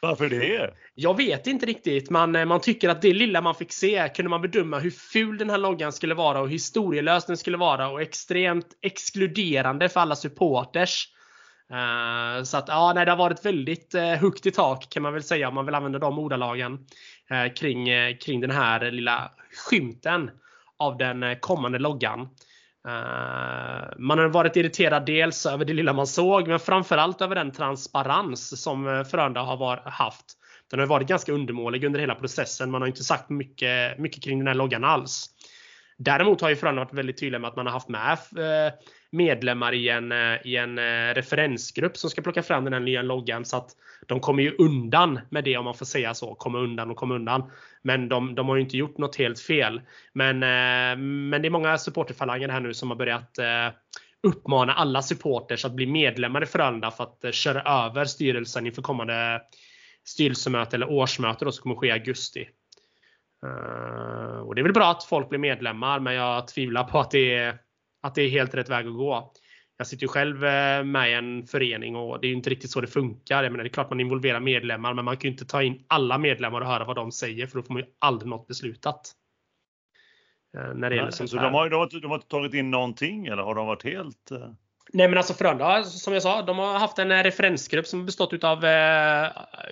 Varför 0.00 0.28
det? 0.28 0.74
Jag 0.94 1.16
vet 1.16 1.46
inte 1.46 1.66
riktigt. 1.66 2.10
Man, 2.10 2.36
eh, 2.36 2.44
man 2.44 2.60
tycker 2.60 2.88
att 2.88 3.02
det 3.02 3.12
lilla 3.12 3.40
man 3.40 3.54
fick 3.54 3.72
se 3.72 4.08
kunde 4.14 4.28
man 4.28 4.42
bedöma 4.42 4.78
hur 4.78 4.90
ful 4.90 5.38
den 5.38 5.50
här 5.50 5.58
loggan 5.58 5.92
skulle 5.92 6.14
vara 6.14 6.40
och 6.40 6.50
historielös 6.50 7.26
den 7.26 7.36
skulle 7.36 7.56
vara 7.56 7.88
och 7.88 8.02
extremt 8.02 8.66
exkluderande 8.82 9.88
för 9.88 10.00
alla 10.00 10.16
supporters. 10.16 11.08
Uh, 11.72 12.44
så 12.44 12.56
att 12.56 12.68
ja, 12.68 12.92
nej, 12.94 13.04
det 13.04 13.10
har 13.12 13.18
varit 13.18 13.44
väldigt 13.44 13.94
uh, 13.94 14.02
högt 14.02 14.46
i 14.46 14.50
tak 14.50 14.88
kan 14.90 15.02
man 15.02 15.12
väl 15.12 15.22
säga 15.22 15.48
om 15.48 15.54
man 15.54 15.66
vill 15.66 15.74
använda 15.74 15.98
de 15.98 16.18
ordalagen 16.18 16.72
uh, 16.72 17.52
kring, 17.54 17.92
uh, 17.92 18.16
kring 18.16 18.40
den 18.40 18.50
här 18.50 18.90
lilla 18.90 19.30
skymten 19.70 20.30
av 20.78 20.98
den 20.98 21.36
kommande 21.40 21.78
loggan. 21.78 22.28
Eh, 22.86 23.88
man 23.98 24.18
har 24.18 24.28
varit 24.28 24.56
irriterad 24.56 25.06
dels 25.06 25.46
över 25.46 25.64
det 25.64 25.72
lilla 25.72 25.92
man 25.92 26.06
såg, 26.06 26.48
men 26.48 26.60
framförallt 26.60 27.20
över 27.20 27.34
den 27.34 27.52
transparens 27.52 28.62
som 28.62 28.88
eh, 28.88 29.04
Frölunda 29.04 29.40
har 29.40 29.56
var, 29.56 29.82
haft. 29.84 30.24
Den 30.70 30.80
har 30.80 30.86
varit 30.86 31.08
ganska 31.08 31.32
undermålig 31.32 31.84
under 31.84 32.00
hela 32.00 32.14
processen. 32.14 32.70
Man 32.70 32.82
har 32.82 32.88
inte 32.88 33.04
sagt 33.04 33.30
mycket, 33.30 33.98
mycket 33.98 34.24
kring 34.24 34.38
den 34.38 34.46
här 34.46 34.54
loggan 34.54 34.84
alls. 34.84 35.26
Däremot 35.98 36.40
har 36.40 36.48
ju 36.48 36.56
Frölunda 36.56 36.84
varit 36.84 36.94
väldigt 36.94 37.20
tydliga 37.20 37.40
med 37.40 37.48
att 37.48 37.56
man 37.56 37.66
har 37.66 37.72
haft 37.72 37.88
med 37.88 38.12
eh, 38.12 38.72
medlemmar 39.10 39.72
i 39.72 39.88
en, 39.88 40.12
eh, 40.12 40.38
i 40.44 40.56
en 40.56 40.78
eh, 40.78 41.14
referensgrupp 41.14 41.96
som 41.96 42.10
ska 42.10 42.22
plocka 42.22 42.42
fram 42.42 42.64
den 42.64 42.72
här 42.72 42.80
nya 42.80 43.02
loggan. 43.02 43.44
Så 43.44 43.56
att 43.56 43.70
de 44.06 44.20
kommer 44.20 44.42
ju 44.42 44.54
undan 44.58 45.20
med 45.30 45.44
det 45.44 45.56
om 45.56 45.64
man 45.64 45.74
får 45.74 45.86
säga 45.86 46.14
så. 46.14 46.34
Komma 46.34 46.58
undan 46.58 46.90
och 46.90 46.96
komma 46.96 47.14
undan. 47.14 47.50
Men 47.82 48.08
de, 48.08 48.34
de 48.34 48.48
har 48.48 48.56
ju 48.56 48.62
inte 48.62 48.76
gjort 48.76 48.98
något 48.98 49.16
helt 49.16 49.40
fel. 49.40 49.80
Men, 50.12 50.42
eh, 50.42 50.98
men 51.30 51.42
det 51.42 51.48
är 51.48 51.50
många 51.50 51.78
supporterfalanger 51.78 52.48
här 52.48 52.60
nu 52.60 52.74
som 52.74 52.90
har 52.90 52.96
börjat 52.96 53.38
uppmana 54.22 54.72
alla 54.72 55.02
supporters 55.02 55.64
att 55.64 55.72
bli 55.72 55.86
medlemmar 55.86 56.42
i 56.42 56.46
Frölunda 56.46 56.90
för 56.90 57.04
att 57.04 57.34
köra 57.34 57.86
över 57.86 58.04
styrelsen 58.04 58.66
inför 58.66 58.82
kommande 58.82 59.42
styrelsemöte 60.04 60.76
eller 60.76 60.90
årsmöte 60.90 61.44
då, 61.44 61.52
som 61.52 61.62
kommer 61.62 61.76
ske 61.76 61.86
i 61.86 61.90
augusti. 61.90 62.48
Och 64.44 64.54
det 64.54 64.60
är 64.60 64.62
väl 64.62 64.72
bra 64.72 64.90
att 64.90 65.04
folk 65.04 65.28
blir 65.28 65.38
medlemmar 65.38 66.00
men 66.00 66.14
jag 66.14 66.48
tvivlar 66.48 66.84
på 66.84 66.98
att 66.98 67.10
det 67.10 67.34
är, 67.34 67.58
att 68.02 68.14
det 68.14 68.22
är 68.22 68.28
helt 68.28 68.54
rätt 68.54 68.68
väg 68.68 68.86
att 68.86 68.94
gå. 68.94 69.32
Jag 69.78 69.86
sitter 69.86 70.02
ju 70.02 70.08
själv 70.08 70.44
eh, 70.44 70.84
med 70.84 71.10
i 71.10 71.12
en 71.12 71.46
förening 71.46 71.96
och 71.96 72.20
det 72.20 72.26
är 72.26 72.28
ju 72.28 72.34
inte 72.34 72.50
riktigt 72.50 72.70
så 72.70 72.80
det 72.80 72.86
funkar. 72.86 73.42
Jag 73.42 73.52
menar, 73.52 73.64
det 73.64 73.68
är 73.68 73.72
klart 73.72 73.90
man 73.90 74.00
involverar 74.00 74.40
medlemmar 74.40 74.94
men 74.94 75.04
man 75.04 75.16
kan 75.16 75.28
ju 75.28 75.32
inte 75.32 75.44
ta 75.44 75.62
in 75.62 75.84
alla 75.88 76.18
medlemmar 76.18 76.60
och 76.60 76.66
höra 76.66 76.84
vad 76.84 76.96
de 76.96 77.12
säger 77.12 77.46
för 77.46 77.56
då 77.56 77.62
får 77.62 77.74
man 77.74 77.82
ju 77.82 77.88
aldrig 77.98 78.30
något 78.30 78.46
beslutat. 78.46 79.12
Eh, 80.56 80.74
när 80.74 80.90
det 80.90 80.96
gäller 80.96 81.10
sånt 81.10 81.30
så 81.30 81.36
de 81.36 81.54
har, 81.54 81.70
de, 81.70 81.76
har, 81.76 82.00
de 82.00 82.06
har 82.06 82.14
inte 82.14 82.28
tagit 82.28 82.54
in 82.54 82.70
någonting 82.70 83.26
eller 83.26 83.42
har 83.42 83.54
de 83.54 83.66
varit 83.66 83.84
helt? 83.84 84.30
Eh? 84.30 84.38
Nej 84.92 85.08
men 85.08 85.18
alltså 85.18 85.34
Frölunda, 85.34 85.84
som 85.84 86.12
jag 86.12 86.22
sa, 86.22 86.42
de 86.42 86.58
har 86.58 86.78
haft 86.78 86.98
en 86.98 87.22
referensgrupp 87.22 87.86
som 87.86 88.06
bestått 88.06 88.32
utav, 88.32 88.64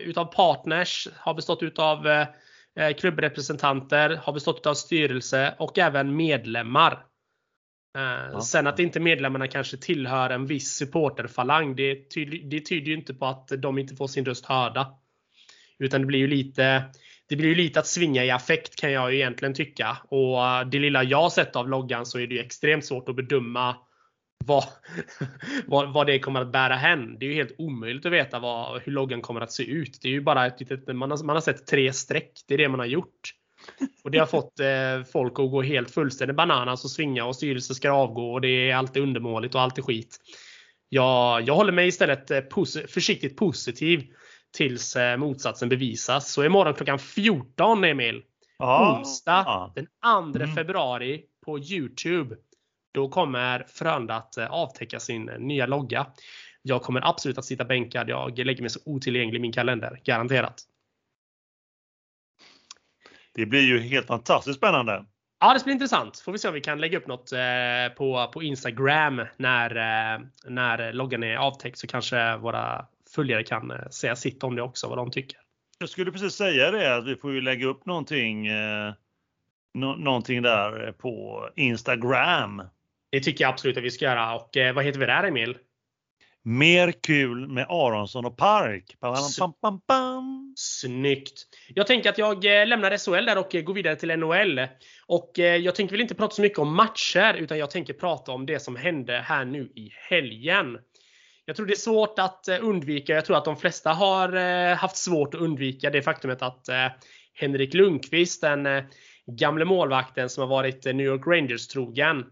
utav 0.01 0.25
partners, 0.25 1.09
har 1.17 1.35
bestått 1.35 1.63
utav 1.63 2.25
klubbrepresentanter, 2.99 4.21
har 4.23 4.33
bestått 4.33 4.59
utav 4.59 4.75
styrelse 4.75 5.55
och 5.59 5.79
även 5.79 6.17
medlemmar. 6.17 7.05
Ja. 7.95 8.41
Sen 8.41 8.67
att 8.67 8.79
inte 8.79 9.01
medlemmarna 9.01 9.49
kanske 9.49 9.77
tillhör 9.77 10.31
en 10.31 10.47
viss 10.47 10.75
supporterfalang, 10.75 11.77
det, 11.77 12.11
tyder, 12.11 12.39
det 12.39 12.61
tyder 12.61 12.87
ju 12.87 12.95
inte 12.95 13.15
på 13.15 13.27
att 13.27 13.49
de 13.59 13.79
inte 13.79 13.97
får 13.97 14.07
sin 14.07 14.25
röst 14.25 14.47
hörda. 14.47 14.95
Utan 15.79 16.01
det 16.01 16.07
blir 16.07 16.19
ju 16.19 16.27
lite 16.27 16.85
det 17.29 17.37
blir 17.37 17.49
ju 17.49 17.55
lite 17.55 17.81
att 17.81 17.87
svinga 17.87 18.25
i 18.25 18.31
affekt 18.31 18.77
kan 18.77 18.93
jag 18.93 19.13
ju 19.13 19.19
egentligen 19.19 19.55
tycka. 19.55 19.99
Och 20.09 20.67
det 20.67 20.79
lilla 20.79 21.05
jag 21.05 21.33
sett 21.33 21.57
av 21.57 21.69
loggan 21.69 22.07
så 22.07 22.19
är 22.19 22.27
det 22.27 22.35
ju 22.35 22.41
extremt 22.41 22.85
svårt 22.85 23.09
att 23.09 23.17
bedöma 23.17 23.77
vad, 24.45 24.65
vad, 25.67 25.93
vad 25.93 26.07
det 26.07 26.19
kommer 26.19 26.41
att 26.41 26.53
bära 26.53 26.75
hän. 26.75 27.19
Det 27.19 27.27
är 27.27 27.29
ju 27.29 27.35
helt 27.35 27.55
omöjligt 27.59 28.07
att 28.07 28.13
veta 28.13 28.39
vad, 28.39 28.83
hur 28.83 28.93
loggan 28.93 29.21
kommer 29.21 29.41
att 29.41 29.53
se 29.53 29.65
ut. 29.65 29.99
Det 30.03 30.09
är 30.09 30.13
ju 30.13 30.21
bara 30.21 30.47
ett 30.47 30.61
litet, 30.61 30.97
man, 30.97 31.11
har, 31.11 31.25
man 31.25 31.37
har 31.37 31.41
sett 31.41 31.67
tre 31.67 31.93
streck. 31.93 32.33
Det 32.49 32.55
är 32.55 32.59
det 32.59 32.69
man 32.69 32.81
har 32.81 32.87
gjort. 32.87 33.35
Och 34.05 34.11
det 34.11 34.19
har 34.19 34.27
fått 34.27 34.61
eh, 34.61 35.13
folk 35.13 35.33
att 35.33 35.51
gå 35.51 35.63
helt 35.63 35.91
fullständigt 35.91 36.37
bananas 36.37 36.85
och 36.85 36.91
svinga 36.91 37.25
och 37.25 37.37
styrelsen 37.37 37.77
ska 37.77 37.91
avgå 37.91 38.33
och 38.33 38.41
det 38.41 38.71
är 38.71 38.75
alltid 38.75 39.03
undermåligt 39.03 39.55
och 39.55 39.61
allt 39.61 39.79
är 39.79 39.83
skit. 39.83 40.19
Jag, 40.89 41.43
jag 41.43 41.55
håller 41.55 41.73
mig 41.73 41.89
istället 41.89 42.31
eh, 42.31 42.41
pos 42.41 42.79
försiktigt 42.89 43.37
positiv 43.37 44.07
tills 44.57 44.97
eh, 44.97 45.17
motsatsen 45.17 45.69
bevisas. 45.69 46.33
Så 46.33 46.45
imorgon 46.45 46.75
klockan 46.75 46.99
14 46.99 47.85
Emil, 47.85 48.23
ah, 48.59 48.99
onsdag 48.99 49.45
ah. 49.47 49.73
den 49.75 49.87
2 50.33 50.39
mm. 50.43 50.55
februari 50.55 51.23
på 51.47 51.59
Youtube. 51.59 52.37
Då 52.95 53.09
kommer 53.09 53.67
Frölunda 53.69 54.15
att 54.15 54.37
eh, 54.37 54.47
avtäcka 54.47 55.01
sin 55.01 55.25
nya 55.25 55.67
logga. 55.67 56.07
Jag 56.63 56.83
kommer 56.83 57.09
absolut 57.09 57.39
att 57.39 57.45
sitta 57.45 57.65
bänkad. 57.65 58.09
Jag 58.09 58.39
lägger 58.39 58.63
mig 58.63 58.71
så 58.71 58.81
otillgänglig 58.85 59.39
i 59.39 59.43
min 59.43 59.53
kalender. 59.53 60.01
Garanterat. 60.05 60.63
Det 63.35 63.47
blir 63.47 63.61
ju 63.63 63.81
helt 63.81 64.07
fantastiskt 64.07 64.59
spännande. 64.59 65.05
Ja, 65.41 65.53
det 65.53 65.61
ska 65.61 65.65
bli 65.65 65.73
intressant. 65.73 66.19
Får 66.19 66.33
vi 66.33 66.39
se 66.39 66.49
om 66.49 66.55
vi 66.55 66.61
kan 66.61 66.81
lägga 66.81 66.99
upp 66.99 67.07
något 67.07 67.33
eh, 67.33 67.95
på, 67.97 68.31
på 68.33 68.43
Instagram 68.43 69.23
när, 69.37 69.77
eh, 69.77 70.21
när 70.49 70.93
loggan 70.93 71.23
är 71.23 71.37
avtäckt 71.37 71.79
så 71.79 71.87
kanske 71.87 72.37
våra 72.37 72.87
följare 73.15 73.43
kan 73.43 73.71
eh, 73.71 73.89
säga 73.89 74.17
sitt 74.17 74.45
om 74.45 74.57
det 74.57 74.63
också, 74.63 74.89
vad 74.89 74.99
de 74.99 75.11
tycker. 75.11 75.39
Jag 75.79 75.89
skulle 75.89 76.13
precis 76.13 76.35
säga 76.35 76.71
det, 76.71 76.97
att 76.97 77.07
vi 77.07 77.17
får 77.17 77.33
ju 77.33 77.41
lägga 77.41 77.67
upp 77.67 77.87
någonting, 77.87 78.49
no 79.75 79.97
någonting 79.97 80.43
där 80.43 80.93
på 80.93 81.49
Instagram. 81.57 82.63
Det 83.11 83.21
tycker 83.21 83.45
jag 83.45 83.53
absolut 83.53 83.77
att 83.77 83.85
vi 83.85 83.91
ska 83.91 84.05
göra. 84.05 84.35
Och 84.35 84.51
vad 84.75 84.85
heter 84.85 85.01
vi 85.01 85.07
där 85.07 85.25
Emil? 85.25 85.59
Mer 86.47 86.93
kul 86.93 87.49
med 87.49 87.67
Aronsson 87.69 88.25
och 88.25 88.37
Park. 88.37 88.97
Bam, 89.01 89.53
bam, 89.63 89.81
bam. 89.89 90.55
Snyggt! 90.57 91.43
Jag 91.75 91.87
tänker 91.87 92.11
att 92.11 92.19
jag 92.19 92.61
eh, 92.61 92.67
lämnar 92.67 92.99
SHL 92.99 93.27
där 93.27 93.39
och 93.39 93.55
eh, 93.55 93.63
går 93.63 93.75
vidare 93.75 93.97
till 93.97 94.17
NHL. 94.17 94.67
Och 95.07 95.39
eh, 95.39 95.57
jag 95.57 95.75
tänker 95.75 95.93
väl 95.93 96.01
inte 96.01 96.15
prata 96.15 96.35
så 96.35 96.43
mycket 96.43 96.59
om 96.59 96.77
matcher 96.77 97.35
utan 97.35 97.59
jag 97.59 97.71
tänker 97.71 97.93
prata 97.93 98.33
om 98.33 98.47
det 98.47 98.61
som 98.61 98.77
hände 98.77 99.25
här 99.27 99.45
nu 99.45 99.73
i 99.75 99.91
helgen. 100.11 100.79
Jag 101.45 101.57
tror 101.57 101.67
det 101.67 101.73
är 101.73 101.77
svårt 101.77 102.19
att 102.19 102.49
undvika, 102.61 103.13
jag 103.13 103.25
tror 103.25 103.37
att 103.37 103.45
de 103.45 103.57
flesta 103.57 103.93
har 103.93 104.75
haft 104.75 104.97
svårt 104.97 105.35
att 105.35 105.41
undvika 105.41 105.91
det 105.91 106.03
faktumet 106.03 106.43
att 106.43 106.69
Henrik 107.35 107.75
Lundqvist, 107.75 108.41
den 108.41 108.69
gamle 109.27 109.65
målvakten 109.65 110.29
som 110.29 110.41
har 110.41 110.49
varit 110.49 110.85
New 110.85 111.07
York 111.07 111.27
Rangers 111.27 111.69
trogen, 111.69 112.25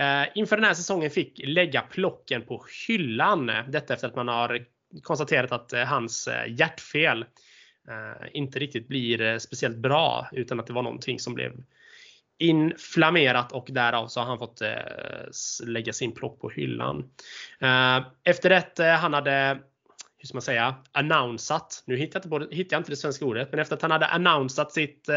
Eh, 0.00 0.28
inför 0.34 0.56
den 0.56 0.64
här 0.64 0.74
säsongen 0.74 1.10
fick 1.10 1.40
lägga 1.44 1.82
plocken 1.82 2.42
på 2.42 2.64
hyllan. 2.88 3.52
Detta 3.68 3.94
efter 3.94 4.08
att 4.08 4.16
man 4.16 4.28
har 4.28 4.64
konstaterat 5.02 5.52
att 5.52 5.72
eh, 5.72 5.84
hans 5.84 6.28
eh, 6.28 6.52
hjärtfel 6.58 7.24
inte 8.32 8.58
riktigt 8.58 8.88
blir 8.88 9.38
speciellt 9.38 9.76
bra 9.76 10.28
utan 10.32 10.60
att 10.60 10.66
det 10.66 10.72
var 10.72 10.82
någonting 10.82 11.18
som 11.18 11.34
blev 11.34 11.52
inflammerat 12.38 13.52
och 13.52 13.68
därav 13.70 14.08
så 14.08 14.20
har 14.20 14.26
han 14.26 14.38
fått 14.38 14.62
lägga 15.62 15.92
sin 15.92 16.14
plock 16.14 16.40
på 16.40 16.50
hyllan. 16.50 17.10
Efter 18.24 18.64
det 18.76 18.84
han 18.84 19.14
hade 19.14 19.58
hur 20.18 20.26
ska 20.26 20.36
man 20.36 20.42
säga, 20.42 20.74
annonsat. 20.92 21.82
Nu 21.86 21.96
hittar 21.96 22.18
jag, 22.18 22.38
inte 22.38 22.48
på, 22.48 22.54
hittar 22.54 22.76
jag 22.76 22.80
inte 22.80 22.92
det 22.92 22.96
svenska 22.96 23.24
ordet, 23.24 23.48
men 23.50 23.60
efter 23.60 23.76
att 23.76 23.82
han 23.82 23.90
hade 23.90 24.06
annonsat 24.06 24.72
sitt, 24.72 25.08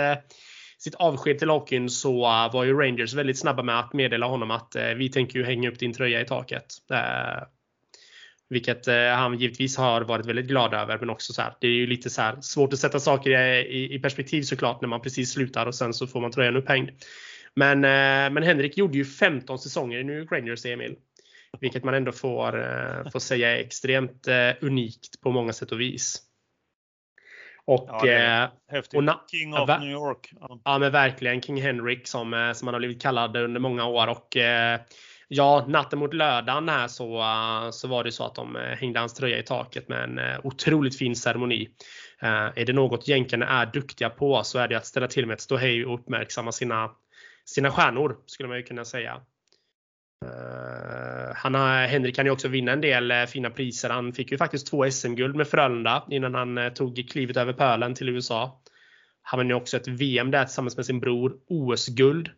sitt 0.84 0.96
avsked 0.96 1.40
till 1.40 1.50
hockeyn 1.50 1.90
så 1.90 2.26
eh, 2.26 2.54
var 2.54 2.64
ju 2.64 2.74
Rangers 2.74 3.14
väldigt 3.14 3.40
snabba 3.40 3.64
med 3.64 3.80
att 3.80 3.94
meddela 3.94 4.26
honom 4.26 4.52
att 4.52 4.76
eh, 4.76 4.88
vi 4.88 5.10
tänker 5.10 5.40
ju 5.40 5.46
hänga 5.46 5.70
upp 5.70 5.80
din 5.80 5.94
tröja 5.94 6.22
i 6.22 6.26
taket. 6.26 6.66
Eh, 6.92 7.44
vilket 8.50 8.86
han 9.16 9.38
givetvis 9.38 9.78
har 9.78 10.02
varit 10.02 10.26
väldigt 10.26 10.48
glad 10.48 10.74
över. 10.74 11.00
Men 11.00 11.10
också 11.10 11.34
så 11.34 11.42
här, 11.42 11.54
det 11.62 11.68
är 11.68 11.72
ju 11.72 11.88
lite 11.88 12.10
så 12.10 12.22
här, 12.22 12.42
svårt 12.42 12.74
att 12.74 12.80
sätta 12.80 13.00
saker 13.00 13.32
i, 13.32 13.96
i, 13.96 14.00
perspektiv 14.00 14.42
såklart 14.42 14.82
när 14.82 14.88
man 14.88 15.02
precis 15.02 15.32
slutar 15.32 15.66
och 15.66 15.76
sen 15.76 15.94
så 15.94 16.08
får 16.08 16.22
man 16.22 16.32
tröjan 16.32 16.56
upphängd. 16.56 16.90
Men, 17.56 17.80
men 18.34 18.44
Henrik 18.44 18.78
gjorde 18.78 18.98
ju 18.98 19.06
15 19.06 19.60
säsonger 19.60 20.00
i 20.00 20.04
New 20.04 20.18
York 20.18 20.32
Rangers, 20.32 20.66
Emil. 20.66 20.96
Vilket 21.60 21.84
man 21.84 21.94
ändå 21.94 22.12
får, 22.12 22.52
får 23.12 23.20
säga 23.20 23.58
är 23.58 23.60
extremt 23.60 24.28
unikt 24.62 25.22
på 25.22 25.32
många 25.32 25.54
sätt 25.54 25.72
och 25.72 25.82
vis. 25.82 26.22
Och, 27.66 27.90
ja, 28.08 28.52
häftigt. 28.72 28.98
Och 28.98 29.30
King 29.32 29.54
of 29.54 29.70
New 29.70 29.92
York. 29.92 30.34
Ja. 30.40 30.60
ja. 30.64 30.80
men 30.80 30.92
verkligen 30.92 31.42
King 31.42 31.62
Henrik 31.62 32.08
som, 32.08 32.54
som 32.56 32.68
han 32.68 32.74
har 32.74 32.80
blivit 32.80 33.02
kallad 33.02 33.38
under 33.38 33.60
många 33.60 33.86
år. 33.86 34.08
Och 34.08 34.38
Ja, 35.36 35.66
natten 35.68 36.00
mot 36.00 36.14
lördagen 36.14 36.70
här 36.70 36.88
så, 36.88 37.24
så 37.74 37.88
var 37.88 38.04
det 38.04 38.12
så 38.12 38.26
att 38.26 38.36
de 38.36 38.58
hängde 38.80 39.00
hans 39.00 39.14
tröja 39.14 39.38
i 39.38 39.44
taket 39.44 39.90
med 39.90 40.04
en 40.04 40.20
otroligt 40.44 40.98
fin 40.98 41.16
ceremoni. 41.16 41.70
Är 42.56 42.66
det 42.66 42.74
något 42.74 43.08
jänkarna 43.08 43.48
är 43.48 43.66
duktiga 43.66 44.10
på 44.10 44.44
så 44.44 44.60
är 44.60 44.68
det 44.68 44.78
att 44.78 44.86
ställa 44.86 45.08
till 45.08 45.26
med 45.26 45.34
ett 45.34 45.42
ståhej 45.42 45.86
och 45.86 45.94
uppmärksamma 45.94 46.52
sina, 46.52 46.92
sina 47.46 47.72
stjärnor 47.72 48.18
skulle 48.26 48.50
man 48.50 48.58
ju 48.58 48.64
kunna 48.64 48.86
säga. 48.86 49.22
Han 51.36 51.54
har, 51.56 51.88
Henrik 51.88 52.16
kan 52.16 52.26
ju 52.26 52.32
också 52.32 52.48
vinna 52.48 52.72
en 52.72 52.82
del 52.82 53.28
fina 53.28 53.50
priser. 53.50 53.90
Han 53.90 54.14
fick 54.14 54.32
ju 54.32 54.38
faktiskt 54.38 54.68
två 54.68 54.92
SM-guld 54.92 55.36
med 55.36 55.48
Frölunda 55.48 56.04
innan 56.10 56.36
han 56.36 56.74
tog 56.74 57.10
klivet 57.12 57.38
över 57.38 57.54
pölen 57.54 57.94
till 57.94 58.10
USA. 58.10 58.62
Han 59.22 59.38
vann 59.38 59.50
ju 59.50 59.54
också 59.54 59.78
ett 59.78 59.88
VM 59.88 60.32
där 60.32 60.46
tillsammans 60.46 60.78
med 60.78 60.86
sin 60.86 61.00
bror. 61.00 61.34
OS-guld 61.48 62.30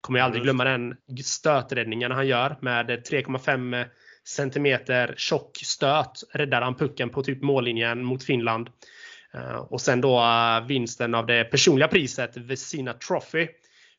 Kommer 0.00 0.18
jag 0.18 0.24
aldrig 0.24 0.42
glömma 0.42 0.64
den 0.64 0.96
stöträddningen 1.24 2.12
han 2.12 2.26
gör 2.26 2.56
med 2.60 2.90
3,5 2.90 3.86
centimeter 4.24 5.14
tjock 5.16 5.56
stöt. 5.56 6.12
Räddar 6.32 6.62
han 6.62 6.74
pucken 6.74 7.10
på 7.10 7.22
typ 7.22 7.42
mållinjen 7.42 8.04
mot 8.04 8.24
Finland. 8.24 8.70
Eh, 9.34 9.56
och 9.56 9.80
sen 9.80 10.00
då 10.00 10.18
eh, 10.18 10.66
vinsten 10.66 11.14
av 11.14 11.26
det 11.26 11.44
personliga 11.44 11.88
priset 11.88 12.36
Vesina 12.36 12.92
Trophy 12.92 13.48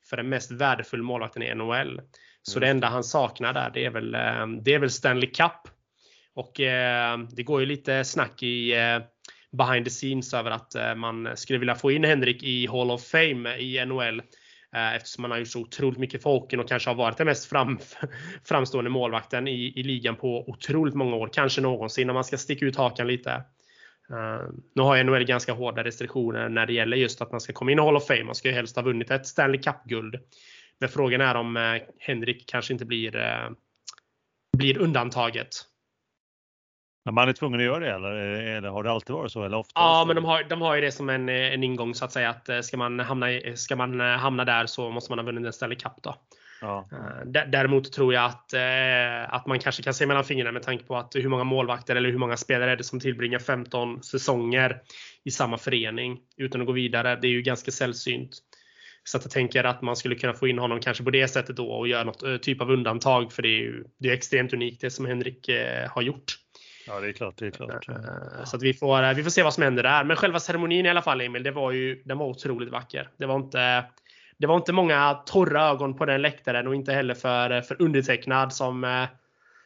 för 0.09 0.17
den 0.17 0.29
mest 0.29 0.51
värdefulla 0.51 1.03
målvakten 1.03 1.43
i 1.43 1.55
NHL. 1.55 2.01
Så 2.43 2.57
mm. 2.57 2.61
det 2.61 2.71
enda 2.71 2.87
han 2.87 3.03
saknar 3.03 3.53
där 3.53 3.71
det 3.73 3.85
är 3.85 3.89
väl, 3.89 4.15
eh, 4.15 4.47
det 4.61 4.73
är 4.73 4.79
väl 4.79 4.89
Stanley 4.89 5.29
Cup. 5.29 5.67
Och 6.33 6.51
det 7.29 7.43
går 7.43 7.59
ju 7.59 7.65
lite 7.65 8.03
snack 8.03 8.43
i 8.43 8.73
behind 9.51 9.85
the 9.85 9.91
scenes 9.91 10.33
över 10.33 10.51
att 10.51 10.75
man 10.97 11.29
skulle 11.35 11.59
vilja 11.59 11.75
få 11.75 11.91
in 11.91 12.03
Henrik 12.03 12.43
i 12.43 12.67
Hall 12.67 12.91
of 12.91 13.03
Fame 13.03 13.57
i 13.57 13.85
NHL. 13.85 14.21
Eh, 14.75 14.95
eftersom 14.95 15.23
han 15.23 15.31
har 15.31 15.37
gjort 15.37 15.47
så 15.47 15.59
otroligt 15.59 15.99
mycket 15.99 16.23
för 16.23 16.29
hockeyn 16.29 16.59
och 16.59 16.67
kanske 16.67 16.89
har 16.89 16.95
varit 16.95 17.17
den 17.17 17.27
mest 17.27 17.49
fram, 17.49 17.79
framstående 18.43 18.89
målvakten 18.89 19.47
i, 19.47 19.73
i 19.75 19.83
ligan 19.83 20.15
på 20.15 20.49
otroligt 20.49 20.95
många 20.95 21.15
år. 21.15 21.29
Kanske 21.33 21.61
någonsin 21.61 22.09
om 22.09 22.13
man 22.13 22.23
ska 22.23 22.37
sticka 22.37 22.65
ut 22.65 22.75
hakan 22.75 23.07
lite. 23.07 23.43
Nu 24.75 24.81
har 24.81 25.03
NHL 25.03 25.23
ganska 25.23 25.53
hårda 25.53 25.83
restriktioner 25.83 26.49
när 26.49 26.65
det 26.65 26.73
gäller 26.73 26.97
just 26.97 27.21
att 27.21 27.31
man 27.31 27.41
ska 27.41 27.53
komma 27.53 27.71
in 27.71 27.79
i 27.79 27.81
Hall 27.81 27.95
of 27.95 28.07
Fame. 28.07 28.23
Man 28.23 28.35
ska 28.35 28.47
ju 28.47 28.53
helst 28.53 28.75
ha 28.75 28.83
vunnit 28.83 29.11
ett 29.11 29.27
Stanley 29.27 29.61
Cup-guld. 29.61 30.15
Men 30.81 30.89
frågan 30.89 31.21
är 31.21 31.35
om 31.35 31.57
uh, 31.57 31.81
Henrik 31.99 32.49
kanske 32.49 32.73
inte 32.73 32.85
blir, 32.85 33.15
uh, 33.15 33.51
blir 34.57 34.77
undantaget. 34.77 35.49
Men 37.05 37.13
man 37.13 37.29
är 37.29 37.33
tvungen 37.33 37.59
att 37.59 37.65
göra 37.65 37.79
det 37.79 37.91
eller, 37.91 38.11
eller 38.57 38.69
har 38.69 38.83
det 38.83 38.91
alltid 38.91 39.13
varit 39.13 39.31
så? 39.31 39.43
Eller 39.43 39.57
ofta 39.57 39.71
ja, 39.75 40.03
men 40.07 40.15
de 40.15 40.25
har, 40.25 40.43
de 40.43 40.61
har 40.61 40.75
ju 40.75 40.81
det 40.81 40.91
som 40.91 41.09
en, 41.09 41.29
en 41.29 41.63
ingång 41.63 41.95
så 41.95 42.05
att 42.05 42.11
säga. 42.11 42.29
Att 42.29 42.49
eh, 42.49 42.59
ska 42.59 42.77
man 42.77 42.99
hamna, 42.99 43.27
ska 43.55 43.75
man 43.75 44.01
eh, 44.01 44.07
hamna 44.07 44.45
där 44.45 44.65
så 44.65 44.89
måste 44.89 45.11
man 45.11 45.19
ha 45.19 45.25
vunnit 45.25 45.45
en 45.45 45.53
Stanley 45.53 45.77
Cup. 45.77 45.93
Då. 46.01 46.15
Ja. 46.61 46.89
Eh, 46.91 47.43
däremot 47.47 47.93
tror 47.93 48.13
jag 48.13 48.25
att, 48.25 48.53
att 49.33 49.45
man 49.45 49.59
kanske 49.59 49.83
kan 49.83 49.93
se 49.93 50.05
mellan 50.05 50.23
fingrarna 50.23 50.51
med 50.51 50.63
tanke 50.63 50.83
på 50.83 50.97
att 50.97 51.15
hur 51.15 51.29
många 51.29 51.43
målvakter 51.43 51.95
eller 51.95 52.09
hur 52.09 52.17
många 52.17 52.37
spelare 52.37 52.71
är 52.71 52.75
det 52.75 52.83
som 52.83 52.99
tillbringar 52.99 53.39
15 53.39 54.03
säsonger 54.03 54.81
i 55.23 55.31
samma 55.31 55.57
förening 55.57 56.19
utan 56.37 56.61
att 56.61 56.67
gå 56.67 56.73
vidare. 56.73 57.15
Det 57.21 57.27
är 57.27 57.31
ju 57.31 57.41
ganska 57.41 57.71
sällsynt. 57.71 58.37
Så 59.03 59.17
att 59.17 59.23
jag 59.23 59.31
tänker 59.31 59.63
att 59.63 59.81
man 59.81 59.95
skulle 59.95 60.15
kunna 60.15 60.33
få 60.33 60.47
in 60.47 60.59
honom 60.59 60.79
kanske 60.79 61.03
på 61.03 61.09
det 61.09 61.27
sättet 61.27 61.55
då 61.55 61.71
och 61.71 61.87
göra 61.87 62.03
något 62.03 62.43
typ 62.43 62.61
av 62.61 62.71
undantag 62.71 63.31
för 63.31 63.41
det 63.41 63.47
är 63.47 63.59
ju 63.59 63.83
det 63.97 64.09
är 64.09 64.13
extremt 64.13 64.53
unikt 64.53 64.81
det 64.81 64.91
som 64.91 65.05
Henrik 65.05 65.49
har 65.89 66.01
gjort. 66.01 66.35
Ja, 66.87 66.99
det 66.99 67.07
är 67.07 67.11
klart. 67.11 67.37
Det 67.37 67.45
är 67.45 67.51
klart. 67.51 67.89
Eh, 67.89 68.43
så 68.45 68.55
att 68.55 68.63
vi, 68.63 68.73
får, 68.73 69.03
eh, 69.03 69.13
vi 69.13 69.23
får 69.23 69.29
se 69.29 69.43
vad 69.43 69.53
som 69.53 69.63
händer 69.63 69.83
där. 69.83 70.03
Men 70.03 70.17
själva 70.17 70.39
ceremonin 70.39 70.85
i 70.85 70.89
alla 70.89 71.01
fall, 71.01 71.21
Emil, 71.21 71.43
det 71.43 71.51
var 71.51 71.71
ju, 71.71 72.01
den 72.05 72.17
var 72.17 72.25
otroligt 72.25 72.69
vacker. 72.69 73.09
Det 73.17 73.25
var 73.25 73.35
inte, 73.35 73.85
det 74.37 74.47
var 74.47 74.55
inte 74.55 74.73
många 74.73 75.13
torra 75.13 75.69
ögon 75.69 75.97
på 75.97 76.05
den 76.05 76.21
läktaren 76.21 76.67
och 76.67 76.75
inte 76.75 76.93
heller 76.93 77.13
för, 77.13 77.61
för 77.61 77.81
undertecknad 77.81 78.53
som, 78.53 78.83
eh, 78.83 79.05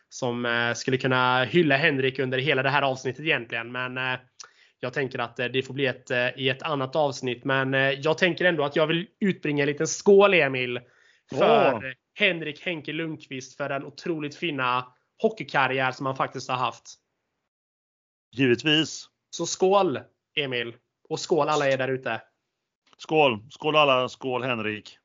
som 0.10 0.74
skulle 0.76 0.98
kunna 0.98 1.44
hylla 1.44 1.78
Henrik 1.78 2.20
under 2.20 2.38
hela 2.38 2.64
det 2.64 2.70
här 2.70 2.82
avsnittet 2.82 3.26
egentligen. 3.26 3.72
Men 3.72 3.98
jag 4.86 4.94
tänker 4.94 5.20
att 5.20 5.36
det 5.36 5.66
får 5.66 5.74
bli 5.74 5.86
ett, 5.86 6.12
i 6.38 6.50
ett 6.50 6.64
annat 6.64 6.96
avsnitt. 6.96 7.44
Men 7.44 7.74
jag 8.02 8.18
tänker 8.18 8.46
ändå 8.46 8.64
att 8.64 8.76
jag 8.76 8.88
vill 8.88 9.08
utbringa 9.20 9.64
en 9.64 9.68
liten 9.68 9.88
skål, 9.88 10.34
Emil, 10.34 10.80
för 11.30 11.74
oh. 11.74 11.82
Henrik 12.14 12.62
Henke 12.62 12.94
Lundqvist 12.94 13.58
för 13.58 13.70
den 13.70 13.86
otroligt 13.86 14.36
fina 14.36 14.94
hockeykarriär 15.22 15.92
som 15.92 16.06
han 16.06 16.16
faktiskt 16.16 16.50
har 16.50 16.58
haft. 16.58 16.84
Givetvis. 18.32 19.10
Så 19.30 19.46
skål 19.46 20.00
Emil! 20.36 20.76
Och 21.10 21.20
skål 21.20 21.50
alla 21.50 21.70
er 21.70 21.78
där 21.78 21.88
ute! 21.88 22.22
Skål! 22.98 23.40
Skål 23.50 23.76
alla! 23.76 24.10
Skål 24.10 24.44
Henrik! 24.44 24.98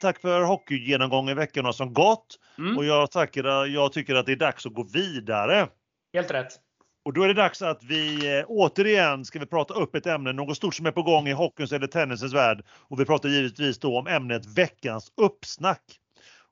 Tack 0.00 0.20
för 0.20 0.42
hockeygenomgången 0.42 1.36
veckorna 1.36 1.72
som 1.72 1.92
gått. 1.92 2.38
Mm. 2.58 2.78
Och 2.78 2.84
jag, 2.84 3.10
tackar, 3.10 3.66
jag 3.66 3.92
tycker 3.92 4.14
att 4.14 4.26
det 4.26 4.32
är 4.32 4.36
dags 4.36 4.66
att 4.66 4.74
gå 4.74 4.82
vidare. 4.82 5.68
Helt 6.12 6.30
rätt. 6.30 6.69
Och 7.02 7.12
då 7.12 7.22
är 7.22 7.28
det 7.28 7.34
dags 7.34 7.62
att 7.62 7.82
vi 7.82 8.36
eh, 8.38 8.44
återigen 8.48 9.24
ska 9.24 9.38
vi 9.38 9.46
prata 9.46 9.74
upp 9.74 9.94
ett 9.94 10.06
ämne, 10.06 10.32
något 10.32 10.56
stort 10.56 10.74
som 10.74 10.86
är 10.86 10.90
på 10.90 11.02
gång 11.02 11.28
i 11.28 11.32
hockeyns 11.32 11.72
eller 11.72 11.86
tennisens 11.86 12.34
värld. 12.34 12.64
Och 12.88 13.00
vi 13.00 13.04
pratar 13.04 13.28
givetvis 13.28 13.78
då 13.78 13.98
om 13.98 14.06
ämnet 14.06 14.46
veckans 14.46 15.12
uppsnack. 15.16 15.82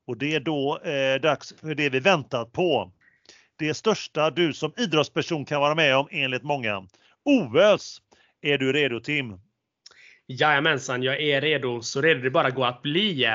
Och 0.07 0.17
det 0.17 0.35
är 0.35 0.39
då 0.39 0.79
eh, 0.79 1.21
dags 1.21 1.53
för 1.61 1.75
det 1.75 1.89
vi 1.89 1.99
väntat 1.99 2.51
på. 2.51 2.91
Det 3.55 3.73
största 3.73 4.31
du 4.31 4.53
som 4.53 4.73
idrottsperson 4.77 5.45
kan 5.45 5.61
vara 5.61 5.75
med 5.75 5.97
om 5.97 6.07
enligt 6.11 6.43
många. 6.43 6.87
OS! 7.25 8.01
Är 8.41 8.57
du 8.57 8.73
redo 8.73 8.99
Tim? 8.99 9.39
Jajamensan, 10.27 11.03
jag 11.03 11.21
är 11.21 11.41
redo. 11.41 11.81
Så 11.81 12.01
redo 12.01 12.21
det 12.21 12.31
bara 12.31 12.49
går 12.49 12.65
att 12.65 12.81
bli. 12.81 13.27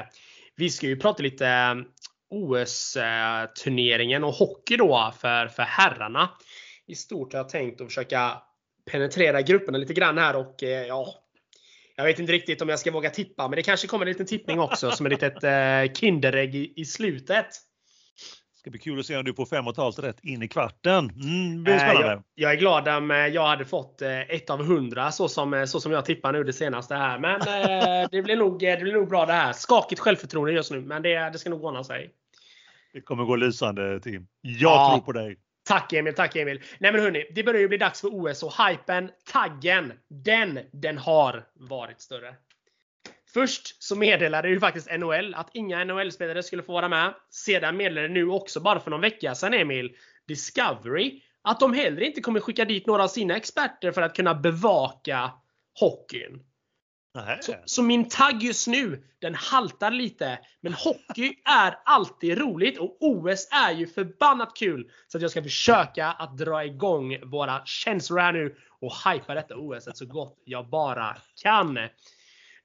Vi 0.57 0.71
ska 0.71 0.87
ju 0.87 0.97
prata 0.97 1.23
lite 1.23 1.49
eh, 1.49 1.75
OS-turneringen 2.31 4.23
eh, 4.23 4.29
och 4.29 4.35
hockey 4.35 4.77
då 4.77 5.13
för, 5.21 5.49
för 5.49 5.63
herrarna. 5.63 6.29
I 6.87 6.95
stort 6.95 7.33
har 7.33 7.41
jag 7.41 7.49
tänkt 7.49 7.81
att 7.81 7.87
försöka 7.87 8.43
penetrera 8.91 9.43
grupperna 9.43 9.79
lite 9.79 9.95
grann 9.95 10.19
här 10.19 10.37
och 10.37 10.63
eh, 10.63 10.87
ja, 10.87 11.15
jag 11.97 12.05
vet 12.05 12.19
inte 12.19 12.33
riktigt 12.33 12.63
om 12.63 12.69
jag 12.69 12.79
ska 12.79 12.91
våga 12.91 13.11
tippa, 13.11 13.49
men 13.49 13.57
det 13.57 13.63
kanske 13.63 13.87
kommer 13.87 14.07
en 14.07 14.13
liten 14.13 14.27
tippning 14.27 14.61
också 14.61 14.91
som 14.91 15.07
ett 15.07 15.13
litet 15.13 15.45
eh, 15.45 15.93
Kinderägg 15.95 16.55
i, 16.55 16.73
i 16.77 16.85
slutet. 16.85 17.47
Det 18.53 18.59
ska 18.59 18.71
bli 18.71 18.81
kul 18.81 18.99
att 19.01 19.07
se 19.07 19.17
om 19.17 19.25
du 19.25 19.35
får 19.35 19.47
fem 19.47 19.67
och 19.67 19.73
ett 19.73 19.77
halvt 19.77 19.99
rätt 19.99 20.25
in 20.25 20.43
i 20.43 20.49
kvarten. 20.49 21.11
Mm, 21.11 21.57
det 21.57 21.63
blir 21.63 21.79
spännande. 21.79 22.09
Jag, 22.09 22.23
jag, 22.35 22.53
är 22.53 22.57
glad 22.57 22.89
om 22.89 23.11
jag 23.11 23.47
hade 23.47 23.65
fått 23.65 24.03
ett 24.03 24.51
av 24.51 24.65
hundra 24.65 25.13
så 25.13 25.29
som, 25.29 25.67
så 25.69 25.81
som 25.81 25.93
jag 25.93 26.05
tippar 26.05 26.33
nu 26.33 26.45
det 26.45 26.53
senaste 26.53 26.95
här. 26.95 27.19
Men 27.19 27.41
det, 28.11 28.23
blir 28.23 28.37
nog, 28.37 28.61
det 28.61 28.81
blir 28.83 28.93
nog 28.93 29.09
bra 29.09 29.27
det 29.27 29.33
här. 29.33 29.53
Skakigt 29.53 30.01
självförtroende 30.01 30.53
just 30.53 30.71
nu, 30.71 30.81
men 30.81 31.03
det, 31.03 31.31
det 31.31 31.39
ska 31.39 31.51
nog 31.51 31.65
ordna 31.65 31.85
sig. 31.85 32.11
Det 32.93 33.01
kommer 33.01 33.25
gå 33.25 33.37
lysande 33.37 34.01
Tim. 34.01 34.27
Jag 34.41 34.61
Ja. 34.61 34.91
tror 34.91 35.05
på 35.05 35.13
dig. 35.13 35.37
Tack 35.65 35.93
Emil, 35.93 36.15
tack 36.15 36.37
Emil. 36.37 36.63
Nej 36.79 36.93
men 36.93 37.01
hörni, 37.01 37.27
det 37.35 37.43
börjar 37.43 37.61
ju 37.61 37.69
bli 37.69 37.79
dags 37.79 38.01
för 38.01 38.09
OS 38.09 38.43
och 38.43 38.53
hypen, 38.67 39.11
taggen, 39.33 39.93
den, 40.09 40.61
den 40.73 40.99
har 40.99 41.47
varit 41.55 42.01
större. 42.01 42.35
Först 43.35 43.83
så 43.83 43.97
meddelade 43.97 44.49
ju 44.49 44.61
faktiskt 44.61 44.91
NHL 44.99 45.35
att 45.35 45.51
inga 45.53 45.85
NHL-spelare 45.85 46.43
skulle 46.43 46.63
få 46.63 46.73
vara 46.73 46.89
med. 46.89 47.15
Sedan 47.31 47.77
meddelade 47.77 48.09
nu 48.09 48.29
också, 48.29 48.61
bara 48.61 48.81
för 48.81 48.91
någon 48.91 49.01
vecka 49.01 49.35
sedan 49.35 49.55
Emil, 49.55 49.97
Discovery, 50.29 51.23
att 51.43 51.61
de 51.61 51.75
heller 51.75 52.01
inte 52.01 52.21
kommer 52.21 52.41
skicka 52.41 52.65
dit 52.65 52.87
några 52.87 53.05
av 53.05 53.09
sina 53.09 53.37
experter 53.37 53.93
för 53.93 54.03
att 54.03 54.17
kunna 54.17 54.35
bevaka 54.35 55.31
hockeyn. 55.81 56.43
Så, 57.41 57.55
så 57.65 57.83
min 57.83 58.09
tagg 58.09 58.43
just 58.43 58.67
nu, 58.67 59.05
den 59.19 59.35
haltar 59.35 59.91
lite. 59.91 60.39
Men 60.61 60.73
hockey 60.73 61.35
är 61.45 61.79
alltid 61.85 62.39
roligt 62.39 62.79
och 62.79 62.97
OS 63.01 63.49
är 63.51 63.73
ju 63.73 63.87
förbannat 63.87 64.57
kul. 64.57 64.91
Så 65.09 65.19
att 65.19 65.23
jag 65.23 65.31
ska 65.31 65.43
försöka 65.43 66.07
att 66.07 66.39
dra 66.39 66.65
igång 66.65 67.31
våra 67.31 67.63
känslor 67.65 68.19
här 68.19 68.33
nu 68.33 68.57
och 68.81 68.93
hypa 69.05 69.35
detta 69.35 69.57
OS 69.57 69.89
så 69.95 70.07
gott 70.07 70.43
jag 70.45 70.69
bara 70.69 71.17
kan. 71.43 71.79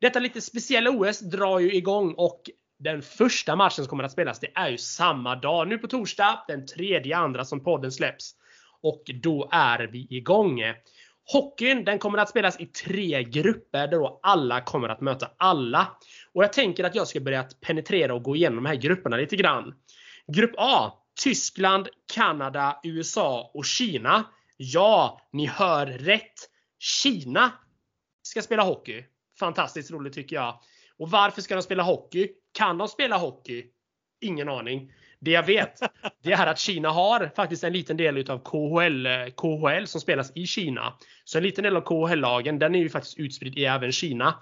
Detta 0.02 0.20
lite 0.20 0.42
speciella 0.42 0.90
OS 0.90 1.20
drar 1.20 1.60
ju 1.60 1.74
igång 1.74 2.14
och 2.18 2.42
den 2.80 3.02
första 3.02 3.56
matchen 3.56 3.84
som 3.84 3.88
kommer 3.88 4.04
att 4.04 4.12
spelas, 4.12 4.40
det 4.40 4.52
är 4.56 4.70
ju 4.70 4.78
samma 4.78 5.36
dag. 5.36 5.68
Nu 5.68 5.78
på 5.78 5.88
torsdag, 5.88 6.44
den 6.48 6.66
tredje 6.66 7.18
andra 7.18 7.46
som 7.46 7.64
podden 7.64 7.92
släpps. 7.92 8.36
Och 8.82 9.04
då 9.24 9.50
är 9.52 9.80
vi 9.88 10.08
igång. 10.10 10.62
Hockeyn 11.32 11.86
den 11.86 12.00
kommer 12.00 12.18
att 12.18 12.30
spelas 12.30 12.60
i 12.60 12.66
tre 12.66 13.24
grupper 13.24 13.88
där 13.88 14.00
då 14.00 14.20
alla 14.24 14.62
kommer 14.62 14.90
att 14.90 15.02
möta 15.02 15.32
alla. 15.38 15.98
Och 16.34 16.44
jag 16.44 16.54
tänker 16.54 16.84
att 16.84 16.96
jag 16.96 17.08
ska 17.08 17.20
börja 17.20 17.44
penetrera 17.44 18.14
och 18.14 18.24
gå 18.24 18.36
igenom 18.36 18.64
de 18.64 18.66
här 18.66 18.76
grupperna 18.76 19.18
lite 19.18 19.36
grann. 19.36 19.74
Grupp 20.28 20.54
A. 20.58 20.94
Tyskland, 21.24 21.88
Kanada, 22.14 22.80
USA 22.84 23.52
och 23.54 23.66
Kina. 23.66 24.24
Ja, 24.58 25.22
ni 25.34 25.46
hör 25.46 25.86
rätt. 25.86 26.50
Kina 26.80 27.52
ska 28.22 28.42
spela 28.42 28.64
hockey. 28.64 29.06
Fantastiskt 29.40 29.92
roligt 29.92 30.14
tycker 30.14 30.36
jag. 30.36 30.60
Och 30.98 31.12
varför 31.12 31.42
ska 31.42 31.56
de 31.56 31.62
spela 31.62 31.84
hockey? 31.84 32.30
Kan 32.52 32.78
de 32.78 32.88
spela 32.88 33.18
hockey? 33.18 33.66
Ingen 34.22 34.50
aning. 34.50 34.92
Det 35.22 35.32
jag 35.32 35.44
vet, 35.44 35.80
det 36.24 36.32
är 36.32 36.48
att 36.48 36.60
Kina 36.60 36.90
har 36.90 37.32
faktiskt 37.36 37.64
en 37.64 37.74
liten 37.74 37.98
del 37.98 38.18
utav 38.18 38.40
KHL, 38.40 39.08
KHL 39.38 39.86
som 39.86 40.02
spelas 40.02 40.32
i 40.36 40.46
Kina. 40.46 40.94
Så 41.24 41.38
en 41.38 41.44
liten 41.44 41.64
del 41.64 41.78
av 41.78 41.82
KHL-lagen, 41.82 42.60
den 42.60 42.76
är 42.76 42.80
ju 42.80 42.90
faktiskt 42.90 43.20
utspridd 43.20 43.58
i 43.58 43.66
även 43.66 43.92
Kina. 43.92 44.36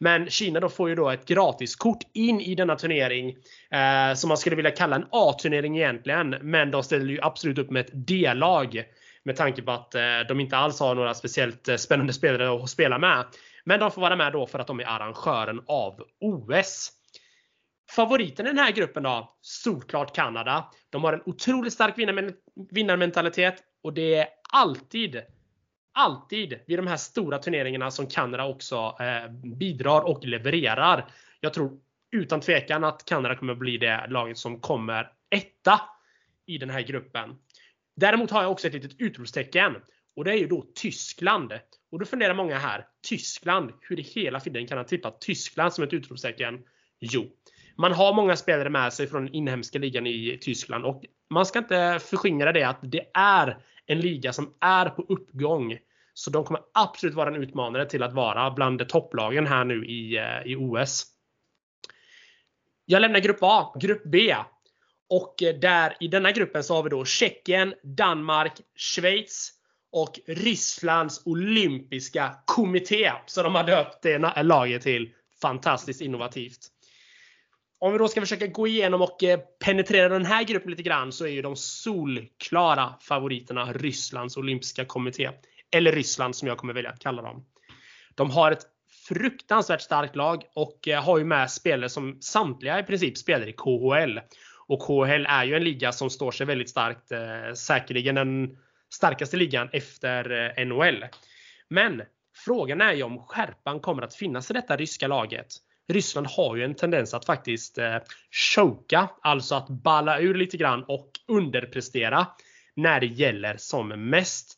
Men 0.00 0.30
Kina 0.30 0.60
då 0.60 0.68
får 0.68 0.88
ju 0.88 0.94
då 0.94 1.10
ett 1.10 1.26
gratiskort 1.26 1.98
in 2.12 2.40
i 2.40 2.54
denna 2.54 2.76
turnering. 2.76 3.36
Eh, 3.70 4.14
som 4.14 4.28
man 4.28 4.38
skulle 4.38 4.56
vilja 4.56 4.70
kalla 4.70 4.96
en 4.96 5.06
A-turnering 5.10 5.76
egentligen. 5.78 6.30
Men 6.30 6.70
de 6.70 6.82
ställer 6.82 7.06
ju 7.06 7.18
absolut 7.22 7.58
upp 7.58 7.70
med 7.70 7.86
ett 7.86 7.90
D-lag. 7.92 8.84
Med 9.22 9.36
tanke 9.36 9.62
på 9.62 9.70
att 9.70 9.94
eh, 9.94 10.02
de 10.28 10.40
inte 10.40 10.56
alls 10.56 10.80
har 10.80 10.94
några 10.94 11.14
speciellt 11.14 11.68
eh, 11.68 11.76
spännande 11.76 12.12
spelare 12.12 12.62
att 12.62 12.70
spela 12.70 12.98
med. 12.98 13.24
Men 13.64 13.80
de 13.80 13.90
får 13.90 14.00
vara 14.00 14.16
med 14.16 14.32
då 14.32 14.46
för 14.46 14.58
att 14.58 14.66
de 14.66 14.80
är 14.80 14.84
arrangören 14.84 15.62
av 15.66 16.02
OS. 16.20 16.92
Favoriten 17.90 18.46
i 18.46 18.48
den 18.48 18.58
här 18.58 18.72
gruppen 18.72 19.02
då? 19.02 19.36
Solklart 19.40 20.14
Kanada. 20.14 20.70
De 20.90 21.04
har 21.04 21.12
en 21.12 21.22
otroligt 21.26 21.72
stark 21.72 21.94
vinnarmentalitet 22.70 23.62
och 23.82 23.92
det 23.92 24.14
är 24.14 24.28
alltid, 24.52 25.22
alltid 25.92 26.58
vid 26.66 26.78
de 26.78 26.86
här 26.86 26.96
stora 26.96 27.38
turneringarna 27.38 27.90
som 27.90 28.06
Kanada 28.06 28.44
också 28.44 28.96
eh, 29.00 29.30
bidrar 29.58 30.00
och 30.00 30.24
levererar. 30.24 31.10
Jag 31.40 31.54
tror 31.54 31.80
utan 32.10 32.40
tvekan 32.40 32.84
att 32.84 33.04
Kanada 33.04 33.36
kommer 33.36 33.54
bli 33.54 33.76
det 33.76 34.06
laget 34.08 34.38
som 34.38 34.60
kommer 34.60 35.12
etta 35.30 35.80
i 36.46 36.58
den 36.58 36.70
här 36.70 36.80
gruppen. 36.80 37.36
Däremot 37.96 38.30
har 38.30 38.42
jag 38.42 38.52
också 38.52 38.66
ett 38.66 38.74
litet 38.74 39.00
utropstecken 39.00 39.76
och 40.16 40.24
det 40.24 40.30
är 40.30 40.36
ju 40.36 40.46
då 40.46 40.66
Tyskland. 40.74 41.52
Och 41.90 41.98
då 41.98 42.04
funderar 42.04 42.34
många 42.34 42.58
här. 42.58 42.86
Tyskland, 43.08 43.72
hur 43.80 44.00
i 44.00 44.02
hela 44.02 44.40
friden 44.40 44.66
kan 44.66 44.78
han 44.78 44.86
tippa 44.86 45.10
Tyskland 45.10 45.72
som 45.72 45.84
ett 45.84 45.92
utropstecken? 45.92 46.64
Jo, 47.00 47.30
man 47.78 47.92
har 47.92 48.14
många 48.14 48.36
spelare 48.36 48.70
med 48.70 48.92
sig 48.92 49.06
från 49.06 49.24
den 49.24 49.34
inhemska 49.34 49.78
ligan 49.78 50.06
i 50.06 50.38
Tyskland 50.40 50.84
och 50.84 51.04
man 51.30 51.46
ska 51.46 51.58
inte 51.58 51.98
förskingra 52.02 52.52
det 52.52 52.64
att 52.64 52.78
det 52.82 53.02
är 53.14 53.58
en 53.86 54.00
liga 54.00 54.32
som 54.32 54.54
är 54.60 54.88
på 54.88 55.02
uppgång. 55.02 55.78
Så 56.14 56.30
de 56.30 56.44
kommer 56.44 56.62
absolut 56.74 57.14
vara 57.14 57.28
en 57.34 57.42
utmanare 57.42 57.86
till 57.86 58.02
att 58.02 58.12
vara 58.12 58.50
bland 58.50 58.88
topplagen 58.88 59.46
här 59.46 59.64
nu 59.64 59.86
i, 59.86 60.16
eh, 60.16 60.52
i 60.52 60.56
OS. 60.56 61.06
Jag 62.84 63.00
lämnar 63.00 63.20
grupp 63.20 63.38
A, 63.40 63.76
grupp 63.80 64.02
B. 64.04 64.36
Och 65.08 65.42
eh, 65.42 65.54
där 65.54 65.96
i 66.00 66.08
denna 66.08 66.32
gruppen 66.32 66.64
så 66.64 66.74
har 66.74 66.82
vi 66.82 66.90
då 66.90 67.04
Tjeckien, 67.04 67.74
Danmark, 67.82 68.52
Schweiz 68.76 69.52
och 69.92 70.20
Rysslands 70.26 71.26
olympiska 71.26 72.34
kommitté. 72.44 73.12
Som 73.26 73.44
de 73.44 73.54
har 73.54 73.64
döpt 73.64 74.02
det 74.02 74.42
laget 74.42 74.82
till. 74.82 75.12
Fantastiskt 75.42 76.00
innovativt. 76.00 76.77
Om 77.80 77.92
vi 77.92 77.98
då 77.98 78.08
ska 78.08 78.20
försöka 78.20 78.46
gå 78.46 78.66
igenom 78.66 79.02
och 79.02 79.24
eh, 79.24 79.40
penetrera 79.64 80.08
den 80.08 80.24
här 80.24 80.44
gruppen 80.44 80.70
lite 80.70 80.82
grann 80.82 81.12
så 81.12 81.24
är 81.24 81.28
ju 81.28 81.42
de 81.42 81.56
solklara 81.56 82.94
favoriterna 83.00 83.72
Rysslands 83.72 84.36
olympiska 84.36 84.84
kommitté. 84.84 85.30
Eller 85.70 85.92
Ryssland 85.92 86.36
som 86.36 86.48
jag 86.48 86.58
kommer 86.58 86.74
välja 86.74 86.90
att 86.90 86.98
kalla 86.98 87.22
dem. 87.22 87.46
De 88.14 88.30
har 88.30 88.52
ett 88.52 88.66
fruktansvärt 89.08 89.80
starkt 89.80 90.16
lag 90.16 90.42
och 90.54 90.88
eh, 90.88 91.02
har 91.02 91.18
ju 91.18 91.24
med 91.24 91.50
spelare 91.50 91.88
som 91.88 92.20
samtliga 92.20 92.78
i 92.78 92.82
princip 92.82 93.18
spelar 93.18 93.48
i 93.48 93.52
KHL. 93.52 94.20
Och 94.66 94.80
KHL 94.80 95.26
är 95.28 95.44
ju 95.44 95.56
en 95.56 95.64
liga 95.64 95.92
som 95.92 96.10
står 96.10 96.30
sig 96.30 96.46
väldigt 96.46 96.70
starkt. 96.70 97.12
Eh, 97.12 97.54
säkerligen 97.54 98.14
den 98.14 98.58
starkaste 98.94 99.36
ligan 99.36 99.68
efter 99.72 100.52
eh, 100.58 100.66
NHL. 100.66 101.04
Men 101.70 102.02
frågan 102.44 102.80
är 102.80 102.92
ju 102.92 103.02
om 103.02 103.18
skärpan 103.18 103.80
kommer 103.80 104.02
att 104.02 104.14
finnas 104.14 104.50
i 104.50 104.54
detta 104.54 104.76
ryska 104.76 105.06
laget. 105.06 105.46
Ryssland 105.88 106.26
har 106.26 106.56
ju 106.56 106.64
en 106.64 106.74
tendens 106.74 107.14
att 107.14 107.24
faktiskt 107.24 107.78
eh, 107.78 107.96
choka, 108.54 109.08
alltså 109.22 109.54
att 109.54 109.68
balla 109.68 110.20
ur 110.20 110.34
lite 110.34 110.56
grann 110.56 110.84
och 110.84 111.10
underprestera 111.28 112.26
när 112.76 113.00
det 113.00 113.06
gäller 113.06 113.56
som 113.56 114.10
mest. 114.10 114.54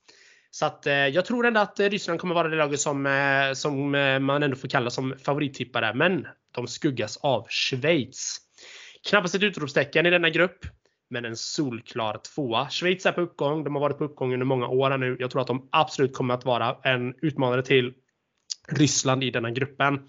Så 0.51 0.66
att 0.66 0.87
eh, 0.87 0.95
jag 0.95 1.24
tror 1.24 1.47
ändå 1.47 1.61
att 1.61 1.81
eh, 1.81 1.89
Ryssland 1.89 2.20
kommer 2.20 2.35
vara 2.35 2.49
det 2.49 2.57
laget 2.57 2.81
som, 2.81 3.07
eh, 3.07 3.53
som 3.53 3.95
eh, 3.95 4.18
man 4.18 4.43
ändå 4.43 4.57
får 4.57 4.68
kalla 4.68 4.91
som 4.91 5.14
favorittippare. 5.24 5.95
Men 5.95 6.26
de 6.55 6.66
skuggas 6.66 7.16
av 7.16 7.47
Schweiz. 7.49 8.39
Knappast 9.09 9.35
ett 9.35 9.43
utropstecken 9.43 10.07
i 10.07 10.11
denna 10.11 10.31
grupp. 10.31 10.66
Men 11.11 11.24
en 11.24 11.37
solklar 11.37 12.20
tvåa. 12.35 12.70
Schweiz 12.70 13.07
är 13.07 13.12
på 13.12 13.20
uppgång. 13.20 13.64
De 13.64 13.74
har 13.74 13.81
varit 13.81 13.99
på 13.99 14.05
uppgång 14.05 14.33
under 14.33 14.47
många 14.47 14.68
år 14.68 14.99
nu. 14.99 15.16
Jag 15.20 15.31
tror 15.31 15.41
att 15.41 15.47
de 15.47 15.68
absolut 15.72 16.14
kommer 16.14 16.35
att 16.35 16.45
vara 16.45 16.76
en 16.83 17.14
utmanare 17.22 17.62
till 17.62 17.95
Ryssland 18.68 19.24
i 19.24 19.31
denna 19.31 19.51
gruppen. 19.51 20.09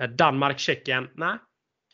Eh, 0.00 0.08
Danmark, 0.08 0.58
Tjeckien, 0.58 1.10
nej. 1.14 1.38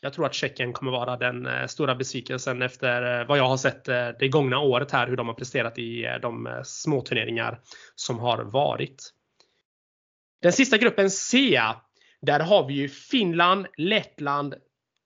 Jag 0.01 0.13
tror 0.13 0.25
att 0.25 0.33
Tjeckien 0.33 0.73
kommer 0.73 0.91
vara 0.91 1.17
den 1.17 1.45
eh, 1.45 1.67
stora 1.67 1.95
besvikelsen 1.95 2.61
efter 2.61 3.19
eh, 3.21 3.27
vad 3.27 3.37
jag 3.37 3.47
har 3.47 3.57
sett 3.57 3.85
det 4.19 4.27
gångna 4.27 4.59
året 4.59 4.91
här, 4.91 5.07
hur 5.07 5.17
de 5.17 5.27
har 5.27 5.35
presterat 5.35 5.77
i 5.77 6.17
de 6.21 6.61
små 6.65 7.01
turneringar 7.01 7.59
som 7.95 8.19
har 8.19 8.43
varit. 8.43 9.13
Den 10.41 10.53
sista 10.53 10.77
gruppen 10.77 11.09
C, 11.09 11.61
där 12.21 12.39
har 12.39 12.67
vi 12.67 12.73
ju 12.73 12.89
Finland, 12.89 13.67
Lettland, 13.77 14.55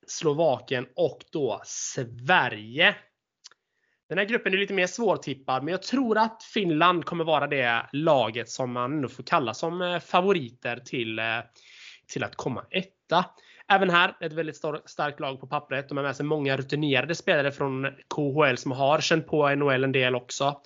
Slovakien 0.08 0.88
och 0.96 1.20
då 1.32 1.62
Sverige. 1.66 2.96
Den 4.10 4.18
här 4.18 4.26
gruppen 4.26 4.54
är 4.54 4.58
lite 4.58 4.74
mer 4.74 4.88
svårtippad, 4.88 5.64
men 5.64 5.72
jag 5.72 5.82
tror 5.82 6.18
att 6.18 6.44
Finland 6.44 7.06
kommer 7.06 7.24
vara 7.24 7.48
det 7.48 7.90
laget 7.92 8.50
som 8.50 8.72
man 8.72 9.02
nu 9.02 9.08
får 9.08 9.24
kalla 9.24 9.54
som 9.54 10.00
favoriter 10.06 10.78
till, 10.78 11.20
till 12.10 12.24
att 12.24 12.36
komma 12.36 12.66
etta. 12.70 13.26
Även 13.72 13.90
här 13.90 14.18
ett 14.20 14.34
väldigt 14.34 14.56
starkt 14.86 15.20
lag 15.20 15.40
på 15.40 15.48
pappret. 15.48 15.90
De 15.90 15.98
har 15.98 16.04
med 16.04 16.16
sig 16.16 16.26
många 16.26 16.58
rutinerade 16.58 17.16
spelare 17.16 17.52
från 17.52 17.88
KHL 18.16 18.56
som 18.56 18.72
har 18.72 19.00
känt 19.02 19.28
på 19.28 19.56
NHL 19.56 19.84
en 19.84 19.92
del 19.92 20.16
också. 20.16 20.62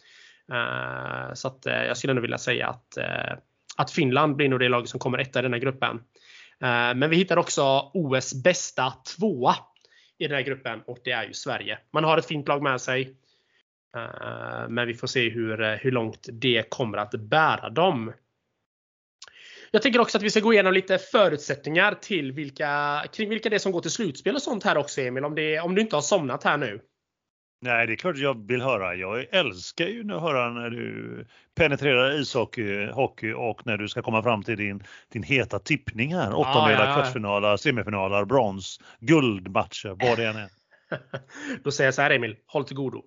Eh, 0.52 1.34
så 1.34 1.48
att, 1.48 1.66
eh, 1.66 1.84
jag 1.84 1.98
skulle 1.98 2.12
ändå 2.12 2.22
vilja 2.22 2.38
säga 2.38 2.68
att, 2.68 2.98
eh, 2.98 3.38
att 3.78 3.92
Finland 3.92 4.36
blir 4.36 4.50
nog 4.50 4.60
det 4.60 4.70
lag 4.70 4.88
som 4.88 5.00
kommer 5.00 5.18
etta 5.18 5.40
i 5.40 5.42
den 5.42 5.54
här 5.54 5.60
gruppen. 5.60 6.04
men 6.96 7.10
vi 7.10 7.16
hittar 7.16 7.38
också 7.38 7.92
OS 7.94 8.44
bästa 8.44 8.94
tvåa 9.18 9.56
i 10.18 10.28
den 10.28 10.36
här 10.36 10.44
gruppen 10.44 10.82
och 10.88 10.98
det 11.04 11.12
är 11.12 11.24
ju 11.24 11.34
Sverige. 11.34 11.78
Man 11.94 12.04
har 12.04 12.18
ett 12.18 12.26
fint 12.26 12.48
lag 12.48 12.64
med 12.64 12.82
sig. 12.82 13.16
men 14.70 14.88
vi 14.88 14.94
får 14.94 15.08
se 15.08 15.30
hur, 15.30 15.78
hur 15.78 15.92
långt 15.92 16.28
det 16.32 16.70
kommer 16.70 16.98
att 16.98 17.12
bära 17.12 17.70
dem. 17.70 18.14
Jag 19.76 19.82
tänker 19.82 20.00
också 20.00 20.18
att 20.18 20.24
vi 20.24 20.30
ska 20.30 20.40
gå 20.40 20.54
igenom 20.54 20.74
lite 20.74 20.98
förutsättningar 20.98 21.94
till 22.02 22.32
vilka, 22.32 23.04
kring 23.14 23.30
vilka 23.30 23.50
det 23.50 23.56
är 23.56 23.60
som 23.60 23.72
går 23.72 23.82
till 23.82 23.92
slutspel 23.92 24.36
och 24.36 24.42
sånt 24.42 24.64
här 24.64 24.78
också 24.78 25.02
Emil, 25.02 25.26
om, 25.26 25.36
det, 25.36 25.60
om 25.60 25.76
du 25.76 25.82
inte 25.82 25.96
har 25.96 26.02
somnat 26.02 26.44
här 26.44 26.58
nu. 26.58 26.82
Nej, 27.62 27.88
det 27.88 27.94
är 27.94 27.96
klart 27.96 28.18
jag 28.18 28.48
vill 28.48 28.62
höra. 28.62 28.96
Jag 28.96 29.26
älskar 29.34 29.88
ju 29.88 30.14
att 30.14 30.22
höra 30.22 30.50
när 30.50 30.70
du 30.70 31.26
penetrerar 31.56 32.22
ishockey 32.22 32.92
hockey 32.92 33.34
och 33.34 33.66
när 33.66 33.78
du 33.78 33.88
ska 33.88 34.02
komma 34.02 34.24
fram 34.24 34.44
till 34.44 34.58
din, 34.58 34.84
din 35.14 35.24
heta 35.24 35.60
tippning 35.60 36.16
här. 36.16 36.34
Åttondelar, 36.34 36.86
ah, 36.86 36.90
ja. 36.90 36.94
kvartsfinaler, 36.94 37.58
semifinaler, 37.58 38.26
brons, 38.26 38.80
guldmatcher, 39.00 40.08
vad 40.08 40.18
det 40.18 40.26
än 40.26 40.36
är. 40.36 40.50
Då 41.64 41.72
säger 41.72 41.88
jag 41.88 41.94
så 41.94 42.02
här 42.02 42.12
Emil, 42.12 42.36
håll 42.46 42.66
till 42.66 42.76
godo. 42.76 43.02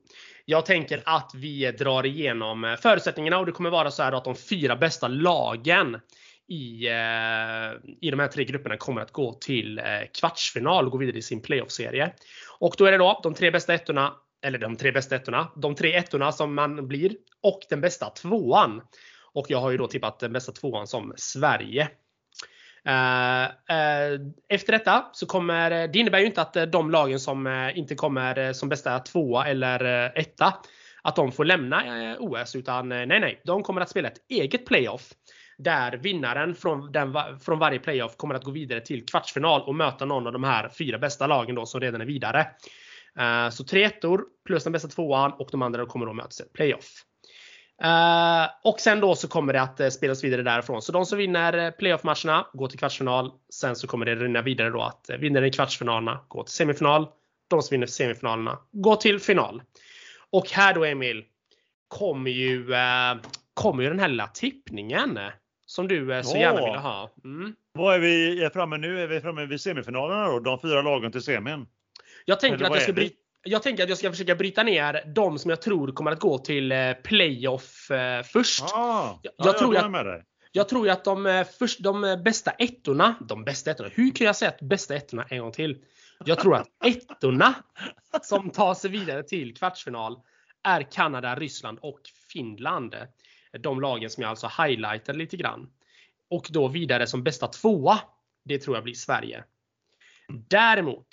Jag 0.45 0.67
tänker 0.67 1.03
att 1.05 1.31
vi 1.35 1.73
drar 1.73 2.07
igenom 2.07 2.77
förutsättningarna 2.83 3.39
och 3.39 3.47
det 3.47 3.53
kommer 3.53 3.71
vara 3.71 3.91
så 3.91 4.03
här 4.03 4.13
att 4.13 4.25
de 4.25 4.35
fyra 4.35 4.77
bästa 4.77 5.09
lagen 5.09 6.01
i, 6.49 6.87
eh, 6.87 7.93
i 8.01 8.11
de 8.11 8.21
här 8.21 8.29
tre 8.29 8.45
grupperna 8.45 8.77
kommer 8.77 9.01
att 9.01 9.13
gå 9.13 9.33
till 9.33 9.79
eh, 9.79 9.85
kvartsfinal 10.21 10.87
och 10.87 10.93
gå 10.93 10.99
vidare 10.99 11.19
i 11.19 11.23
sin 11.23 11.43
playoff-serie. 11.43 12.13
Och 12.59 12.75
då 12.79 12.85
är 12.85 12.93
det 12.93 12.99
då 12.99 13.21
de 13.23 13.35
tre 13.35 13.51
bästa 13.51 13.75
ettorna, 13.75 14.15
eller 14.43 14.59
de 14.59 14.77
tre 14.77 14.93
bästa 14.93 15.17
ettorna, 15.17 15.49
de 15.57 15.75
tre 15.75 15.95
ettorna 15.95 16.33
som 16.33 16.55
man 16.55 16.89
blir 16.89 17.13
och 17.43 17.61
den 17.71 17.81
bästa 17.81 18.11
tvåan. 18.11 18.83
Och 19.33 19.47
jag 19.49 19.61
har 19.61 19.71
ju 19.71 19.77
då 19.77 19.87
tippat 19.87 20.19
den 20.19 20.33
bästa 20.33 20.53
tvåan 20.53 20.87
som 20.87 21.13
Sverige. 21.17 21.89
Uh, 22.89 23.47
uh, 23.77 24.21
efter 24.49 24.73
detta 24.73 25.07
så 25.13 25.27
kommer, 25.27 25.71
eh, 25.71 25.91
det 25.91 25.99
innebär 25.99 26.19
ju 26.19 26.27
inte 26.27 26.43
att 26.43 26.73
de 26.73 26.91
lagen 26.91 27.21
som 27.21 27.47
uh, 27.47 27.79
inte 27.79 27.95
kommer 27.95 28.53
som 28.53 28.69
bästa 28.69 28.99
tvåa 28.99 29.47
eller 29.47 30.13
etta, 30.19 30.55
att 31.03 31.17
de 31.17 31.33
får 31.33 31.45
lämna 31.45 32.17
OS 32.19 32.57
utan 32.57 32.89
nej 32.89 33.07
nej, 33.07 33.41
de 33.45 33.63
kommer 33.63 33.81
att 33.81 33.91
spela 33.91 34.09
ett 34.09 34.25
eget 34.29 34.67
playoff 34.67 35.13
där 35.59 35.97
vinnaren 35.97 36.55
från, 36.55 36.93
den, 36.93 37.15
från 37.41 37.59
varje 37.59 37.79
playoff 37.79 38.17
kommer 38.17 38.35
att 38.35 38.45
gå 38.45 38.51
vidare 38.51 38.81
till 38.81 39.07
kvartsfinal 39.07 39.63
och 39.63 39.75
möta 39.75 40.05
någon 40.05 40.27
av 40.27 40.33
de 40.33 40.45
här 40.45 40.69
fyra 40.69 40.99
bästa 40.99 41.27
lagen 41.27 41.55
då 41.55 41.67
som 41.67 41.81
redan 41.81 42.01
är 42.01 42.07
vidare. 42.07 42.47
Eh, 43.19 43.51
så 43.51 43.65
tre 43.65 43.85
ettor 43.85 44.25
plus 44.47 44.65
den 44.65 44.73
bästa 44.73 44.89
tvåan 44.89 45.33
och 45.33 45.49
de 45.53 45.63
andra 45.63 45.87
kommer 45.87 46.07
då 46.07 46.13
mötas 46.13 46.41
i 46.41 46.45
playoff. 46.55 47.05
Uh, 47.85 48.49
och 48.65 48.81
sen 48.81 49.01
då 49.01 49.15
så 49.15 49.29
kommer 49.29 49.53
det 49.53 49.63
att 49.63 49.81
eh, 49.81 49.85
uh, 49.85 49.91
spelas 49.91 50.25
vidare 50.25 50.43
därifrån. 50.43 50.83
Så 50.83 50.93
de 50.93 51.07
som 51.07 51.19
vinner 51.19 51.71
playoff-matcherna 51.71 52.47
går 52.53 52.69
till 52.69 52.79
kvartsfinal. 52.79 53.33
Sen 53.51 53.77
så 53.77 53.87
kommer 53.87 54.07
det 54.07 54.15
rinna 54.15 54.43
vidare 54.43 54.71
då 54.71 54.83
att 54.83 55.11
uh, 55.13 55.17
vinnaren 55.17 55.47
i 55.47 55.51
kvartsfinalerna 55.51 56.25
går 56.29 56.43
till 56.45 56.55
semifinal. 56.55 57.09
De 57.49 57.63
som 57.63 57.75
vinner 57.75 57.87
semifinalerna 57.87 58.59
går 58.73 58.97
till 58.97 59.21
final. 59.21 59.63
Och 60.31 60.51
här 60.51 60.75
då 60.75 60.85
Emil 60.85 61.25
kommer 61.89 62.31
ju, 62.31 62.67
kommer 63.55 63.83
ju 63.83 63.89
den 63.89 63.99
här 63.99 64.09
lilla 64.09 64.27
tippningen. 64.27 65.19
Som 65.77 65.89
du 65.89 66.15
eh, 66.15 66.23
så 66.23 66.39
gärna 66.39 66.65
ville 66.65 66.79
ha. 66.79 67.11
Mm. 67.25 67.55
Vad 67.73 67.95
är 67.95 67.99
vi 67.99 68.51
framme 68.53 68.77
nu? 68.77 69.03
Är 69.03 69.07
vi 69.07 69.21
framme 69.21 69.47
vid 69.47 69.61
semifinalerna 69.61 70.29
då? 70.29 70.41
De 70.41 70.61
fyra 70.61 70.83
lagen 70.83 71.13
till 71.13 71.23
semin? 71.23 71.67
Jag 72.25 72.41
tänker, 72.41 72.65
att 72.65 72.75
jag, 72.75 72.83
ska 72.83 72.93
bry- 72.93 73.13
jag 73.43 73.63
tänker 73.63 73.83
att 73.83 73.89
jag 73.89 73.99
ska 73.99 74.11
försöka 74.11 74.35
bryta 74.35 74.63
ner 74.63 75.13
de 75.15 75.39
som 75.39 75.51
jag 75.51 75.63
tror 75.63 75.93
kommer 75.93 76.11
att 76.13 76.21
gå 76.21 76.39
till 76.39 76.73
eh, 76.73 76.93
playoff 76.93 77.91
eh, 77.91 78.23
först. 78.23 78.65
Ah, 78.75 79.21
jag, 79.23 79.33
jag 79.37 79.59
tror 79.59 79.75
jag 79.75 79.97
att, 79.97 80.25
jag 80.53 80.69
tror 80.69 80.89
att 80.89 81.05
de, 81.05 81.45
först, 81.59 81.81
de 81.81 82.23
bästa 82.25 82.51
ettorna, 82.51 83.15
de 83.29 83.45
bästa 83.45 83.71
ettorna, 83.71 83.91
hur 83.93 84.11
kan 84.11 84.27
jag 84.27 84.37
säga 84.37 84.51
att 84.51 84.61
bästa 84.61 84.95
ettorna 84.97 85.27
en 85.31 85.39
gång 85.39 85.53
till? 85.53 85.85
Jag 86.25 86.39
tror 86.39 86.57
att 86.57 86.69
ettorna 86.85 87.55
som 88.23 88.51
tar 88.51 88.75
sig 88.75 88.91
vidare 88.91 89.23
till 89.23 89.57
kvartsfinal 89.57 90.17
är 90.63 90.83
Kanada, 90.83 91.35
Ryssland 91.35 91.79
och 91.83 92.01
Finland 92.33 92.95
de 93.59 93.81
lagen 93.81 94.11
som 94.11 94.23
jag 94.23 94.31
alltså 94.31 94.51
highlightade 94.63 95.19
lite 95.19 95.37
grann. 95.37 95.71
Och 96.31 96.47
då 96.51 96.69
vidare 96.69 97.07
som 97.07 97.23
bästa 97.23 97.47
tvåa. 97.47 97.99
Det 98.45 98.59
tror 98.59 98.77
jag 98.77 98.85
blir 98.85 98.95
Sverige. 98.95 99.45
Däremot 100.29 101.09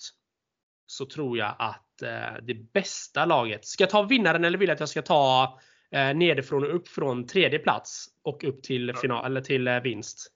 så 0.86 1.06
tror 1.06 1.38
jag 1.38 1.56
att 1.60 2.02
eh, 2.02 2.44
det 2.44 2.54
bästa 2.54 3.26
laget. 3.26 3.66
Ska 3.66 3.84
jag 3.84 3.90
ta 3.90 4.02
vinnaren 4.02 4.46
eller 4.46 4.58
vill 4.58 4.68
jag 4.68 4.74
att 4.74 4.80
jag 4.80 4.90
ska 4.90 5.02
ta 5.02 5.60
eh, 5.92 6.16
nedifrån 6.16 6.64
och 6.64 6.76
upp 6.76 6.88
från 6.88 7.28
tredje 7.28 7.60
plats 7.60 8.08
och 8.22 8.44
upp 8.44 8.64
till 8.64 8.94
final 8.96 9.26
eller 9.26 9.42
till 9.42 9.68
eh, 9.68 9.80
vinst? 9.80 10.32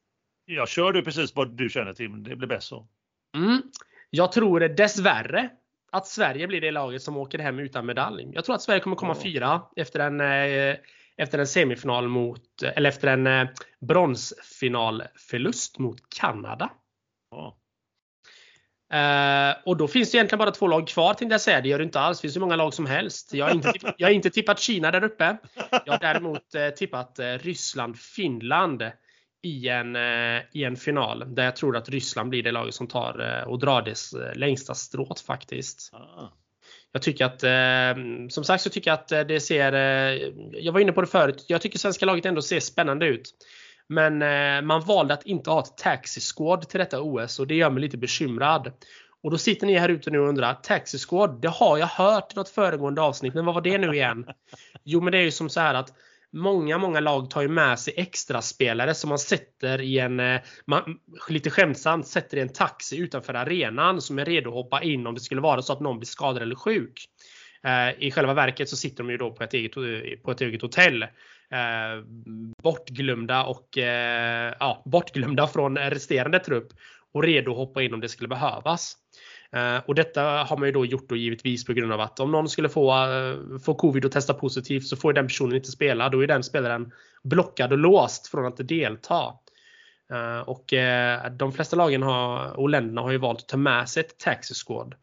Jag 0.46 0.70
kör 0.70 0.92
du 0.92 1.04
precis 1.04 1.36
vad 1.36 1.58
du 1.58 1.70
känner 1.70 1.94
till. 1.94 2.24
Det 2.24 2.36
blir 2.36 2.48
bäst 2.48 2.68
så. 2.68 2.88
Mm. 3.36 3.62
Jag 4.10 4.32
tror 4.32 4.60
dessvärre 4.60 5.50
att 5.92 6.08
Sverige 6.08 6.48
blir 6.48 6.62
det 6.62 6.72
laget 6.72 7.02
som 7.02 7.18
åker 7.18 7.40
hem 7.40 7.60
utan 7.60 7.86
medalj. 7.86 8.32
Jag 8.34 8.46
tror 8.46 8.56
att 8.56 8.62
Sverige 8.62 8.80
kommer 8.80 8.96
komma 8.96 9.16
ja. 9.18 9.24
fyra 9.24 9.62
efter 9.76 10.00
en 10.00 10.22
eh, 10.22 10.76
efter 11.18 11.40
en 11.40 11.48
semifinal 11.48 12.08
mot, 12.08 12.64
eller 12.76 12.90
efter 12.90 13.08
en 13.08 13.28
eh, 13.28 13.48
bronsfinalförlust 13.88 15.80
mot 15.80 15.98
Kanada. 16.20 16.70
Ja. 17.32 17.58
Uh, 18.94 19.56
och 19.66 19.78
då 19.78 19.88
finns 19.88 20.12
det 20.12 20.18
egentligen 20.18 20.40
bara 20.40 20.52
två 20.52 20.68
lag 20.68 20.88
kvar 20.88 21.14
tänkte 21.14 21.34
jag 21.34 21.42
säga. 21.42 21.62
Det 21.62 21.70
gör 21.70 21.78
det 21.78 21.84
inte 21.84 22.00
alls. 22.00 22.18
Det 22.18 22.22
finns 22.22 22.36
hur 22.36 22.42
många 22.42 22.56
lag 22.56 22.74
som 22.74 22.86
helst. 22.86 23.34
Jag 23.34 23.46
har 23.46 23.54
inte, 23.54 23.72
tippat, 23.72 23.96
jag 23.98 24.08
har 24.08 24.14
inte 24.14 24.30
tippat 24.30 24.60
Kina 24.60 24.92
där 24.92 25.04
uppe. 25.04 25.38
Jag 25.86 25.94
har 25.94 26.00
däremot 26.00 26.56
uh, 26.56 26.70
tippat 26.70 27.20
uh, 27.20 27.26
Ryssland-Finland 27.26 28.92
i 29.42 29.68
en, 29.68 29.96
i 30.52 30.64
en 30.64 30.76
final. 30.76 31.36
Där 31.36 31.44
jag 31.44 31.56
tror 31.56 31.78
att 31.78 31.90
Ryssland 31.90 32.30
blir 32.30 32.44
det 32.44 32.52
laget 32.52 32.76
som 32.76 32.88
tar 32.88 33.44
och 33.48 33.60
drar 33.60 33.82
det 33.82 34.36
längsta 34.36 34.76
strået 34.76 35.20
faktiskt. 35.20 35.94
Ah. 35.94 36.30
Jag 36.92 37.02
tycker 37.02 37.26
att, 37.26 37.44
eh, 37.44 38.04
som 38.30 38.44
sagt 38.44 38.64
så 38.64 38.70
tycker 38.70 38.92
jag 38.92 38.96
att 38.96 39.12
eh, 39.12 39.20
det 39.20 39.40
ser, 39.40 39.74
eh, 39.74 40.32
jag 40.54 40.74
var 40.74 40.80
inne 40.80 40.92
på 40.92 41.02
det 41.02 41.08
förut, 41.08 41.46
jag 41.48 41.62
tycker 41.62 41.80
svenska 41.80 42.06
laget 42.06 42.26
ändå 42.26 42.42
ser 42.42 42.60
spännande 42.60 43.06
ut. 43.06 43.34
Men 43.90 44.22
eh, 44.22 44.62
man 44.62 44.82
valde 44.82 45.14
att 45.14 45.26
inte 45.26 45.50
ha 45.50 45.60
ett 45.60 45.78
taxi 45.78 46.22
squad 46.22 46.70
till 46.70 46.80
detta 46.80 47.02
OS 47.02 47.40
och 47.40 47.48
det 47.48 47.56
gör 47.56 47.70
mig 47.70 47.82
lite 47.82 47.98
bekymrad. 47.98 48.72
Och 49.24 49.32
då 49.32 49.38
sitter 49.38 49.68
ni 49.68 49.78
här 49.78 49.90
ute 49.90 50.12
nu 50.12 50.20
och 50.20 50.30
undrar, 50.30 50.54
taxi 50.54 50.98
squad, 50.98 51.42
det 51.42 51.48
har 51.48 51.78
jag 51.78 51.88
hört 51.88 52.34
i 52.34 52.36
något 52.36 52.50
föregående 52.50 53.02
avsnitt, 53.02 53.34
men 53.34 53.46
vad 53.46 53.56
var 53.56 53.62
det 53.62 53.78
nu 53.78 53.94
igen? 53.94 54.26
Jo 54.84 55.02
men 55.02 55.12
det 55.12 55.18
är 55.18 55.24
ju 55.24 55.32
som 55.32 55.50
så 55.50 55.60
här 55.60 55.74
att 55.74 55.94
många, 56.34 56.78
många 56.78 57.00
lag 57.00 57.30
tar 57.30 57.42
ju 57.42 57.48
med 57.48 57.80
sig 57.80 57.94
extra 57.98 58.42
spelare 58.42 58.94
som 58.94 59.10
man 59.10 59.20
sätter 59.20 59.82
i 59.82 60.00
en, 60.00 60.20
eh, 60.20 60.42
man, 60.66 61.00
lite 61.30 61.50
skämtsamt, 61.50 62.08
sätter 62.08 62.38
i 62.38 62.42
en 62.42 62.54
taxi 62.54 62.98
utanför 62.98 63.34
arenan 63.34 64.02
som 64.02 64.20
är 64.20 64.26
redo 64.26 64.50
att 64.50 64.56
hoppa 64.56 64.84
in 64.84 65.08
om 65.08 65.14
det 65.14 65.22
skulle 65.22 65.42
vara 65.42 65.62
så 65.62 65.74
att 65.74 65.80
någon 65.80 66.00
blir 66.00 66.08
skadad 66.08 66.42
eller 66.42 66.56
sjuk. 66.56 67.10
Eh, 67.64 68.04
I 68.04 68.12
själva 68.12 68.34
verket 68.34 68.70
så 68.70 68.78
sitter 68.78 69.04
de 69.04 69.10
ju 69.10 69.18
då 69.18 69.32
på 69.32 69.44
ett 69.44 69.54
eget, 69.54 69.78
eh, 69.78 69.84
på 70.24 70.32
ett 70.32 70.42
eget 70.42 70.62
hotell. 70.62 71.04
Eh, 71.04 72.04
bortglömda 72.64 73.46
och 73.46 73.78
ja, 74.60 74.84
bortglömda 74.86 75.48
från 75.48 75.78
resterande 75.78 76.40
trupp 76.40 76.68
och 77.14 77.24
redo 77.24 77.52
att 77.52 77.58
hoppa 77.58 77.84
in 77.84 77.94
om 77.94 78.00
det 78.00 78.10
skulle 78.10 78.28
behövas. 78.28 78.96
Eh, 79.52 79.78
och 79.86 79.96
detta 79.96 80.22
har 80.22 80.58
man 80.58 80.68
ju 80.68 80.72
då 80.72 80.86
gjort 80.86 81.10
då 81.10 81.16
givetvis 81.16 81.66
på 81.66 81.74
grund 81.74 81.94
av 81.94 82.02
att 82.02 82.20
om 82.20 82.32
någon 82.32 82.50
skulle 82.50 82.70
få, 82.70 82.92
eh, 82.92 83.60
få 83.66 83.74
covid 83.74 84.06
och 84.06 84.12
testa 84.12 84.34
positivt 84.34 84.88
så 84.88 84.96
får 84.96 85.14
den 85.14 85.28
personen 85.28 85.56
inte 85.56 85.72
spela. 85.72 86.10
Då 86.10 86.24
är 86.24 86.28
den 86.28 86.44
spelaren 86.44 86.92
blockad 87.24 87.72
och 87.72 87.78
låst 87.78 88.28
från 88.28 88.46
att 88.46 88.68
delta. 88.68 89.34
Eh, 90.14 90.40
och 90.40 90.74
de 91.32 91.54
flesta 91.54 91.76
lagen 91.76 92.04
har, 92.04 92.60
och 92.60 92.70
länderna 92.70 93.02
har 93.02 93.12
ju 93.12 93.18
valt 93.18 93.40
att 93.40 93.48
ta 93.48 93.58
med 93.58 93.90
sig 93.90 94.02
ett 94.02 94.20
taxi 94.20 94.54
squad. 94.54 94.96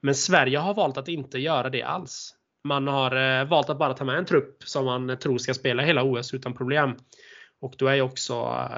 Men 0.00 0.14
Sverige 0.14 0.58
har 0.58 0.74
valt 0.74 0.96
att 0.96 1.08
inte 1.08 1.38
göra 1.38 1.70
det 1.70 1.82
alls. 1.82 2.34
Man 2.64 2.88
har 2.88 3.44
valt 3.44 3.70
att 3.70 3.78
bara 3.78 3.94
ta 3.94 4.04
med 4.04 4.18
en 4.18 4.24
trupp 4.24 4.62
som 4.64 4.84
man 4.84 5.18
tror 5.18 5.38
ska 5.38 5.54
spela 5.54 5.82
hela 5.82 6.02
OS 6.02 6.34
utan 6.34 6.54
problem. 6.54 6.96
Och 7.60 7.74
då 7.78 7.86
är 7.86 7.94
ju 7.94 8.02
också 8.02 8.68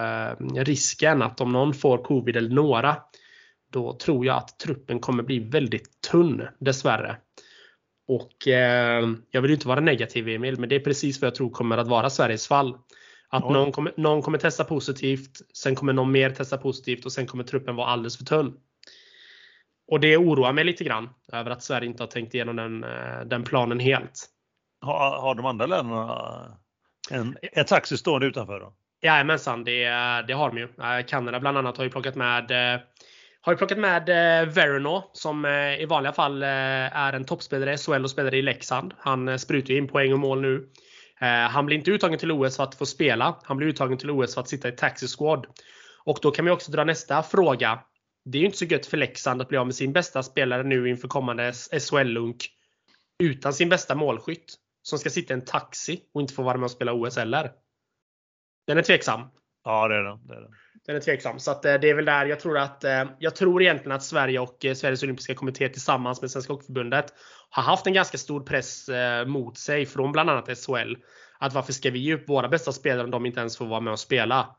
risken 0.56 1.22
att 1.22 1.40
om 1.40 1.52
någon 1.52 1.74
får 1.74 2.04
covid 2.04 2.36
eller 2.36 2.54
några 2.54 2.96
då 3.74 3.92
tror 3.92 4.26
jag 4.26 4.36
att 4.36 4.58
truppen 4.58 5.00
kommer 5.00 5.22
bli 5.22 5.38
väldigt 5.38 6.00
tunn 6.10 6.48
dessvärre. 6.58 7.16
Och 8.08 8.48
eh, 8.48 9.08
jag 9.30 9.42
vill 9.42 9.50
inte 9.50 9.68
vara 9.68 9.80
negativ 9.80 10.28
Emil, 10.28 10.60
men 10.60 10.68
det 10.68 10.76
är 10.76 10.80
precis 10.80 11.20
vad 11.20 11.26
jag 11.26 11.34
tror 11.34 11.50
kommer 11.50 11.78
att 11.78 11.88
vara 11.88 12.10
Sveriges 12.10 12.48
fall. 12.48 12.78
Att 13.28 13.50
någon 13.50 13.72
kommer, 13.72 13.92
någon 13.96 14.22
kommer 14.22 14.38
testa 14.38 14.64
positivt, 14.64 15.30
sen 15.54 15.74
kommer 15.74 15.92
någon 15.92 16.12
mer 16.12 16.30
testa 16.30 16.58
positivt 16.58 17.04
och 17.04 17.12
sen 17.12 17.26
kommer 17.26 17.44
truppen 17.44 17.76
vara 17.76 17.86
alldeles 17.86 18.16
för 18.18 18.24
tunn. 18.24 18.54
Och 19.86 20.00
det 20.00 20.16
oroar 20.16 20.52
mig 20.52 20.64
lite 20.64 20.84
grann 20.84 21.08
över 21.32 21.50
att 21.50 21.62
Sverige 21.62 21.86
inte 21.86 22.02
har 22.02 22.08
tänkt 22.08 22.34
igenom 22.34 22.56
den, 22.56 22.84
eh, 22.84 23.20
den 23.26 23.44
planen 23.44 23.80
helt. 23.80 24.26
Har, 24.80 25.20
har 25.20 25.34
de 25.34 25.46
andra 25.46 25.66
länderna 25.66 26.58
en, 27.10 27.36
en 27.52 27.64
taxi 27.64 27.96
stående 27.96 28.26
utanför? 28.26 28.60
Då? 28.60 28.74
Jajamensan, 29.02 29.64
det, 29.64 29.84
det 30.28 30.32
har 30.32 30.48
de 30.48 30.58
ju. 30.58 30.64
Eh, 30.64 31.06
Kanada 31.06 31.40
bland 31.40 31.58
annat 31.58 31.76
har 31.76 31.84
ju 31.84 31.90
plockat 31.90 32.14
med 32.14 32.74
eh, 32.74 32.80
har 33.44 33.52
ju 33.52 33.56
plockat 33.56 33.78
med 33.78 34.08
eh, 34.08 34.48
Verino 34.48 35.10
som 35.12 35.44
eh, 35.44 35.80
i 35.80 35.86
vanliga 35.86 36.12
fall 36.12 36.42
eh, 36.42 36.48
är 36.96 37.12
en 37.12 37.24
toppspelare 37.24 37.74
i 37.74 37.76
SHL 37.76 38.04
och 38.04 38.10
spelare 38.10 38.36
i 38.36 38.42
Leksand. 38.42 38.94
Han 38.98 39.38
sprutar 39.38 39.70
ju 39.70 39.78
in 39.78 39.88
poäng 39.88 40.12
och 40.12 40.18
mål 40.18 40.40
nu. 40.40 40.68
Han 41.50 41.66
blir 41.66 41.76
inte 41.76 41.90
uttagen 41.90 42.18
till 42.18 42.32
OS 42.32 42.56
för 42.56 42.64
att 42.64 42.74
få 42.74 42.86
spela. 42.86 43.38
Han 43.42 43.56
blir 43.56 43.68
uttagen 43.68 43.98
till 43.98 44.10
OS 44.10 44.34
för 44.34 44.40
att 44.40 44.48
sitta 44.48 44.68
i 44.68 44.72
Taxi 44.72 45.06
Squad. 45.18 45.46
Och 46.04 46.18
då 46.22 46.30
kan 46.30 46.44
vi 46.44 46.50
också 46.50 46.72
dra 46.72 46.84
nästa 46.84 47.22
fråga 47.22 47.78
det 48.24 48.38
är 48.38 48.40
ju 48.40 48.46
inte 48.46 48.58
så 48.58 48.64
gött 48.64 48.86
för 48.86 48.96
Leksand 48.96 49.42
att 49.42 49.48
bli 49.48 49.58
av 49.58 49.66
med 49.66 49.74
sin 49.74 49.92
bästa 49.92 50.22
spelare 50.22 50.62
nu 50.62 50.88
inför 50.88 51.08
kommande 51.08 51.52
SHL-lunk. 51.52 52.48
Utan 53.22 53.52
sin 53.52 53.68
bästa 53.68 53.94
målskytt. 53.94 54.54
Som 54.82 54.98
ska 54.98 55.10
sitta 55.10 55.34
i 55.34 55.36
en 55.36 55.44
taxi 55.44 56.00
och 56.14 56.20
inte 56.20 56.34
få 56.34 56.42
vara 56.42 56.56
med 56.56 56.64
och 56.64 56.70
spela 56.70 56.92
OS 56.92 57.16
heller. 57.16 57.52
Den 58.66 58.78
är 58.78 58.82
tveksam. 58.82 59.20
Ja, 59.64 59.88
det 59.88 59.94
är 59.94 60.02
den. 60.02 60.26
Det 60.26 60.34
är 60.34 60.40
den 60.40 60.50
den 60.86 60.96
är 60.96 61.00
tveksam. 61.00 61.38
Så 61.38 61.50
att, 61.50 61.64
eh, 61.64 61.74
det 61.74 61.90
är 61.90 61.94
väl 61.94 62.04
där 62.04 62.26
jag 62.26 62.40
tror 62.40 62.58
att 62.58 62.84
eh, 62.84 63.04
jag 63.18 63.36
tror 63.36 63.62
egentligen 63.62 63.92
att 63.92 64.02
Sverige 64.02 64.38
och 64.38 64.64
eh, 64.64 64.74
Sveriges 64.74 65.02
Olympiska 65.02 65.34
Kommitté 65.34 65.68
tillsammans 65.68 66.20
med 66.20 66.30
Svenska 66.30 66.52
Hockeyförbundet 66.52 67.14
har 67.50 67.62
haft 67.62 67.86
en 67.86 67.92
ganska 67.92 68.18
stor 68.18 68.40
press 68.40 68.88
eh, 68.88 69.26
mot 69.26 69.58
sig 69.58 69.86
från 69.86 70.12
bland 70.12 70.30
annat 70.30 70.58
SHL. 70.58 70.94
Att 71.38 71.52
varför 71.52 71.72
ska 71.72 71.90
vi 71.90 71.98
ge 71.98 72.14
upp 72.14 72.28
våra 72.28 72.48
bästa 72.48 72.72
spelare 72.72 73.04
om 73.04 73.10
de 73.10 73.26
inte 73.26 73.40
ens 73.40 73.58
får 73.58 73.66
vara 73.66 73.80
med 73.80 73.92
och 73.92 73.98
spela? 73.98 74.56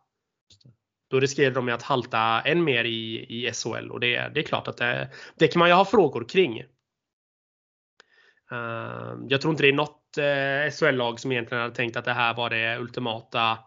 Då 1.10 1.20
riskerar 1.20 1.52
de 1.52 1.70
att 1.70 1.82
halta 1.82 2.42
än 2.42 2.64
mer 2.64 2.84
i, 2.84 3.26
i 3.30 3.52
SHL 3.54 3.92
och 3.92 4.00
det, 4.00 4.32
det 4.34 4.40
är 4.40 4.44
klart 4.44 4.68
att 4.68 4.78
det, 4.78 5.10
det 5.36 5.48
kan 5.48 5.60
man 5.60 5.70
ju 5.70 5.76
ha 5.76 5.86
frågor 5.86 6.30
kring. 6.30 6.60
Eh, 8.52 9.16
jag 9.28 9.42
tror 9.42 9.52
inte 9.52 9.64
det 9.64 9.70
är 9.70 9.74
något 9.74 10.02
SHL-lag 10.74 11.20
som 11.20 11.32
egentligen 11.32 11.62
hade 11.62 11.76
tänkt 11.76 11.98
att 11.98 12.06
det 12.06 12.14
här 12.14 12.34
var 12.34 12.50
det 12.50 12.78
ultimata 12.78 13.58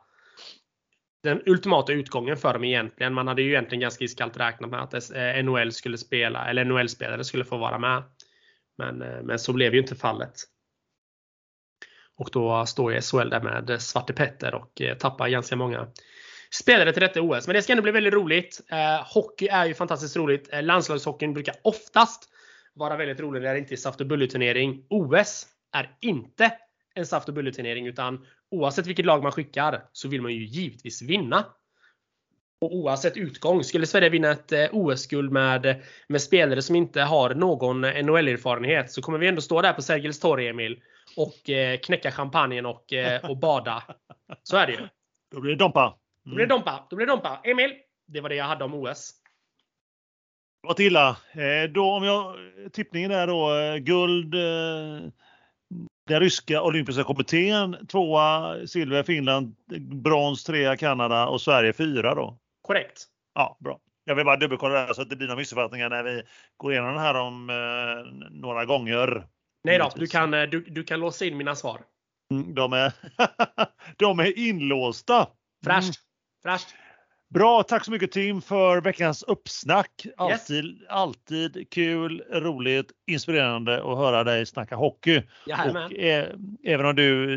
den 1.22 1.42
ultimata 1.46 1.92
utgången 1.92 2.36
för 2.36 2.52
dem 2.52 2.64
egentligen. 2.64 3.14
Man 3.14 3.28
hade 3.28 3.42
ju 3.42 3.48
egentligen 3.48 3.80
ganska 3.80 4.04
iskallt 4.04 4.36
räknat 4.36 4.70
med 4.70 4.82
att 4.82 4.94
eh, 4.94 5.42
NHL 5.44 5.72
skulle 5.72 5.98
spela, 5.98 6.50
eller 6.50 6.64
NHL-spelare 6.64 7.24
skulle 7.24 7.44
få 7.44 7.56
vara 7.56 7.78
med. 7.78 8.02
Men, 8.78 9.02
eh, 9.02 9.22
men 9.22 9.38
så 9.38 9.52
blev 9.52 9.74
ju 9.74 9.80
inte 9.80 9.94
fallet. 9.94 10.34
Och 12.16 12.30
då 12.32 12.66
står 12.66 12.92
ju 12.92 13.00
SHL 13.00 13.30
där 13.30 13.40
med 13.40 13.82
Svarte 13.82 14.12
Petter 14.12 14.54
och 14.54 14.80
eh, 14.80 14.96
tappar 14.96 15.28
ganska 15.28 15.56
många 15.56 15.88
spelare 16.50 16.92
till 16.92 17.02
detta 17.02 17.22
OS. 17.22 17.46
Men 17.46 17.54
det 17.54 17.62
ska 17.62 17.72
ändå 17.72 17.82
bli 17.82 17.92
väldigt 17.92 18.14
roligt. 18.14 18.60
Hockey 19.14 19.48
är 19.48 19.66
ju 19.66 19.74
fantastiskt 19.74 20.16
roligt. 20.16 20.52
Eh, 20.52 20.62
landslagshockeyn 20.62 21.34
brukar 21.34 21.54
oftast 21.62 22.28
vara 22.74 22.96
väldigt 22.96 23.20
rolig 23.20 23.42
när 23.42 23.52
det 23.52 23.58
inte 23.58 23.74
är 23.74 23.76
saft 23.76 24.00
och 24.00 24.06
bulleturnering. 24.06 24.86
OS 24.90 25.46
är 25.72 25.96
inte 26.00 26.52
en 26.98 27.06
saft 27.06 27.28
och 27.28 27.34
bulleturnering 27.34 27.86
utan 27.86 28.26
oavsett 28.50 28.86
vilket 28.86 29.06
lag 29.06 29.22
man 29.22 29.32
skickar 29.32 29.84
så 29.92 30.08
vill 30.08 30.22
man 30.22 30.32
ju 30.32 30.44
givetvis 30.44 31.02
vinna. 31.02 31.44
Och 32.60 32.74
oavsett 32.74 33.16
utgång, 33.16 33.64
skulle 33.64 33.86
Sverige 33.86 34.08
vinna 34.08 34.30
ett 34.30 34.52
eh, 34.52 34.68
OS-guld 34.72 35.32
med, 35.32 35.82
med 36.08 36.22
spelare 36.22 36.62
som 36.62 36.76
inte 36.76 37.02
har 37.02 37.34
någon 37.34 37.80
NHL-erfarenhet 37.80 38.92
så 38.92 39.02
kommer 39.02 39.18
vi 39.18 39.28
ändå 39.28 39.40
stå 39.40 39.62
där 39.62 39.72
på 39.72 39.82
Sergels 39.82 40.20
torg, 40.20 40.48
Emil, 40.48 40.82
och 41.16 41.50
eh, 41.50 41.78
knäcka 41.78 42.10
champagnen 42.10 42.66
och, 42.66 42.92
eh, 42.92 43.30
och 43.30 43.36
bada. 43.36 43.82
Så 44.42 44.56
är 44.56 44.66
det 44.66 44.72
ju. 44.72 44.88
Då 45.30 45.40
blir 45.40 45.52
det 45.52 45.58
Dompa. 45.58 45.98
Då 46.24 46.34
blir 46.34 46.46
det 46.46 46.54
mm. 46.54 46.56
Dompa. 46.56 46.86
Då 46.90 46.96
blir 46.96 47.06
det 47.06 47.12
Dompa. 47.12 47.40
Emil, 47.44 47.70
det 48.06 48.20
var 48.20 48.28
det 48.28 48.34
jag 48.34 48.44
hade 48.44 48.64
om 48.64 48.74
OS. 48.74 49.14
Vad 50.60 50.80
illa. 50.80 51.08
Eh, 51.32 51.70
då 51.70 51.90
om 51.90 52.04
jag, 52.04 52.36
tippningen 52.72 53.10
är 53.10 53.26
då 53.26 53.58
eh, 53.58 53.76
guld 53.76 54.34
eh, 54.34 55.10
den 56.08 56.20
ryska 56.20 56.62
olympiska 56.62 57.04
kommittén, 57.04 57.86
tvåa 57.86 58.56
silver 58.66 59.02
Finland, 59.02 59.54
brons 60.02 60.44
trea 60.44 60.76
Kanada 60.76 61.26
och 61.26 61.40
Sverige 61.40 61.72
fyra 61.72 62.14
då. 62.14 62.38
Korrekt. 62.62 63.04
Ja, 63.34 63.56
bra. 63.60 63.78
Jag 64.04 64.14
vill 64.14 64.24
bara 64.24 64.36
dubbelkolla 64.36 64.86
det 64.86 64.94
så 64.94 65.02
att 65.02 65.10
det 65.10 65.16
blir 65.16 65.28
några 65.28 65.38
missuppfattningar 65.38 65.90
när 65.90 66.02
vi 66.02 66.22
går 66.56 66.72
igenom 66.72 66.94
det 66.94 67.00
här 67.00 67.14
om 67.14 67.50
eh, 67.50 68.28
några 68.30 68.64
gånger. 68.64 69.26
Nej 69.64 69.78
då, 69.78 69.92
du 69.96 70.06
kan, 70.06 70.30
du, 70.30 70.60
du 70.60 70.84
kan 70.84 71.00
låsa 71.00 71.24
in 71.24 71.36
mina 71.36 71.54
svar. 71.54 71.80
Mm, 72.32 72.54
de, 72.54 72.72
är 72.72 72.92
de 73.96 74.18
är 74.18 74.38
inlåsta. 74.38 75.26
Fräscht. 75.64 76.00
Fräscht. 76.42 76.74
Bra, 77.34 77.62
tack 77.62 77.84
så 77.84 77.90
mycket 77.90 78.12
Tim 78.12 78.42
för 78.42 78.80
veckans 78.80 79.22
uppsnack. 79.22 80.06
Alltid, 80.16 80.64
yes. 80.64 80.88
alltid 80.88 81.70
kul, 81.70 82.22
roligt, 82.32 82.92
inspirerande 83.06 83.76
att 83.76 83.98
höra 83.98 84.24
dig 84.24 84.46
snacka 84.46 84.76
hockey. 84.76 85.22
Och, 85.46 85.98
eh, 85.98 86.28
även 86.64 86.86
om 86.86 86.96
du 86.96 87.32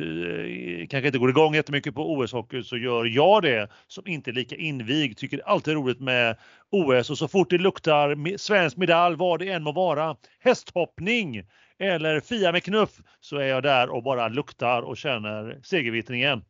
eh, 0.81 0.87
kanske 0.87 1.07
inte 1.07 1.19
går 1.19 1.29
igång 1.29 1.55
jättemycket 1.55 1.95
på 1.95 2.15
OS-hockey 2.15 2.63
så 2.63 2.77
gör 2.77 3.05
jag 3.05 3.41
det 3.41 3.69
som 3.87 4.07
inte 4.07 4.31
är 4.31 4.33
lika 4.33 4.55
invigd. 4.55 5.17
Tycker 5.17 5.37
det 5.37 5.43
alltid 5.43 5.71
är 5.71 5.75
roligt 5.75 5.99
med 5.99 6.37
OS 6.69 7.09
och 7.09 7.17
så 7.17 7.27
fort 7.27 7.49
det 7.49 7.57
luktar 7.57 8.37
svensk 8.37 8.77
medalj, 8.77 9.15
vad 9.15 9.39
det 9.39 9.49
än 9.49 9.63
må 9.63 9.71
vara, 9.71 10.15
hästhoppning 10.39 11.43
eller 11.79 12.19
Fia 12.19 12.51
med 12.51 12.63
knuff 12.63 12.91
så 13.19 13.37
är 13.37 13.47
jag 13.47 13.63
där 13.63 13.89
och 13.89 14.03
bara 14.03 14.27
luktar 14.27 14.81
och 14.81 14.97
känner 14.97 15.59
segervittringen. 15.63 16.43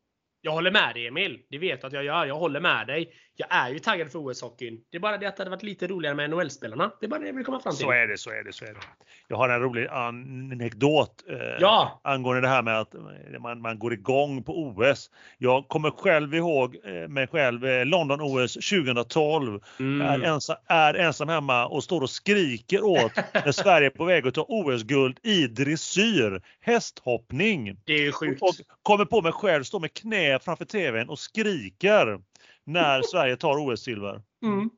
Jag 0.43 0.51
håller 0.51 0.71
med 0.71 0.95
dig 0.95 1.07
Emil. 1.07 1.39
Det 1.49 1.57
vet 1.57 1.83
att 1.83 1.93
jag 1.93 2.03
gör. 2.03 2.25
Jag 2.25 2.35
håller 2.35 2.59
med 2.59 2.87
dig. 2.87 3.13
Jag 3.35 3.47
är 3.51 3.69
ju 3.69 3.79
taggad 3.79 4.11
för 4.11 4.19
OS-hockeyn. 4.19 4.81
Det 4.89 4.97
är 4.97 5.01
bara 5.01 5.17
det 5.17 5.25
att 5.25 5.37
det 5.37 5.41
hade 5.41 5.49
varit 5.49 5.63
lite 5.63 5.87
roligare 5.87 6.15
med 6.15 6.29
NHL-spelarna. 6.29 6.91
Det 6.99 7.05
är 7.05 7.09
bara 7.09 7.19
det 7.19 7.27
jag 7.27 7.33
vill 7.33 7.45
komma 7.45 7.59
fram 7.59 7.75
till. 7.75 7.85
Så 7.85 7.91
är 7.91 8.07
det, 8.07 8.17
så 8.17 8.29
är 8.29 8.43
det, 8.43 8.53
så 8.53 8.65
är 8.65 8.73
det. 8.73 8.79
Jag 9.27 9.37
har 9.37 9.49
en 9.49 9.59
rolig 9.59 9.87
anekdot 9.87 11.23
eh, 11.29 11.37
ja. 11.59 12.01
angående 12.03 12.41
det 12.41 12.47
här 12.47 12.61
med 12.61 12.79
att 12.79 12.95
man, 13.39 13.61
man 13.61 13.79
går 13.79 13.93
igång 13.93 14.43
på 14.43 14.63
OS. 14.63 15.09
Jag 15.37 15.67
kommer 15.67 15.91
själv 15.91 16.35
ihåg 16.35 16.77
eh, 16.83 17.07
mig 17.07 17.27
själv 17.27 17.65
eh, 17.65 17.85
London 17.85 18.21
OS 18.21 18.53
2012. 18.53 19.61
Mm. 19.79 20.01
Är, 20.07 20.21
ensam, 20.23 20.55
är 20.67 20.93
ensam 20.93 21.29
hemma 21.29 21.67
och 21.67 21.83
står 21.83 22.01
och 22.01 22.09
skriker 22.09 22.83
åt 22.83 23.15
när 23.33 23.51
Sverige 23.51 23.87
är 23.87 23.91
på 23.91 24.05
väg 24.05 24.27
att 24.27 24.33
ta 24.33 24.45
OS-guld 24.47 25.19
i 25.23 25.47
dressyr, 25.47 26.41
hästhoppning. 26.61 27.77
Det 27.85 27.93
är 27.93 28.01
ju 28.01 28.11
sjukt. 28.11 28.41
Och 28.41 28.55
kommer 28.83 29.05
på 29.05 29.21
mig 29.21 29.31
själv, 29.31 29.63
står 29.63 29.79
med 29.79 29.93
knä 29.93 30.39
framför 30.39 30.65
TVn 30.65 31.09
och 31.09 31.19
skriker 31.19 32.19
när 32.65 33.01
Sverige 33.01 33.37
tar 33.37 33.57
OS-silver. 33.57 34.21
Mm. 34.43 34.69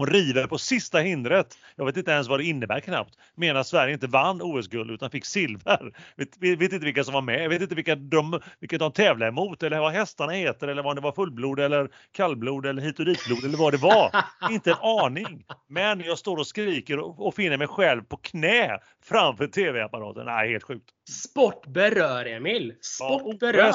Och 0.00 0.08
river 0.08 0.46
på 0.46 0.58
sista 0.58 0.98
hindret. 0.98 1.58
Jag 1.76 1.86
vet 1.86 1.96
inte 1.96 2.10
ens 2.10 2.28
vad 2.28 2.40
det 2.40 2.44
innebär 2.44 2.80
knappt. 2.80 3.18
Menar 3.34 3.62
Sverige 3.62 3.94
inte 3.94 4.06
vann 4.06 4.42
OS-guld 4.42 4.90
utan 4.90 5.10
fick 5.10 5.24
silver. 5.24 5.92
Vet, 6.16 6.60
vet, 6.60 6.72
inte 6.72 6.84
vilka 6.84 7.04
som 7.04 7.14
var 7.14 7.22
med. 7.22 7.44
Jag 7.44 7.48
vet 7.48 7.62
inte 7.62 7.74
vilka 7.74 7.94
de, 7.94 8.40
vilka 8.60 8.78
de 8.78 8.92
tävlade 8.92 9.28
emot 9.28 9.62
eller 9.62 9.80
vad 9.80 9.92
hästarna 9.92 10.32
heter 10.32 10.68
eller 10.68 10.82
vad 10.82 10.96
det 10.96 11.00
var 11.00 11.12
fullblod 11.12 11.60
eller 11.60 11.88
kallblod 12.12 12.66
eller 12.66 12.82
hit 12.82 12.98
och 12.98 13.04
ditblod 13.04 13.44
eller 13.44 13.58
vad 13.58 13.72
det 13.72 13.78
var. 13.78 14.10
inte 14.50 14.70
en 14.70 14.76
aning. 14.80 15.44
Men 15.68 16.00
jag 16.00 16.18
står 16.18 16.36
och 16.36 16.46
skriker 16.46 16.98
och, 16.98 17.26
och 17.26 17.34
finner 17.34 17.56
mig 17.56 17.66
själv 17.66 18.02
på 18.02 18.16
knä 18.16 18.78
framför 19.04 19.46
TV-apparaten. 19.46 20.26
Nej, 20.26 20.50
helt 20.50 20.64
sjukt. 20.64 20.90
Sport 21.10 21.66
berör 21.66 22.26
Emil. 22.26 22.74
Sport 22.80 23.22
ja, 23.24 23.36
berör. 23.40 23.72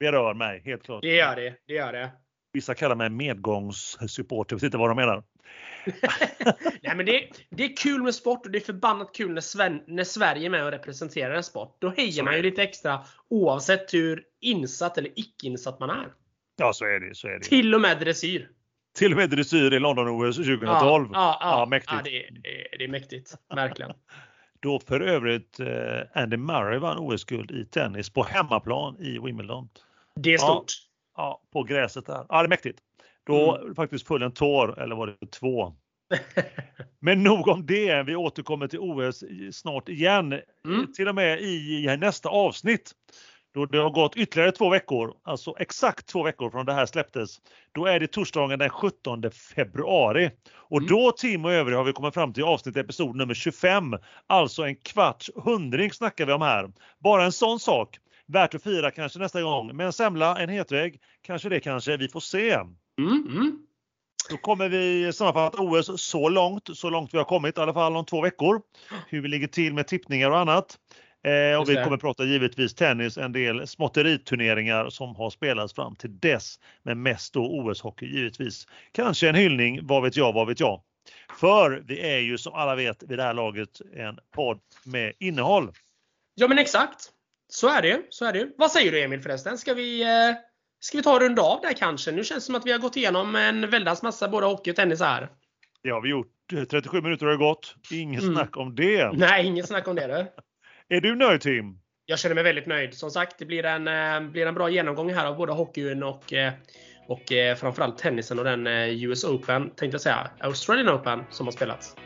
berör 0.00 0.34
mig, 0.34 0.62
helt 0.64 0.82
klart. 0.82 1.02
Det 1.02 1.16
gör 1.16 1.36
det. 1.36 1.54
Det 1.66 1.74
gör 1.74 1.92
det. 1.92 2.10
Vissa 2.52 2.74
kallar 2.74 2.94
mig 2.94 3.10
medgångssupporter, 3.10 4.54
jag 4.54 4.58
vet 4.58 4.62
inte 4.62 4.78
vad 4.78 4.90
de 4.90 4.96
menar. 4.96 5.22
Nej, 6.82 6.96
men 6.96 7.06
det, 7.06 7.28
det 7.50 7.64
är 7.64 7.76
kul 7.76 8.02
med 8.02 8.14
sport 8.14 8.46
och 8.46 8.52
det 8.52 8.58
är 8.58 8.64
förbannat 8.64 9.14
kul 9.14 9.32
när, 9.32 9.40
Sven, 9.40 9.82
när 9.86 10.04
Sverige 10.04 10.46
är 10.46 10.50
med 10.50 10.64
och 10.64 10.70
representerar 10.70 11.34
en 11.34 11.42
sport. 11.42 11.76
Då 11.78 11.90
hejar 11.90 12.24
man 12.24 12.36
ju 12.36 12.42
lite 12.42 12.62
extra 12.62 13.00
oavsett 13.28 13.94
hur 13.94 14.24
insatt 14.40 14.98
eller 14.98 15.10
icke 15.16 15.46
insatt 15.46 15.80
man 15.80 15.90
är. 15.90 16.12
Ja, 16.56 16.72
så 16.72 16.84
är 16.84 17.00
det. 17.00 17.14
Så 17.14 17.28
är 17.28 17.32
det. 17.32 17.40
Till 17.40 17.74
och 17.74 17.80
med 17.80 18.00
dressyr. 18.00 18.50
Till 18.98 19.12
och 19.12 19.18
med 19.18 19.30
dressyr 19.30 19.72
i 19.74 19.78
London-OS 19.78 20.36
2012. 20.36 20.60
Ja, 20.68 20.78
ja, 21.12 21.38
ja, 21.40 21.60
ja 21.60 21.66
mäktigt. 21.66 22.04
Det, 22.04 22.24
är, 22.24 22.78
det 22.78 22.84
är 22.84 22.88
mäktigt. 22.88 23.34
Verkligen. 23.54 23.92
Då 24.60 24.80
för 24.80 25.00
övrigt 25.00 25.60
eh, 25.60 26.22
Andy 26.22 26.36
Murray 26.36 26.78
vann 26.78 26.98
OS-guld 26.98 27.50
i 27.50 27.64
tennis 27.64 28.10
på 28.10 28.22
hemmaplan 28.22 28.96
i 29.00 29.18
Wimbledon. 29.18 29.68
Det 30.14 30.34
är 30.34 30.38
stort. 30.38 30.72
Ja, 31.18 31.40
på 31.52 31.62
gräset 31.62 32.06
där. 32.06 32.26
Ja, 32.28 32.38
det 32.38 32.46
är 32.46 32.48
mäktigt. 32.48 32.78
Då 33.26 33.56
mm. 33.56 33.74
faktiskt 33.74 34.06
föll 34.06 34.22
en 34.22 34.32
tår, 34.32 34.80
eller 34.80 34.96
var 34.96 35.06
det 35.06 35.30
två? 35.30 35.74
Men 37.00 37.22
nog 37.22 37.48
om 37.48 37.66
det. 37.66 38.02
Vi 38.02 38.16
återkommer 38.16 38.68
till 38.68 38.78
OS 38.78 39.24
snart 39.52 39.88
igen. 39.88 40.40
Mm. 40.66 40.92
Till 40.92 41.08
och 41.08 41.14
med 41.14 41.40
i 41.40 41.96
nästa 42.00 42.28
avsnitt. 42.28 42.92
då 43.54 43.66
det 43.66 43.78
har 43.78 43.90
gått 43.90 44.16
ytterligare 44.16 44.52
två 44.52 44.70
veckor, 44.70 45.14
alltså 45.22 45.54
exakt 45.58 46.06
två 46.06 46.22
veckor 46.22 46.50
från 46.50 46.66
det 46.66 46.72
här 46.72 46.86
släpptes, 46.86 47.38
då 47.72 47.86
är 47.86 48.00
det 48.00 48.06
torsdagen 48.06 48.58
den 48.58 48.70
17 48.70 49.30
februari. 49.30 50.30
Och 50.54 50.78
mm. 50.78 50.88
då 50.88 51.12
Tim 51.12 51.44
och 51.44 51.52
övriga 51.52 51.78
har 51.78 51.84
vi 51.84 51.92
kommit 51.92 52.14
fram 52.14 52.32
till 52.32 52.44
avsnitt 52.44 52.76
episod 52.76 53.16
nummer 53.16 53.34
25. 53.34 53.96
Alltså 54.26 54.62
en 54.62 54.76
kvarts 54.76 55.30
hundring 55.36 55.92
snackar 55.92 56.26
vi 56.26 56.32
om 56.32 56.42
här. 56.42 56.72
Bara 56.98 57.24
en 57.24 57.32
sån 57.32 57.60
sak. 57.60 57.98
Värt 58.32 58.54
att 58.54 58.62
fira 58.62 58.90
kanske 58.90 59.18
nästa 59.18 59.42
gång. 59.42 59.76
Med 59.76 59.86
en 59.86 59.92
semla, 59.92 60.38
en 60.38 60.48
hetvägg, 60.48 61.00
kanske 61.22 61.48
det 61.48 61.60
kanske, 61.60 61.96
vi 61.96 62.08
får 62.08 62.20
se. 62.20 62.52
Mm, 62.52 63.26
mm. 63.28 63.58
Då 64.30 64.36
kommer 64.36 64.68
vi 64.68 65.12
sammanfatta 65.12 65.62
OS 65.62 66.02
så 66.02 66.28
långt, 66.28 66.68
så 66.74 66.90
långt 66.90 67.14
vi 67.14 67.18
har 67.18 67.24
kommit 67.24 67.58
i 67.58 67.60
alla 67.60 67.74
fall 67.74 67.96
om 67.96 68.04
två 68.04 68.20
veckor. 68.20 68.60
Hur 69.08 69.20
vi 69.20 69.28
ligger 69.28 69.46
till 69.46 69.74
med 69.74 69.86
tippningar 69.86 70.30
och 70.30 70.38
annat. 70.38 70.78
Eh, 71.24 71.60
och 71.60 71.68
vi 71.68 71.74
kommer 71.74 71.96
prata 71.96 72.24
givetvis 72.24 72.74
tennis, 72.74 73.18
en 73.18 73.32
del 73.32 73.66
småtteriturneringar 73.66 74.90
som 74.90 75.16
har 75.16 75.30
spelats 75.30 75.74
fram 75.74 75.96
till 75.96 76.18
dess. 76.18 76.58
Men 76.82 77.02
mest 77.02 77.34
då 77.34 77.40
OS-hockey 77.40 78.06
givetvis. 78.06 78.66
Kanske 78.92 79.28
en 79.28 79.34
hyllning, 79.34 79.86
vad 79.86 80.02
vet 80.02 80.16
jag, 80.16 80.32
vad 80.32 80.46
vet 80.46 80.60
jag. 80.60 80.82
För 81.40 81.82
vi 81.86 82.00
är 82.00 82.18
ju 82.18 82.38
som 82.38 82.54
alla 82.54 82.74
vet 82.74 83.02
vid 83.02 83.18
det 83.18 83.22
här 83.22 83.34
laget 83.34 83.80
en 83.96 84.18
podd 84.34 84.60
med 84.84 85.12
innehåll. 85.18 85.72
Ja 86.34 86.48
men 86.48 86.58
exakt. 86.58 87.12
Så 87.48 87.68
är 87.68 87.82
det 87.82 88.02
Så 88.10 88.24
är 88.24 88.32
det 88.32 88.48
Vad 88.56 88.70
säger 88.70 88.92
du 88.92 89.02
Emil 89.02 89.20
förresten? 89.20 89.58
Ska 89.58 89.74
vi, 89.74 90.02
eh, 90.02 90.36
ska 90.80 90.98
vi 90.98 91.02
ta 91.02 91.14
en 91.16 91.20
runda 91.20 91.42
av 91.42 91.60
där 91.60 91.72
kanske? 91.72 92.12
Nu 92.12 92.24
känns 92.24 92.44
det 92.44 92.46
som 92.46 92.54
att 92.54 92.66
vi 92.66 92.72
har 92.72 92.78
gått 92.78 92.96
igenom 92.96 93.36
en 93.36 93.70
väldans 93.70 94.02
massa 94.02 94.28
både 94.28 94.46
hockey 94.46 94.70
och 94.70 94.76
tennis 94.76 95.00
här. 95.00 95.28
Det 95.82 95.90
har 95.90 96.00
vi 96.00 96.08
gjort. 96.08 96.34
37 96.70 97.00
minuter 97.00 97.26
har 97.26 97.36
gått. 97.36 97.74
Inget 97.90 98.22
mm. 98.22 98.34
snack 98.34 98.56
om 98.56 98.74
det. 98.74 99.12
Nej, 99.16 99.46
inget 99.46 99.66
snack 99.66 99.88
om 99.88 99.96
det. 99.96 100.06
Du. 100.06 100.26
Är 100.96 101.00
du 101.00 101.16
nöjd 101.16 101.40
Tim? 101.40 101.80
Jag 102.06 102.18
känner 102.18 102.34
mig 102.34 102.44
väldigt 102.44 102.66
nöjd. 102.66 102.94
Som 102.94 103.10
sagt, 103.10 103.38
det 103.38 103.44
blir 103.44 103.64
en, 103.64 103.88
eh, 103.88 104.30
blir 104.30 104.46
en 104.46 104.54
bra 104.54 104.70
genomgång 104.70 105.12
här 105.14 105.26
av 105.26 105.36
både 105.36 105.52
hockeyn 105.52 106.02
och, 106.02 106.32
eh, 106.32 106.52
och 107.06 107.32
eh, 107.32 107.56
framförallt 107.56 107.98
tennisen 107.98 108.38
och 108.38 108.44
den 108.44 108.66
US 108.66 109.24
Open, 109.24 109.70
tänkte 109.70 109.94
jag 109.94 110.00
säga, 110.00 110.30
Australian 110.40 110.94
Open 110.94 111.24
som 111.30 111.46
har 111.46 111.52
spelats. 111.52 111.96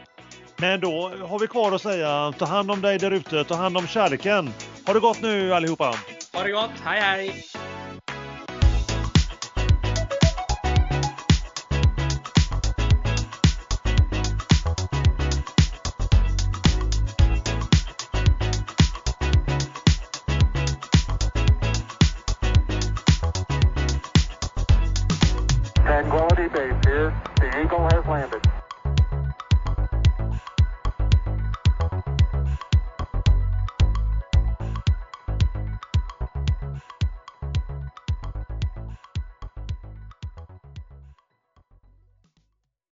Men 0.62 0.80
då 0.80 1.10
har 1.28 1.38
vi 1.38 1.46
kvar 1.46 1.72
att 1.72 1.82
säga, 1.82 2.32
ta 2.38 2.44
hand 2.44 2.70
om 2.70 2.80
dig 2.80 2.98
där 2.98 3.10
ute, 3.10 3.44
ta 3.44 3.54
hand 3.54 3.76
om 3.76 3.86
kärleken. 3.86 4.50
Ha 4.86 4.94
det 4.94 5.00
gott 5.00 5.22
nu 5.22 5.54
allihopa! 5.54 5.94
Ha 6.32 6.42
det 6.42 6.52
gott, 6.52 6.70
hej 6.84 7.00
hej! 7.00 7.44